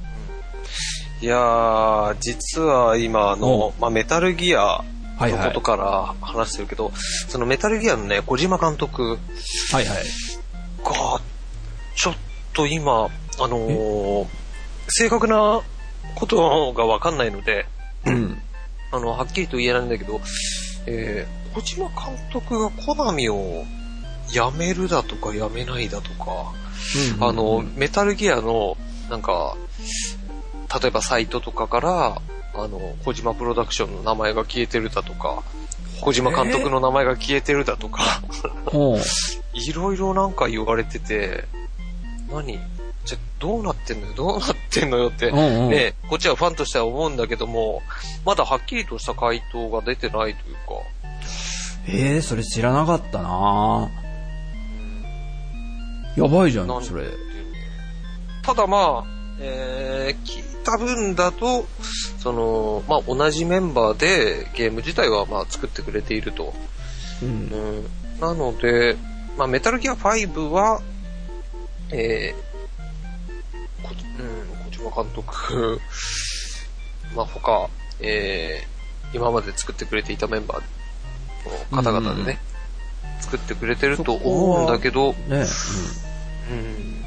[1.21, 4.83] いやー、実は今あの、まあ、メタルギアは
[5.19, 6.91] いはいのことから話してるけど、
[7.27, 9.17] そのメタルギアのね、小島監督はい
[9.73, 9.85] はい。
[9.85, 11.21] が、
[11.95, 12.15] ちょっ
[12.59, 13.09] と今、
[13.39, 14.27] あのー
[14.91, 15.61] 正確な
[16.15, 17.67] ことがわかんないので、
[18.07, 18.41] うん。
[18.91, 20.19] あの、はっきりと言えないんだけど、
[20.87, 23.65] えー、小島監督がコナミを
[24.29, 26.53] 辞めるだとか辞めないだとか、
[27.19, 28.77] あの、メタルギアの、
[29.11, 29.55] なんか、
[30.81, 32.21] 例えばサイトとかから、
[32.55, 35.43] あの、小島プロダクションの名前が消えてるだとか、
[36.01, 38.23] 小島監督の名前が消えてるだとか。
[39.53, 41.45] いろいろなんか言われてて、
[42.31, 42.59] 何？
[43.05, 44.13] じゃ、どうなってんのよ？
[44.13, 45.69] どうなってんのよって、うんうん。
[45.69, 47.81] ね、こっちはファンとしては思うんだけども、
[48.25, 50.61] まだはっきりとした回答が出てないというか、
[51.87, 53.89] えー、それ知らなかったな。
[56.15, 57.05] やばいじゃんそれ。
[58.43, 59.07] ただまあ、
[59.39, 61.65] えー、聞いた分だと、
[62.19, 66.53] その、まあ同じメンバーでゲーム自体はまあ作ってくれていると。
[67.23, 67.29] うん。
[67.29, 67.31] う。
[67.31, 68.97] ん、なので、
[69.37, 70.81] まあメタルギア5は、
[71.91, 75.81] えー、こ、うん、小島監督、
[77.15, 82.39] まあ他、えー、今まで作ってくれていたメンバーの方々でね、
[83.21, 85.45] 作ってくれてると思うんだけど、ね
[86.51, 87.05] うん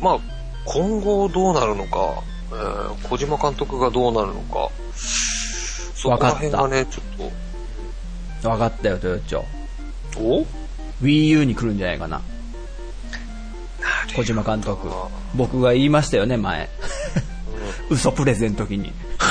[0.00, 0.18] まあ、
[0.64, 7.30] 今後どうなるのか、えー小島監督がどうなるのか、そこら辺がね、ちょっ
[8.44, 8.50] うん。
[8.50, 9.44] わかったよ、トヨッチョ。
[10.12, 10.46] と、お
[11.02, 12.20] ？Wii U に来るんじゃないかな。
[14.14, 14.88] 小島監督。
[15.34, 16.68] 僕が言いましたよね、前。
[17.90, 18.92] 嘘プレゼンの時に。
[19.18, 19.24] 小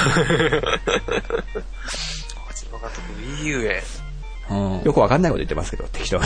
[2.54, 3.02] 島監督
[3.42, 3.84] Wii U へ。
[4.52, 6.24] うんよくわかんないこと言ってますけど、適当に。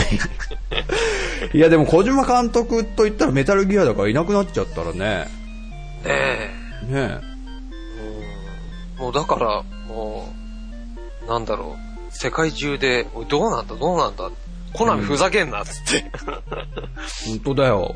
[1.53, 4.97] いや、でも小島監督と言ったらメタルギアだからいなくなっちゃったらね。
[4.99, 5.27] ね
[6.05, 6.85] え。
[6.87, 7.19] ね
[8.99, 10.33] うんもうだから、も
[11.25, 14.31] う、なんだろう、世界中で、おい、どうなんだ、どうなんだ、
[14.73, 16.11] コナミふざけんな、つって。
[17.27, 17.95] 本当だよ。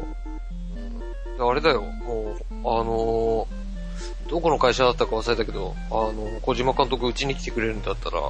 [1.39, 3.61] あれだよ、もう、あのー
[4.29, 8.21] どこの会社だったか忘れたけど、あの、小島監督うちに来てくれるんだったら、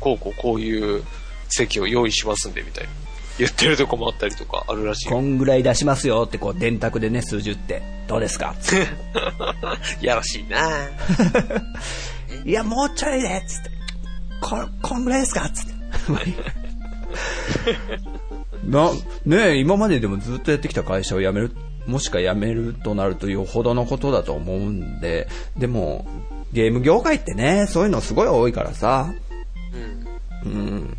[0.00, 1.04] こうこうこういう
[1.50, 2.90] 席を用意しますんで、みたいな。
[3.38, 5.20] 言ってるとこもあったりとかあるらしいこ。
[5.20, 7.82] んぐらい出しますよってこう電卓でね、数十って。
[8.08, 8.54] どうですか？
[10.00, 11.62] やらしいなぁ
[12.48, 13.70] いや、もうちょいでつって。
[14.40, 15.50] こ、こんぐらいですか？
[15.50, 15.72] つって。
[18.64, 18.90] な、
[19.26, 21.52] ねえ、今まででもずっとやってきた会社を辞める、
[21.86, 26.06] もしか辞めるとなるとよほどのことだと思うんで、でも、
[26.52, 29.12] ゲーム業界ってね、そういうのすごい多いからさ。
[30.44, 30.52] うん。
[30.52, 30.96] うん。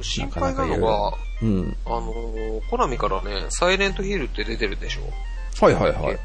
[0.00, 1.76] 心配なのが、うん。
[1.86, 5.64] あのーコナミからね、サイレントヒルって出てるでしょ？
[5.64, 6.18] はいはいはい。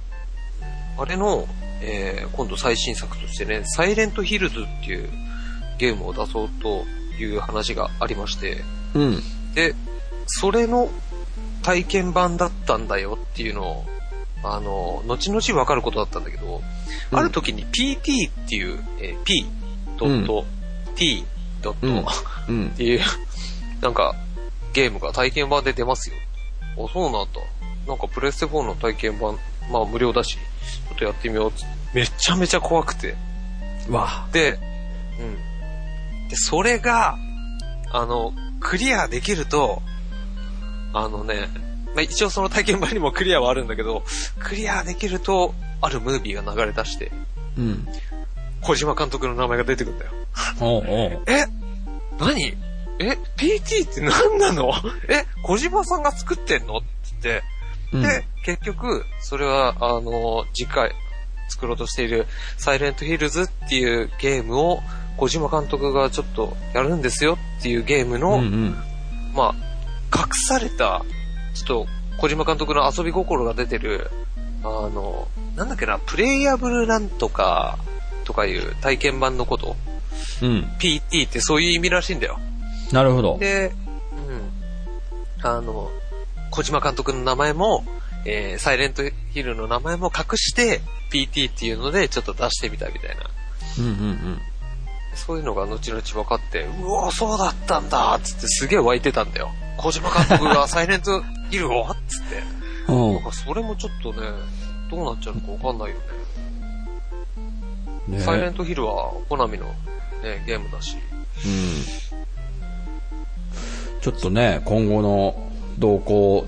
[0.98, 1.48] あれの、
[1.82, 5.10] えー今度最新作としてね、サイレントヒルズっていう
[5.78, 6.86] ゲームを出そうと
[7.20, 8.64] いう話がありまして、
[8.94, 9.22] うん。
[9.54, 9.76] で、
[10.28, 10.90] それの
[11.68, 13.86] 体験版だったんだよっていうのを、
[14.42, 16.62] あの、後々分かることだったんだけど、
[17.12, 19.46] うんある時に PT っていう、えー P
[19.98, 20.46] ドット、
[20.96, 21.26] T
[21.62, 22.04] ドット、うんっ
[22.48, 22.70] うん。
[22.72, 23.02] ていう、
[23.82, 24.16] なんか、
[24.72, 26.16] ゲームが体験版で出ますよ。
[26.78, 27.42] あ、そうなんだ。
[27.86, 29.38] なんかプレステ4の体験版、
[29.70, 31.52] まあ無料だし、ちょっとやってみよう
[31.94, 33.16] めちゃめちゃ怖くて。
[33.90, 36.28] わで、うん。
[36.30, 37.18] で、それが、
[37.92, 39.82] あの、クリアできると、
[40.94, 41.48] あのね、
[41.96, 44.04] まあ、一応その体験版にもクリアはあるんだけど、
[44.40, 47.12] クリアできると、あるムービーが流れ出して、
[47.58, 47.88] うん。
[48.62, 50.12] 小島監督の名前が出てくるんだよ。
[50.60, 51.22] おうおう。
[51.28, 51.46] え
[52.20, 52.54] 何？
[53.00, 54.72] え ?PT って何なの？
[55.08, 56.78] え小島さんが作ってんの？
[56.78, 56.88] って
[57.24, 57.44] 言って、
[57.94, 60.92] うんで、結局、それは、あの、次回
[61.50, 62.28] 作ろうとしている
[62.58, 64.82] サイレントヒルズっていうゲームを
[65.18, 68.78] 小島監督がちょっとやるんですよっていうゲームの、うんうん。
[69.34, 69.67] まあ、
[70.14, 71.04] 隠された、
[71.54, 71.88] ちょっと
[72.20, 74.10] 小島監督の遊び心が出てる、
[74.64, 77.78] あの、なんだっけな、プレイヤブルなんとか、
[78.24, 79.76] とかいう体験版のこと、
[80.42, 80.68] うん。
[80.80, 82.40] PT ってそういう意味らしいんだよ。
[82.92, 83.38] なるほど。
[83.38, 83.74] で、
[85.42, 85.48] うん。
[85.48, 85.92] あの、
[86.52, 87.86] 小島監督の名前も、
[88.26, 90.82] えー、サイレントヒルの名前も隠して、
[91.12, 93.30] PT っていうのでちょっと出してみたみたいな。
[93.80, 94.42] うんうんうん。
[95.16, 99.50] そういうのが後々分かって、うわそうだったんだつってすげえ湧いてたんだよ。
[99.78, 102.92] 小島監督がサイレントヒルをつって。
[102.92, 104.20] おなんかそれもちょっとね、
[104.90, 106.02] どうなっちゃうのか分かんないよね。
[108.08, 109.66] うねサイレントヒルはコナミの
[110.24, 110.98] ね、ゲームだし。
[111.46, 112.08] うん。
[114.02, 115.50] ちょっとね、今後の
[115.80, 116.46] 動向、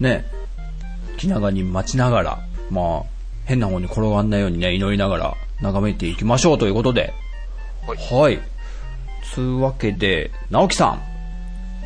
[0.00, 0.24] ね、
[1.16, 2.38] 気長に待ちながら、
[2.70, 3.02] まあ、
[3.46, 7.14] 変な方に転がんないようにね、祈りながら眺めていきましょうということで。
[7.86, 8.38] はいはい。
[9.24, 11.02] つうわけで、直樹さん、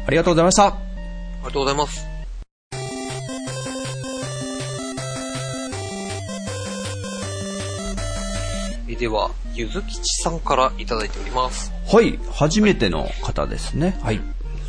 [0.04, 0.66] ありがとうございました。
[0.66, 0.78] あ
[1.40, 2.06] りがとうございます。
[8.88, 11.72] えでは、ゆずきちさんからいただいております。
[11.86, 13.96] はい、初めての方ですね。
[14.02, 14.20] はい。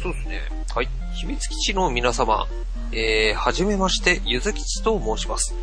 [0.02, 0.42] そうですね。
[0.74, 0.90] はい。
[1.16, 2.48] 秘密基地の皆様、
[2.92, 5.56] えー、はじめまして、ゆずきちと申します。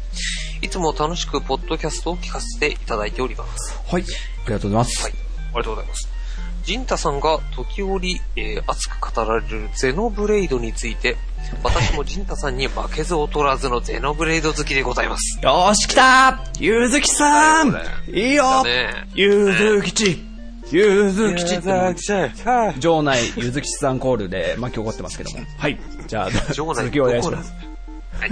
[0.62, 3.78] いつも楽しくポッドキャストを聞かせていただいております。
[3.86, 5.02] はい、ありがとうございます。
[5.04, 5.12] はい。
[5.12, 5.16] あ
[5.52, 6.19] りがとうございます。
[6.62, 11.16] ジンタさんが時折、えー熱く語られるゼノブレイドについて、
[11.62, 15.38] 私もジンタさんに負けず劣らずのゼノブレイド好きでございます。
[15.42, 18.64] よーし、来たゆずきさんねいいよ
[19.14, 20.30] ゆずきち
[20.70, 21.58] ゆずきち
[22.78, 25.38] 場内ゆずきちさんコールで巻き起こってますけども。
[25.58, 25.78] はい。
[26.06, 27.69] じゃあ、場内続きをお願いします。
[28.20, 28.30] はい。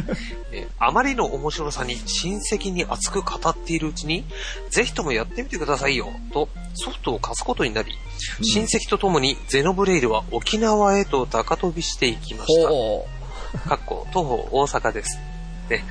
[0.52, 4.24] えーあまりの面白さに親戚に熱く語っているうちに、
[4.70, 7.92] ぜひともやってみてくださいよ、とソフトを貸すことになり、
[8.42, 12.68] 親戚と共にゼノブレイドは沖縄へと高飛びしていきました。
[12.68, 13.06] ほ
[13.68, 15.18] かっこ、徒歩大阪です。
[15.68, 15.84] ね。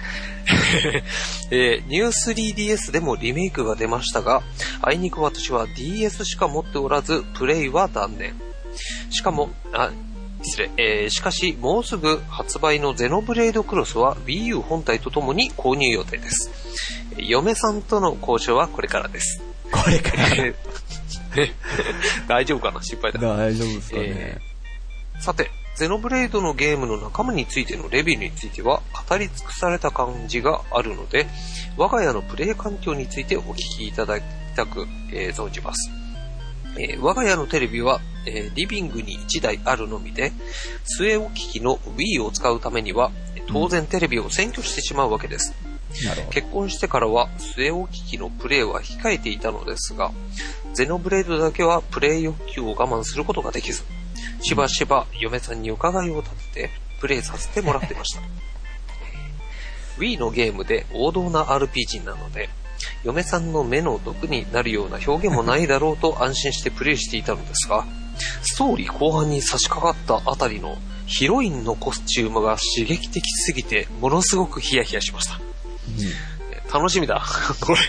[1.52, 4.42] えーニュー 3DS でもリメイクが出ましたが、
[4.82, 8.40] あいにく私は DS しか持っておらず、プレイは断念。
[9.10, 9.92] しかも、あ、
[10.44, 16.52] 失礼、えーしかし、もうすぐ発売のゼノブレイドクロスは Wii U 本体とともに購入予定です。
[17.14, 19.42] えー嫁さんとの交渉はこれからです。
[19.68, 19.72] う。
[19.72, 20.28] これから。
[20.30, 20.56] えー
[22.28, 22.82] 大丈夫かな？
[22.82, 23.20] 心配だ。
[23.20, 24.38] 大丈夫ですかねえ。
[25.20, 31.28] さて、ゼノブレイドのゲームの仲間についてのレビューについては語り尽くされた感じがあるので、
[31.78, 34.24] 我が家のプレイ環境についてお聞きいただき
[34.56, 35.92] たく、えー存じます。
[36.80, 40.32] えー我が家のテレビは、えーリビングに1台あるのみで、
[41.00, 43.12] 据え置き機の Wii を使うためには、
[43.48, 45.54] 当然テレビを占拠してしまうわけです。
[46.30, 50.12] 結婚してからは据え置き機のプレイは控えていたのですが、
[50.74, 53.84] ゼノブレードだけはプレイ欲求を我慢することができず、
[54.42, 58.22] しばしば嫁さんに伺いを立ててプレイさせてもらってました。
[59.98, 62.50] Wii のゲームで王道な RPG なので、
[63.04, 67.86] 嫁さんの目の毒になるような表現もないだろうと安心してプレイしていたのですが、
[68.44, 75.40] ストーリー後半に差し掛かったあたりのヒロインのコスチュームが刺激的すぎて、ものすごくヒヤヒヤしました。
[76.52, 77.24] えー楽しみだ。
[77.62, 77.80] これ、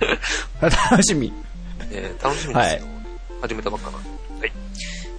[0.90, 1.32] 楽しみ。
[1.90, 2.88] えー楽しみですよ。
[3.42, 3.98] 始めたばっかな。
[3.98, 4.02] は
[4.46, 4.52] い。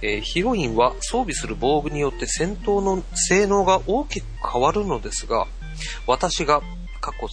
[0.02, 5.46] えーヒロインは装備する防具によって戦闘の性能が大きく変わるのですが、
[6.08, 6.60] 私が
[7.00, 7.28] 過去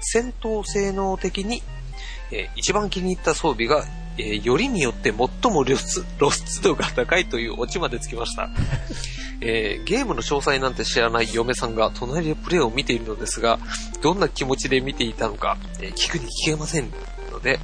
[0.00, 1.62] 戦闘性能的に、
[2.30, 3.84] えー一番気に入った装備が、
[4.18, 8.48] えーよりによって最も露出露出度が高いというオチまでつきました。
[9.42, 13.58] えーゲームの詳細なんて知らない嫁さんが隣でプレイを見ているのですが、
[14.02, 16.90] どんな気持ちで見ていたのか、えー聞くに聞けません
[17.32, 17.58] ので、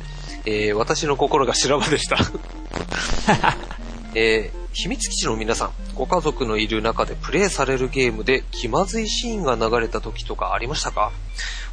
[0.47, 2.17] えー私の心が修羅場でした。
[4.15, 11.13] えー秘密基地の皆さん、ご家族のいる中でプレイされるゲームで気まずいシーンが流れた時とかありましたか？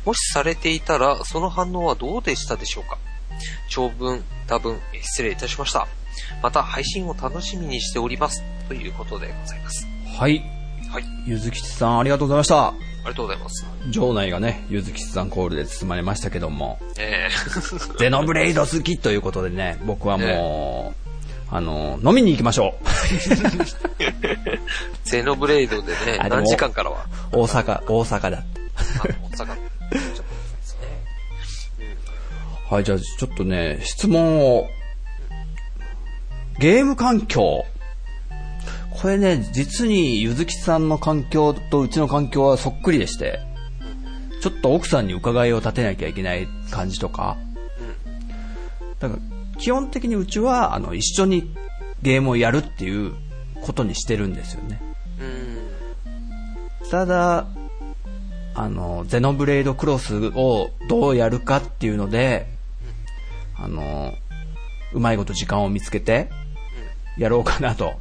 [0.06, 2.98] もしされていたら、その反応はどうでしたでしょうか？
[3.70, 5.88] 長文、多分、えー失礼いたしました。
[6.42, 8.44] また配信を楽しみにしております。
[8.68, 9.88] ということでございます。
[10.18, 10.44] はい。
[10.92, 11.04] はい。
[11.26, 12.68] ゆずきちさん、ありがとうございました。
[12.68, 12.74] あ
[13.06, 13.66] りがとうございます。
[13.90, 20.94] 場内がね、ゆずきちさんコールで包まれましたけども、えー ゼノブレイド好きということでね、僕はも
[21.52, 22.76] う、あの、飲みに行きましょ
[25.04, 27.40] ゼノブレイドでね、何時間からは、う。
[27.42, 28.62] 大阪、大阪だって。
[29.36, 29.73] 大阪。
[32.70, 34.68] はい、じゃあちょっとね、質問を。
[36.60, 37.65] ゲーム環境。
[39.02, 43.40] これね、実にゆずきさんの環境とうちの環境はそっくりでして、
[44.41, 47.38] ちょっと奥さんに伺いを立てなきゃいけない感じとか。
[48.99, 51.53] だから、基本的にうちは、あの、一緒に
[52.02, 53.14] ゲームをやるっていう
[53.61, 54.82] ことにしてるんですよね。
[56.84, 56.90] うん。
[56.90, 57.48] ただ、
[58.56, 62.48] あの、ゼノブレイドクロスをどうやるかっていうので、
[63.56, 64.14] あの、
[64.94, 66.30] うまいこと時間を見つけて、
[67.18, 67.94] やろうかなと。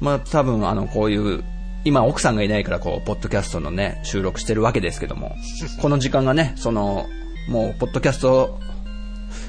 [0.00, 1.44] まあ多分、あの、こういう、
[1.84, 5.34] 今奥さんがいないからこう、ポッドキャストのね、収録してるわけですけども、
[5.80, 7.06] この時間がね、その、
[7.48, 8.60] もう、ポッドキャスト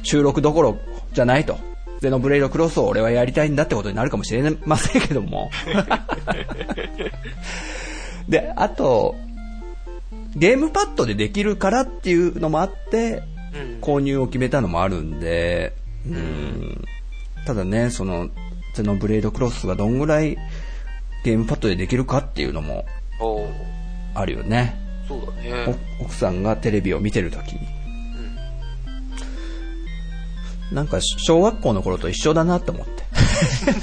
[0.03, 0.77] 収録どころ
[1.13, 1.57] じゃないと。
[1.99, 5.51] ゼノブレイドクロスを俺はやりたいんだってことになるかもしれませんけども。
[8.29, 9.15] で、あと、
[10.35, 13.23] ゲームパッドでできるからっていうのもあって、
[13.53, 13.81] うん。
[13.81, 15.73] 購入を決めたのもあるんで、
[16.05, 16.85] うん、
[17.45, 18.29] ただね、その、
[18.75, 20.37] ゼノブレイドクロスがどんぐらい
[21.23, 22.85] ゲームパッドでできるかっていうのも
[24.13, 24.75] あるよね。
[25.07, 25.75] そうだね。
[25.99, 27.61] お奥さんがテレビを見てるときに。
[30.71, 33.03] なんか小学校の頃と一緒だなと思って。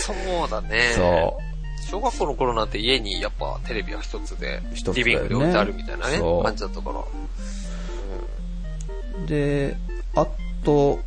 [0.00, 0.14] そ
[0.46, 0.92] うだね。
[0.94, 1.42] そう。
[1.90, 7.04] 小学校の頃なんて家にやっぱテレビは一つで、一つねリビングで置いてあるみたいなね感じだったから。
[9.26, 9.76] で、
[10.14, 10.26] あ
[10.64, 11.00] と、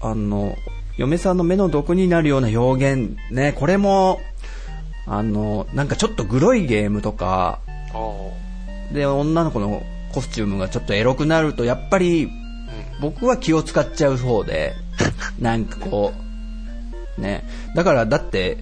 [0.00, 0.56] あの、
[0.96, 4.20] 嫁さんの目の毒になるような表現ね、これも、
[5.06, 7.60] あの、なんかちょっとグロいゲームとか。
[8.92, 12.30] で、女の子のコスチュームがちょっとエロくなると、やっぱり、
[13.00, 14.74] 僕は気を使っちゃう方で、
[15.40, 16.12] なんかこ
[17.18, 17.44] う、ね。
[17.74, 18.58] だから、だって、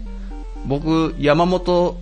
[0.66, 1.98] 僕、山本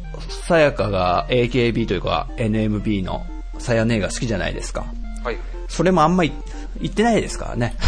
[0.46, 3.24] さやかが AKB というか NMB の
[3.58, 4.86] さやねが好きじゃないですか。
[5.22, 5.38] はい。
[5.68, 6.32] それもあんまり
[6.80, 7.74] 言ってないですからね。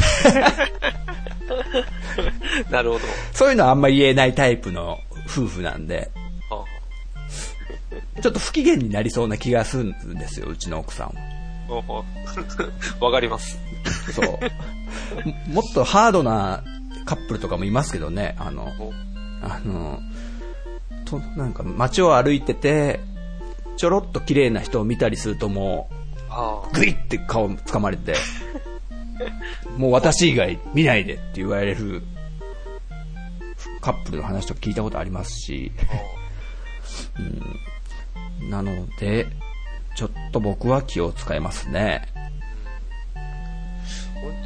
[2.71, 3.05] なるほど。
[3.33, 6.11] そういうのはあんまり言えないタイプの夫婦なんで、
[6.51, 6.65] あ
[8.23, 11.13] ちょっと不機嫌になりそうな気がするんですよ、うちの奥さんは。
[11.71, 11.75] あ
[13.05, 13.59] わかります。
[14.13, 14.27] そう。
[15.51, 16.63] ももっとハードな
[17.05, 18.93] カップルとかもいますけどね、あの、お
[19.43, 20.01] あの、
[21.09, 23.01] と、なんか街を歩いてて、
[23.77, 25.89] ちょろっと綺麗な人を見たりするとも
[26.29, 28.15] あう、グイって顔掴まれて、
[29.77, 32.03] もう私以外見ないでって言われる
[33.81, 35.73] カップルの話とか聞いたことありますし、
[38.43, 38.51] あ。
[38.51, 39.27] なので、
[39.97, 42.07] ちょっと僕は気を使いますね。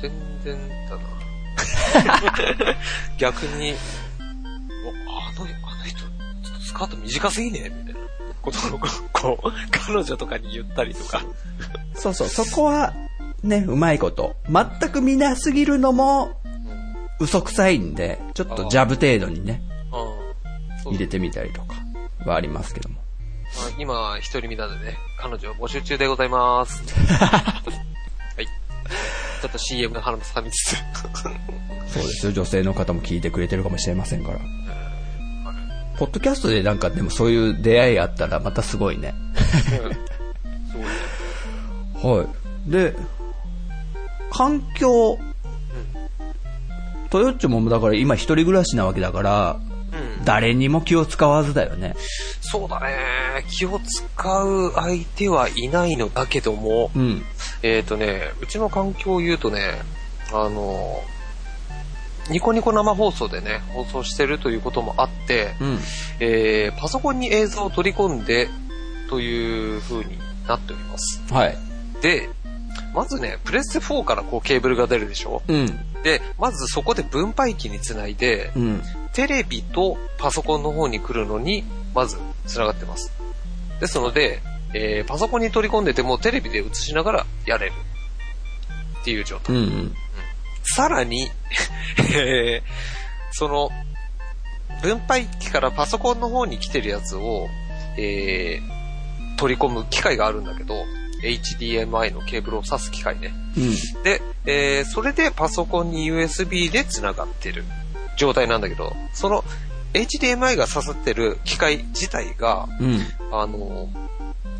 [0.01, 0.11] 全
[0.43, 0.59] 然
[0.89, 1.03] だな。
[3.19, 3.75] 逆に、
[6.73, 8.01] スカート短すぎねみたいな
[8.41, 8.79] ことを、
[9.13, 11.23] こう、彼女とかに言ったりとか。
[11.95, 12.95] そうそう、そこは、
[13.43, 14.37] ね、うまいこと。
[14.49, 16.41] 全く見なすぎるのも、
[17.21, 19.63] 嘘くさいんで、ちょっとジャブ程度にね、
[20.87, 21.75] 入れてみたりとか
[22.25, 22.97] はありますけども。
[22.97, 26.83] まあ今、一人身なんでね、彼女募集中でございます。
[27.13, 27.43] は
[28.41, 28.47] い。
[28.47, 30.77] ちょっと CM の花も挟みつつ。
[31.93, 34.39] そうですよ、女性の方も聞いてくれてるかもしれませんから。
[36.03, 39.15] ポッドキャストでなんかでもそういう出会いあったらまたすごいね。
[41.95, 42.27] は
[42.67, 42.71] い。
[42.73, 42.97] で、
[44.33, 45.17] 環境、
[47.11, 49.61] トヨッチョもだから今一人暮らしなわけだから、
[50.19, 50.25] うん。
[50.25, 51.95] 誰にも気を使わずだよね。
[52.41, 52.97] そうだね。
[53.49, 57.23] 気を使う相手はいないのだけども、うん。
[57.63, 59.81] えっ、とね、うちの環境を言うとね、
[60.33, 61.01] あの、
[62.31, 65.79] ニコニコ生放送でね、放送してるということもあって、うん。
[66.21, 68.49] えーパソコンに映像を取り込んで、
[69.09, 70.19] という風に
[70.49, 71.21] なっております。
[71.31, 71.57] はい。
[72.01, 72.29] で、
[72.95, 75.43] まずね、プレステ4からこうケーブルが出るでしょ？
[75.49, 75.67] うん。
[76.03, 78.83] で、まずそこで分配器につないで、うん。
[79.13, 82.17] テレビとパソコンの方に来るのに、まず
[82.47, 83.13] 繋がってます。
[83.81, 84.41] ですので、
[84.75, 87.73] えーパソコンに取り込んでてもテレビで映しながらやれる。
[89.01, 89.57] っていう状態。
[89.57, 89.63] うん。
[89.63, 89.95] うん。
[90.63, 91.31] さらに、
[92.15, 93.71] え ーその、
[94.83, 97.49] 分配器からパソコンの方に来てるやつを、
[97.97, 98.83] えー
[99.39, 100.75] 取り込む機械があるんだけど、
[101.25, 103.35] HDMI のケーブルを挿す機械ね。
[103.57, 104.03] うん。
[104.05, 107.65] で、えーそれでパソコンに USB で繋がってる
[108.17, 109.43] 状態なんだけど、その
[109.95, 113.01] HDMI が刺さってる機械自体が、うん。
[113.33, 113.89] あの、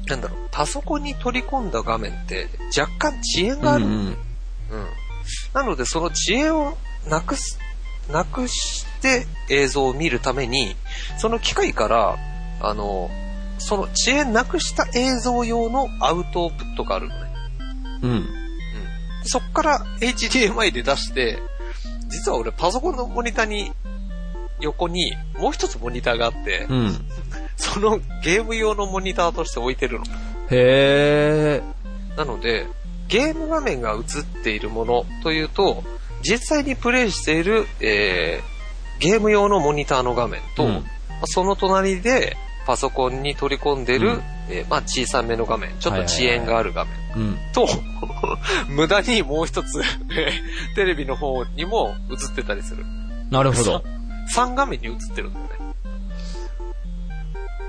[0.09, 3.85] なんだろう、パソコンに取り込んだ画面って若干遅延がある。
[3.85, 3.93] うん。
[3.93, 4.17] うん。
[5.55, 6.77] なので、その遅延を
[7.09, 7.59] なくす、
[8.11, 10.77] なくして映像を見るために、
[11.19, 12.19] その機械から、
[12.61, 13.11] あの、
[13.59, 17.33] その遅延なくした映像用のアウトプットがあるのね。
[18.03, 18.29] うん。
[19.25, 21.39] そっから HDMI で出して、
[22.09, 23.73] 実は俺パソコンのモニターに、
[24.61, 26.99] 横にもう一つモニターがあって、うん。
[27.57, 30.05] そのゲーム用のモニターとして置いてるの。
[30.51, 31.63] へえ。
[32.17, 32.67] なので、
[33.09, 35.83] ゲーム画面が映っているものというと、
[36.23, 40.81] 実際にプレイしている、えー、ゲーム用のモニターの画面と、うんま
[41.23, 47.39] あその隣でパソコンに取り込んでる、うんえーまあ小さめの画面、ちょっと遅延がある画面うん。
[47.53, 47.69] と、
[48.69, 52.85] 無駄にもう一つ、えーテレビの方にも映ってたりする。
[53.31, 53.85] なるほど。
[54.35, 55.53] 3画面に映ってるんだよね。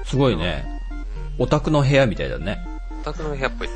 [0.05, 0.65] すごいね。
[1.39, 2.72] オタクの部屋みたいだね。
[3.03, 3.69] オタクの部屋っぽい。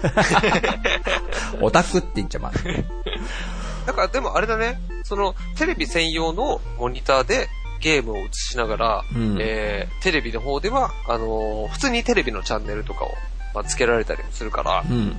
[1.62, 2.64] オタクって言っちゃまず。
[3.86, 7.50] だからでもあれだね、そのテレビ専用のモニターで
[7.82, 13.12] ゲームを映しながら、うんえーテレビの方では、あのー普通にテレビのチャンネルとかを、
[13.54, 15.18] まあ、つけられたりもするから、うん。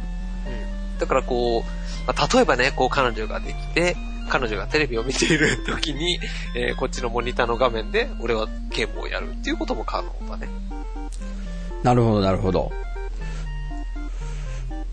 [0.99, 3.95] だからこう、まあ、例えばね、こう彼女ができて、
[4.31, 6.19] 彼女がテレビを見ている時に、
[6.55, 10.49] えーこっちのモニターの画面で俺はゲームをやるっていうことも可能だね。
[11.83, 12.73] なるほど、なるほど。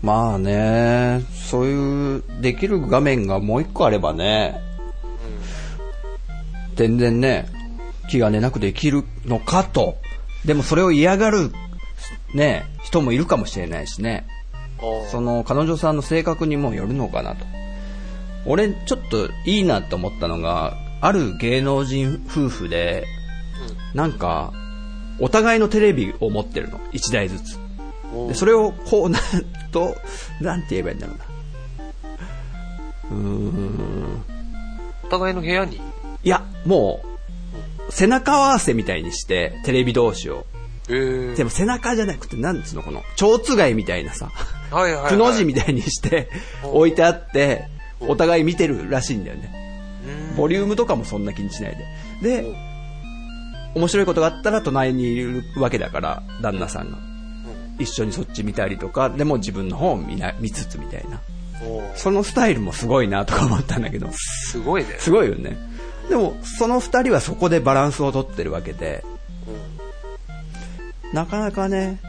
[0.02, 4.60] まあね、そういう、できる画面がもう一個あればね、
[6.74, 7.48] 全然ね、
[8.08, 9.96] 気兼ねなくできるのかと。
[10.44, 11.50] でもそれを嫌がる、
[12.34, 14.26] ね、人もいるかもしれないしね。
[14.80, 15.10] うん。
[15.10, 17.46] その彼女さんの性格にもよるのかなと。
[18.44, 23.06] 俺、ちょっといいなと思ったのが、ある芸能人夫婦で、
[23.94, 24.52] なんか、
[25.18, 26.78] お互いのテレビを持ってるの。
[26.92, 27.58] 一台ずつ。
[27.58, 27.66] うん
[28.28, 29.22] でそれをこうなん
[29.76, 29.94] と、
[30.40, 31.24] なんて言えばいいんだろうな。
[33.10, 34.24] うーん。
[35.04, 35.80] お互いの部屋に、い
[36.24, 37.02] や、も
[37.88, 40.46] う、背中合わせみたいにして、テレビ同士を。
[40.88, 44.30] えーでも背中じゃなくて、なんつうの、この、蝶つがいみたいなさ、
[44.70, 45.10] はいはい、はい。
[45.10, 46.30] くの字みたいにして、
[46.62, 47.68] 置いてあって、
[48.00, 49.52] お互い見てるらしいんだよね。
[50.30, 51.76] うんボリュームとかもそんな気にしない
[52.22, 52.40] で。
[52.40, 52.56] で、
[53.74, 57.15] 面白いことがあったら隣にいるわけだから、旦那さんが。
[57.78, 61.20] 一緒にそっち見たりとか、でも自分の方を見な見つつみたいな。
[61.94, 64.96] そのスタイルもすごいなとか思ったんだけど、すごいね。
[64.98, 65.56] すごいよね。
[66.08, 69.04] でも、その二人はそこでバランスをとってるわけで、
[71.12, 72.00] なかなかね、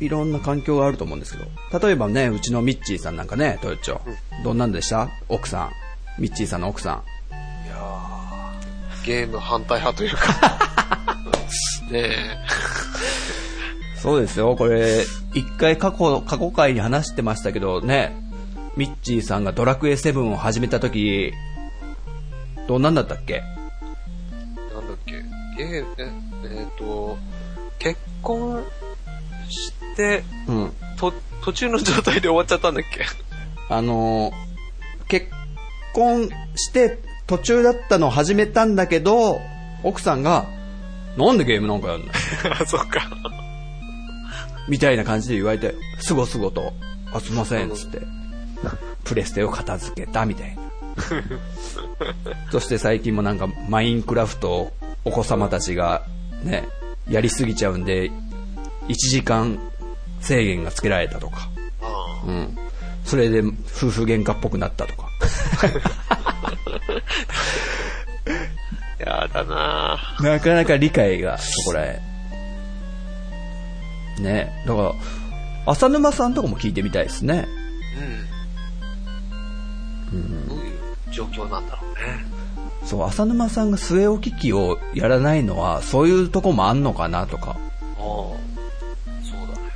[0.00, 1.44] いろんな環境があると思うんですけ
[1.78, 4.00] ど、例えばね、うちのミッチーさんなんかね、トヨッチョ、
[4.42, 5.08] どんなんでした？
[5.28, 5.70] 奥さ
[6.18, 6.20] ん。
[6.20, 7.34] ミッチーさんの奥さん。
[7.66, 10.58] いやーゲーム反対派というか。
[11.90, 12.36] ねえ。
[14.04, 18.14] そうですよ、これ、一回過去、過去回に話してましたけどね、
[18.76, 21.32] ミッチーさんがドラクエ7を始めた時、
[22.68, 23.40] どんなんだったっけ？
[24.74, 25.12] なんだっけ？
[25.56, 26.12] ゲーム、え、
[26.60, 27.16] えっ、と、
[27.78, 28.62] 結婚
[29.48, 30.72] して、うん。
[30.98, 33.06] と、途中の状態で終わっちゃったんだっけ？
[33.70, 34.34] あのー
[35.08, 35.28] 結
[35.94, 39.40] 婚して途中だったのを始めたんだけど、
[39.82, 40.44] 奥さんが、
[41.16, 42.06] なんでゲームなんかやんの？
[42.60, 43.08] あ、そっか。
[44.68, 46.72] みたいな感じで言われて、すごすごと、
[47.12, 48.00] あ、すいません、つって、
[49.04, 50.62] プレステを片付けたみたいな。
[52.50, 54.72] そして最近もなんか、マインクラフトを
[55.04, 56.02] お子様たちが
[56.42, 56.68] ね、
[57.08, 58.10] やりすぎちゃうんで、
[58.88, 59.58] 1時間
[60.20, 61.48] 制限がつけられたとか、
[61.80, 62.58] あうん。
[63.04, 65.08] それで夫婦喧嘩っぽくなったとか。
[69.34, 72.13] だななかなか理解が、そこらへん。
[74.20, 74.64] ね。
[74.66, 77.46] だから、浅沼さんとかも聞いてみたいですね。
[80.12, 80.48] うん。
[80.48, 80.72] どういう
[81.10, 82.24] 状況なんだろうね。
[82.84, 87.50] そう、浅沼さんが据え置き機をやらないのは、そういうとこもあんのかなとか。
[87.50, 87.56] ああ。
[87.98, 89.68] そうだね。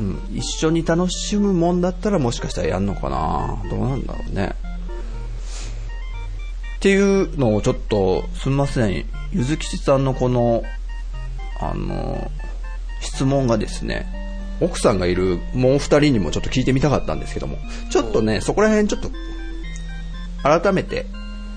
[0.00, 0.36] うん。
[0.36, 4.54] 一緒に楽しむもんだったらもしかしたらやんのかなどうなんだろうね。
[6.76, 9.06] っていうのをちょっと、すみません。
[9.32, 10.62] ゆずきちさんのこの、
[11.60, 12.30] あの、
[13.06, 14.06] 質問がですね、
[14.60, 17.58] 奥さんがいるもう二人にもちょっと聞いてみたかったんですけども、
[17.90, 19.10] ちょっとね、そこら辺ちょっと、
[20.42, 21.06] 改めて、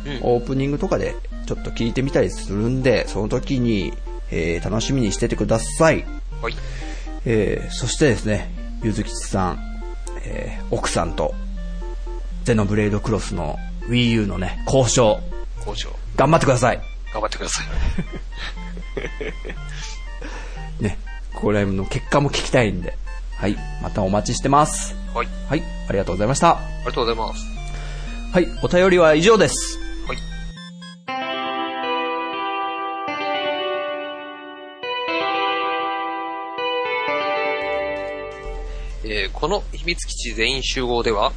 [0.06, 0.20] うん。
[0.22, 1.16] オープニングとかで
[1.46, 3.94] ちょっと聞いてみたりするんで、その時に、
[4.32, 6.06] えー楽しみにしててください。
[6.42, 6.56] はい。
[7.26, 8.52] えーそしてですね、
[8.84, 9.60] ゆずきちさん、
[10.24, 11.34] えー奥さんと、
[12.44, 13.58] ゼノブレードクロスの
[13.90, 15.20] Wii U のね、交渉、
[15.58, 15.90] 交渉。
[16.16, 16.82] 頑張ってください。
[17.14, 17.66] 頑張ってください。
[20.84, 20.98] ね、
[21.34, 22.98] これの結果も聞きたいんで、
[23.38, 24.96] はい、またお待ちしてます。
[25.14, 25.28] はい。
[25.48, 26.58] はい、ありがとうございました。
[26.58, 27.46] ありがとうございます。
[28.34, 29.80] はい、お便りは以上です。
[30.08, 30.18] はい。
[39.06, 41.32] えーこの秘密基地全員集合では、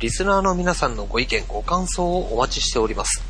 [0.00, 3.27] リスナーの皆さんのご意見、ご感想をお待ちしております。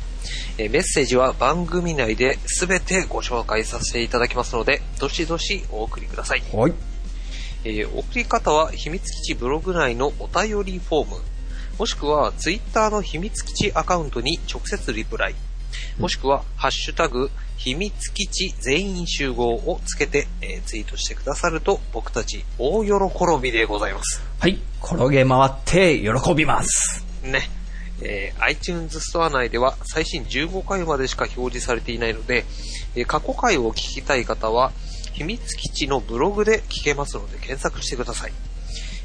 [0.61, 6.43] えーメッセージは番組内で全てご紹介させていただきますので、どしどしお送りください。
[6.51, 6.73] はい。
[7.63, 11.21] えー送り方は秘密基地ブログ内のお便りフォーム、
[11.77, 15.35] もしくはツイッターの秘密基地アカウントに直接リプライ、
[15.97, 22.91] もしくはハッシュタグ秘密基地全員集合をつけて、えーツイートしてくださると僕たち大喜
[23.41, 24.21] びでございます。
[24.39, 27.05] はい、転げ回って喜びます。
[27.23, 27.49] ね。
[28.01, 32.45] えー iTunes ストア内では最新15回までしか表示されていないので、
[32.95, 34.71] えー過去回を聞きたい方は、
[35.13, 38.33] 秘密基地のブログで聞けますので検索してください。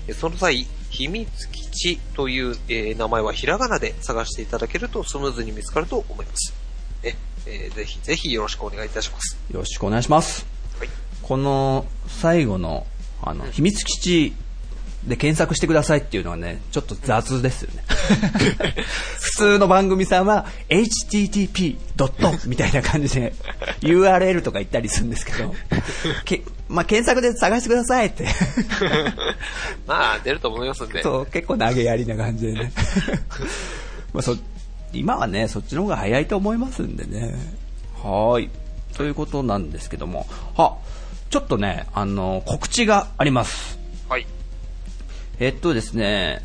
[0.08, 6.54] えーその際、秘密基地という、えー名前はひらがなで探していただけるとスムーズに見つかると思います。
[7.02, 7.14] え
[7.46, 9.36] えーぜひぜひよろしくお願いいたします。
[9.50, 10.46] よろしくお願いします。
[10.78, 10.88] はい。
[11.22, 12.86] この最後の、
[13.22, 14.34] あの、秘密基地
[15.06, 17.84] で検索してくださいっていうのはね、ちょっと雑ですよね。
[19.20, 21.76] 普通の番組さんは、http.
[22.46, 23.34] みたいな感じで
[23.80, 25.54] URL とか言ったりするんですけど、
[26.24, 28.26] けまあ、検索で探してくださいって。
[29.86, 31.02] まあ、出ると思いますんで。
[31.02, 32.72] そう、結構投げやりな感じでね。
[34.14, 34.36] まあ、そ、
[34.92, 37.34] 今はね、そっちの方が早いと思いますんでね。
[38.02, 38.50] はーい。
[38.96, 40.26] ということなんですけども、
[40.56, 40.76] は、
[41.30, 43.83] ちょっとね、あの、告知があります。
[45.38, 45.46] はい。
[45.46, 46.42] えっとですね、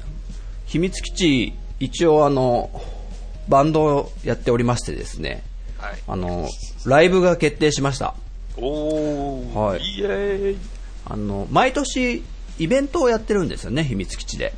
[0.65, 2.69] 秘密基地、一応あの、
[3.47, 5.43] バンドをやっておりましてですね、
[5.77, 5.99] はい。
[6.07, 6.47] あの、
[6.85, 8.15] ライブが決定しました。
[8.57, 9.53] おー。
[9.53, 10.57] はいイエーイ。
[11.05, 12.23] あの、毎年
[12.59, 14.53] イベントをやってるんですよね、秘密基地で。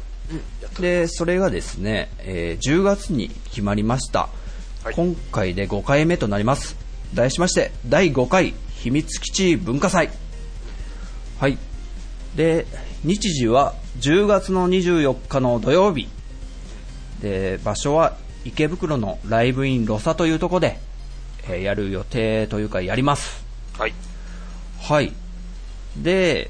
[0.76, 0.82] うん。
[0.82, 4.30] で、それがですね、えー10月に決まりました。
[4.84, 6.76] はい今回で5回目となります。
[7.14, 10.10] 題しまして、第5回秘密基地文化祭。
[11.40, 11.58] はい。
[12.36, 12.66] で、
[13.04, 16.08] 日時は10月の24日の土曜日。
[17.22, 20.80] で、場所は池袋のライブインロサというところで、
[21.48, 23.44] えーやる予定というかやります。
[23.78, 23.94] はい。
[24.82, 25.12] はい。
[25.98, 26.50] で、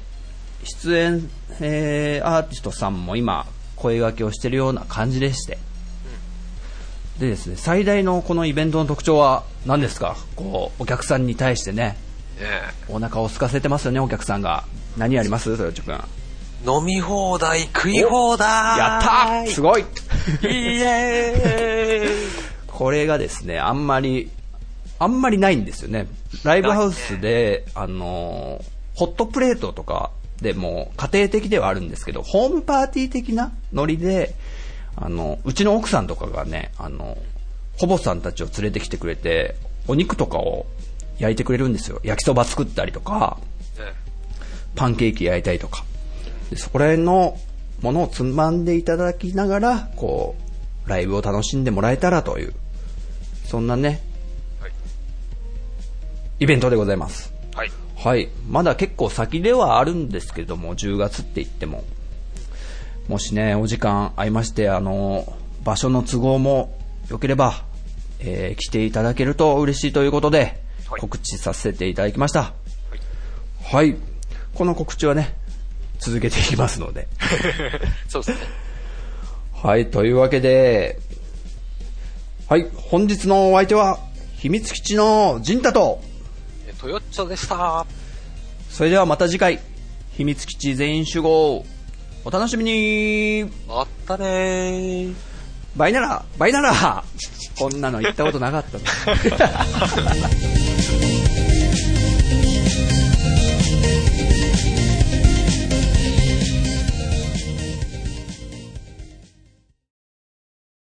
[0.64, 3.46] 出演、えーアーティストさんも今、
[3.76, 5.58] 声掛けをしているような感じでして。
[7.18, 10.16] でですね、最大のこのイベントの特徴は何ですか？
[10.36, 11.96] こう、お客さんに対してね、
[12.40, 14.64] ねお腹を空かせてますよね、お客さんが。
[14.96, 15.54] 何あります？
[15.56, 16.00] そよちょくん。
[16.66, 19.84] 飲み放題、食い放題ったーすごいイ
[20.44, 22.32] エーイ
[22.68, 24.30] これがですね、あんまり、
[24.98, 26.06] あんまりないんですよね。
[26.44, 30.10] ライブハウスで、あのーホットプレートとか
[30.40, 34.34] でも家庭的ではあるんですけど、ホームパーティー的なノリで、
[34.96, 37.16] あの、うちの奥さんとかがね、あの、
[37.78, 39.54] ほぼさんたちを連れてきてくれて、
[39.88, 40.66] お肉とかを
[41.18, 42.00] 焼いてくれるんですよ。
[42.02, 43.38] 焼きそば作ったりとか、
[43.78, 43.92] ね
[44.74, 45.84] パンケーキ焼いたりとか。
[46.52, 47.38] でそこら辺の
[47.80, 50.36] ものをつまんでいただきながら、こ
[50.86, 52.52] う、ライブを楽しんでもらえたらという、
[53.46, 54.02] そんなね、
[54.60, 54.72] はい。
[56.40, 57.32] イベントでございます。
[57.54, 57.72] はい。
[57.96, 58.28] はい。
[58.50, 61.84] まだ結構先ではあるんですけども、10月って言っても。
[63.08, 65.32] もしね、お時間合いまして、あの、
[65.64, 67.64] 場所の都合も良ければ、
[68.18, 72.42] えー来ていただけると嬉しいということで、はい告知させていただきました。
[72.42, 72.54] はい。
[73.62, 73.96] はい。
[74.54, 75.34] この告知はね、
[76.02, 77.06] 続けていきますので。
[78.08, 78.46] そうですね。
[79.52, 80.98] はい、というわけで、
[82.48, 84.00] はい、本日のお相手は、
[84.36, 86.02] 秘密基地の陣太と、
[86.66, 87.86] えトヨッチョでした。
[88.68, 89.60] それではまた次回、
[90.16, 91.64] 秘密基地全員集合。
[92.24, 95.14] お楽しみにまったねー。
[95.76, 97.04] バイなら、バイなら、
[97.56, 98.84] こんなの言ったことなかったの。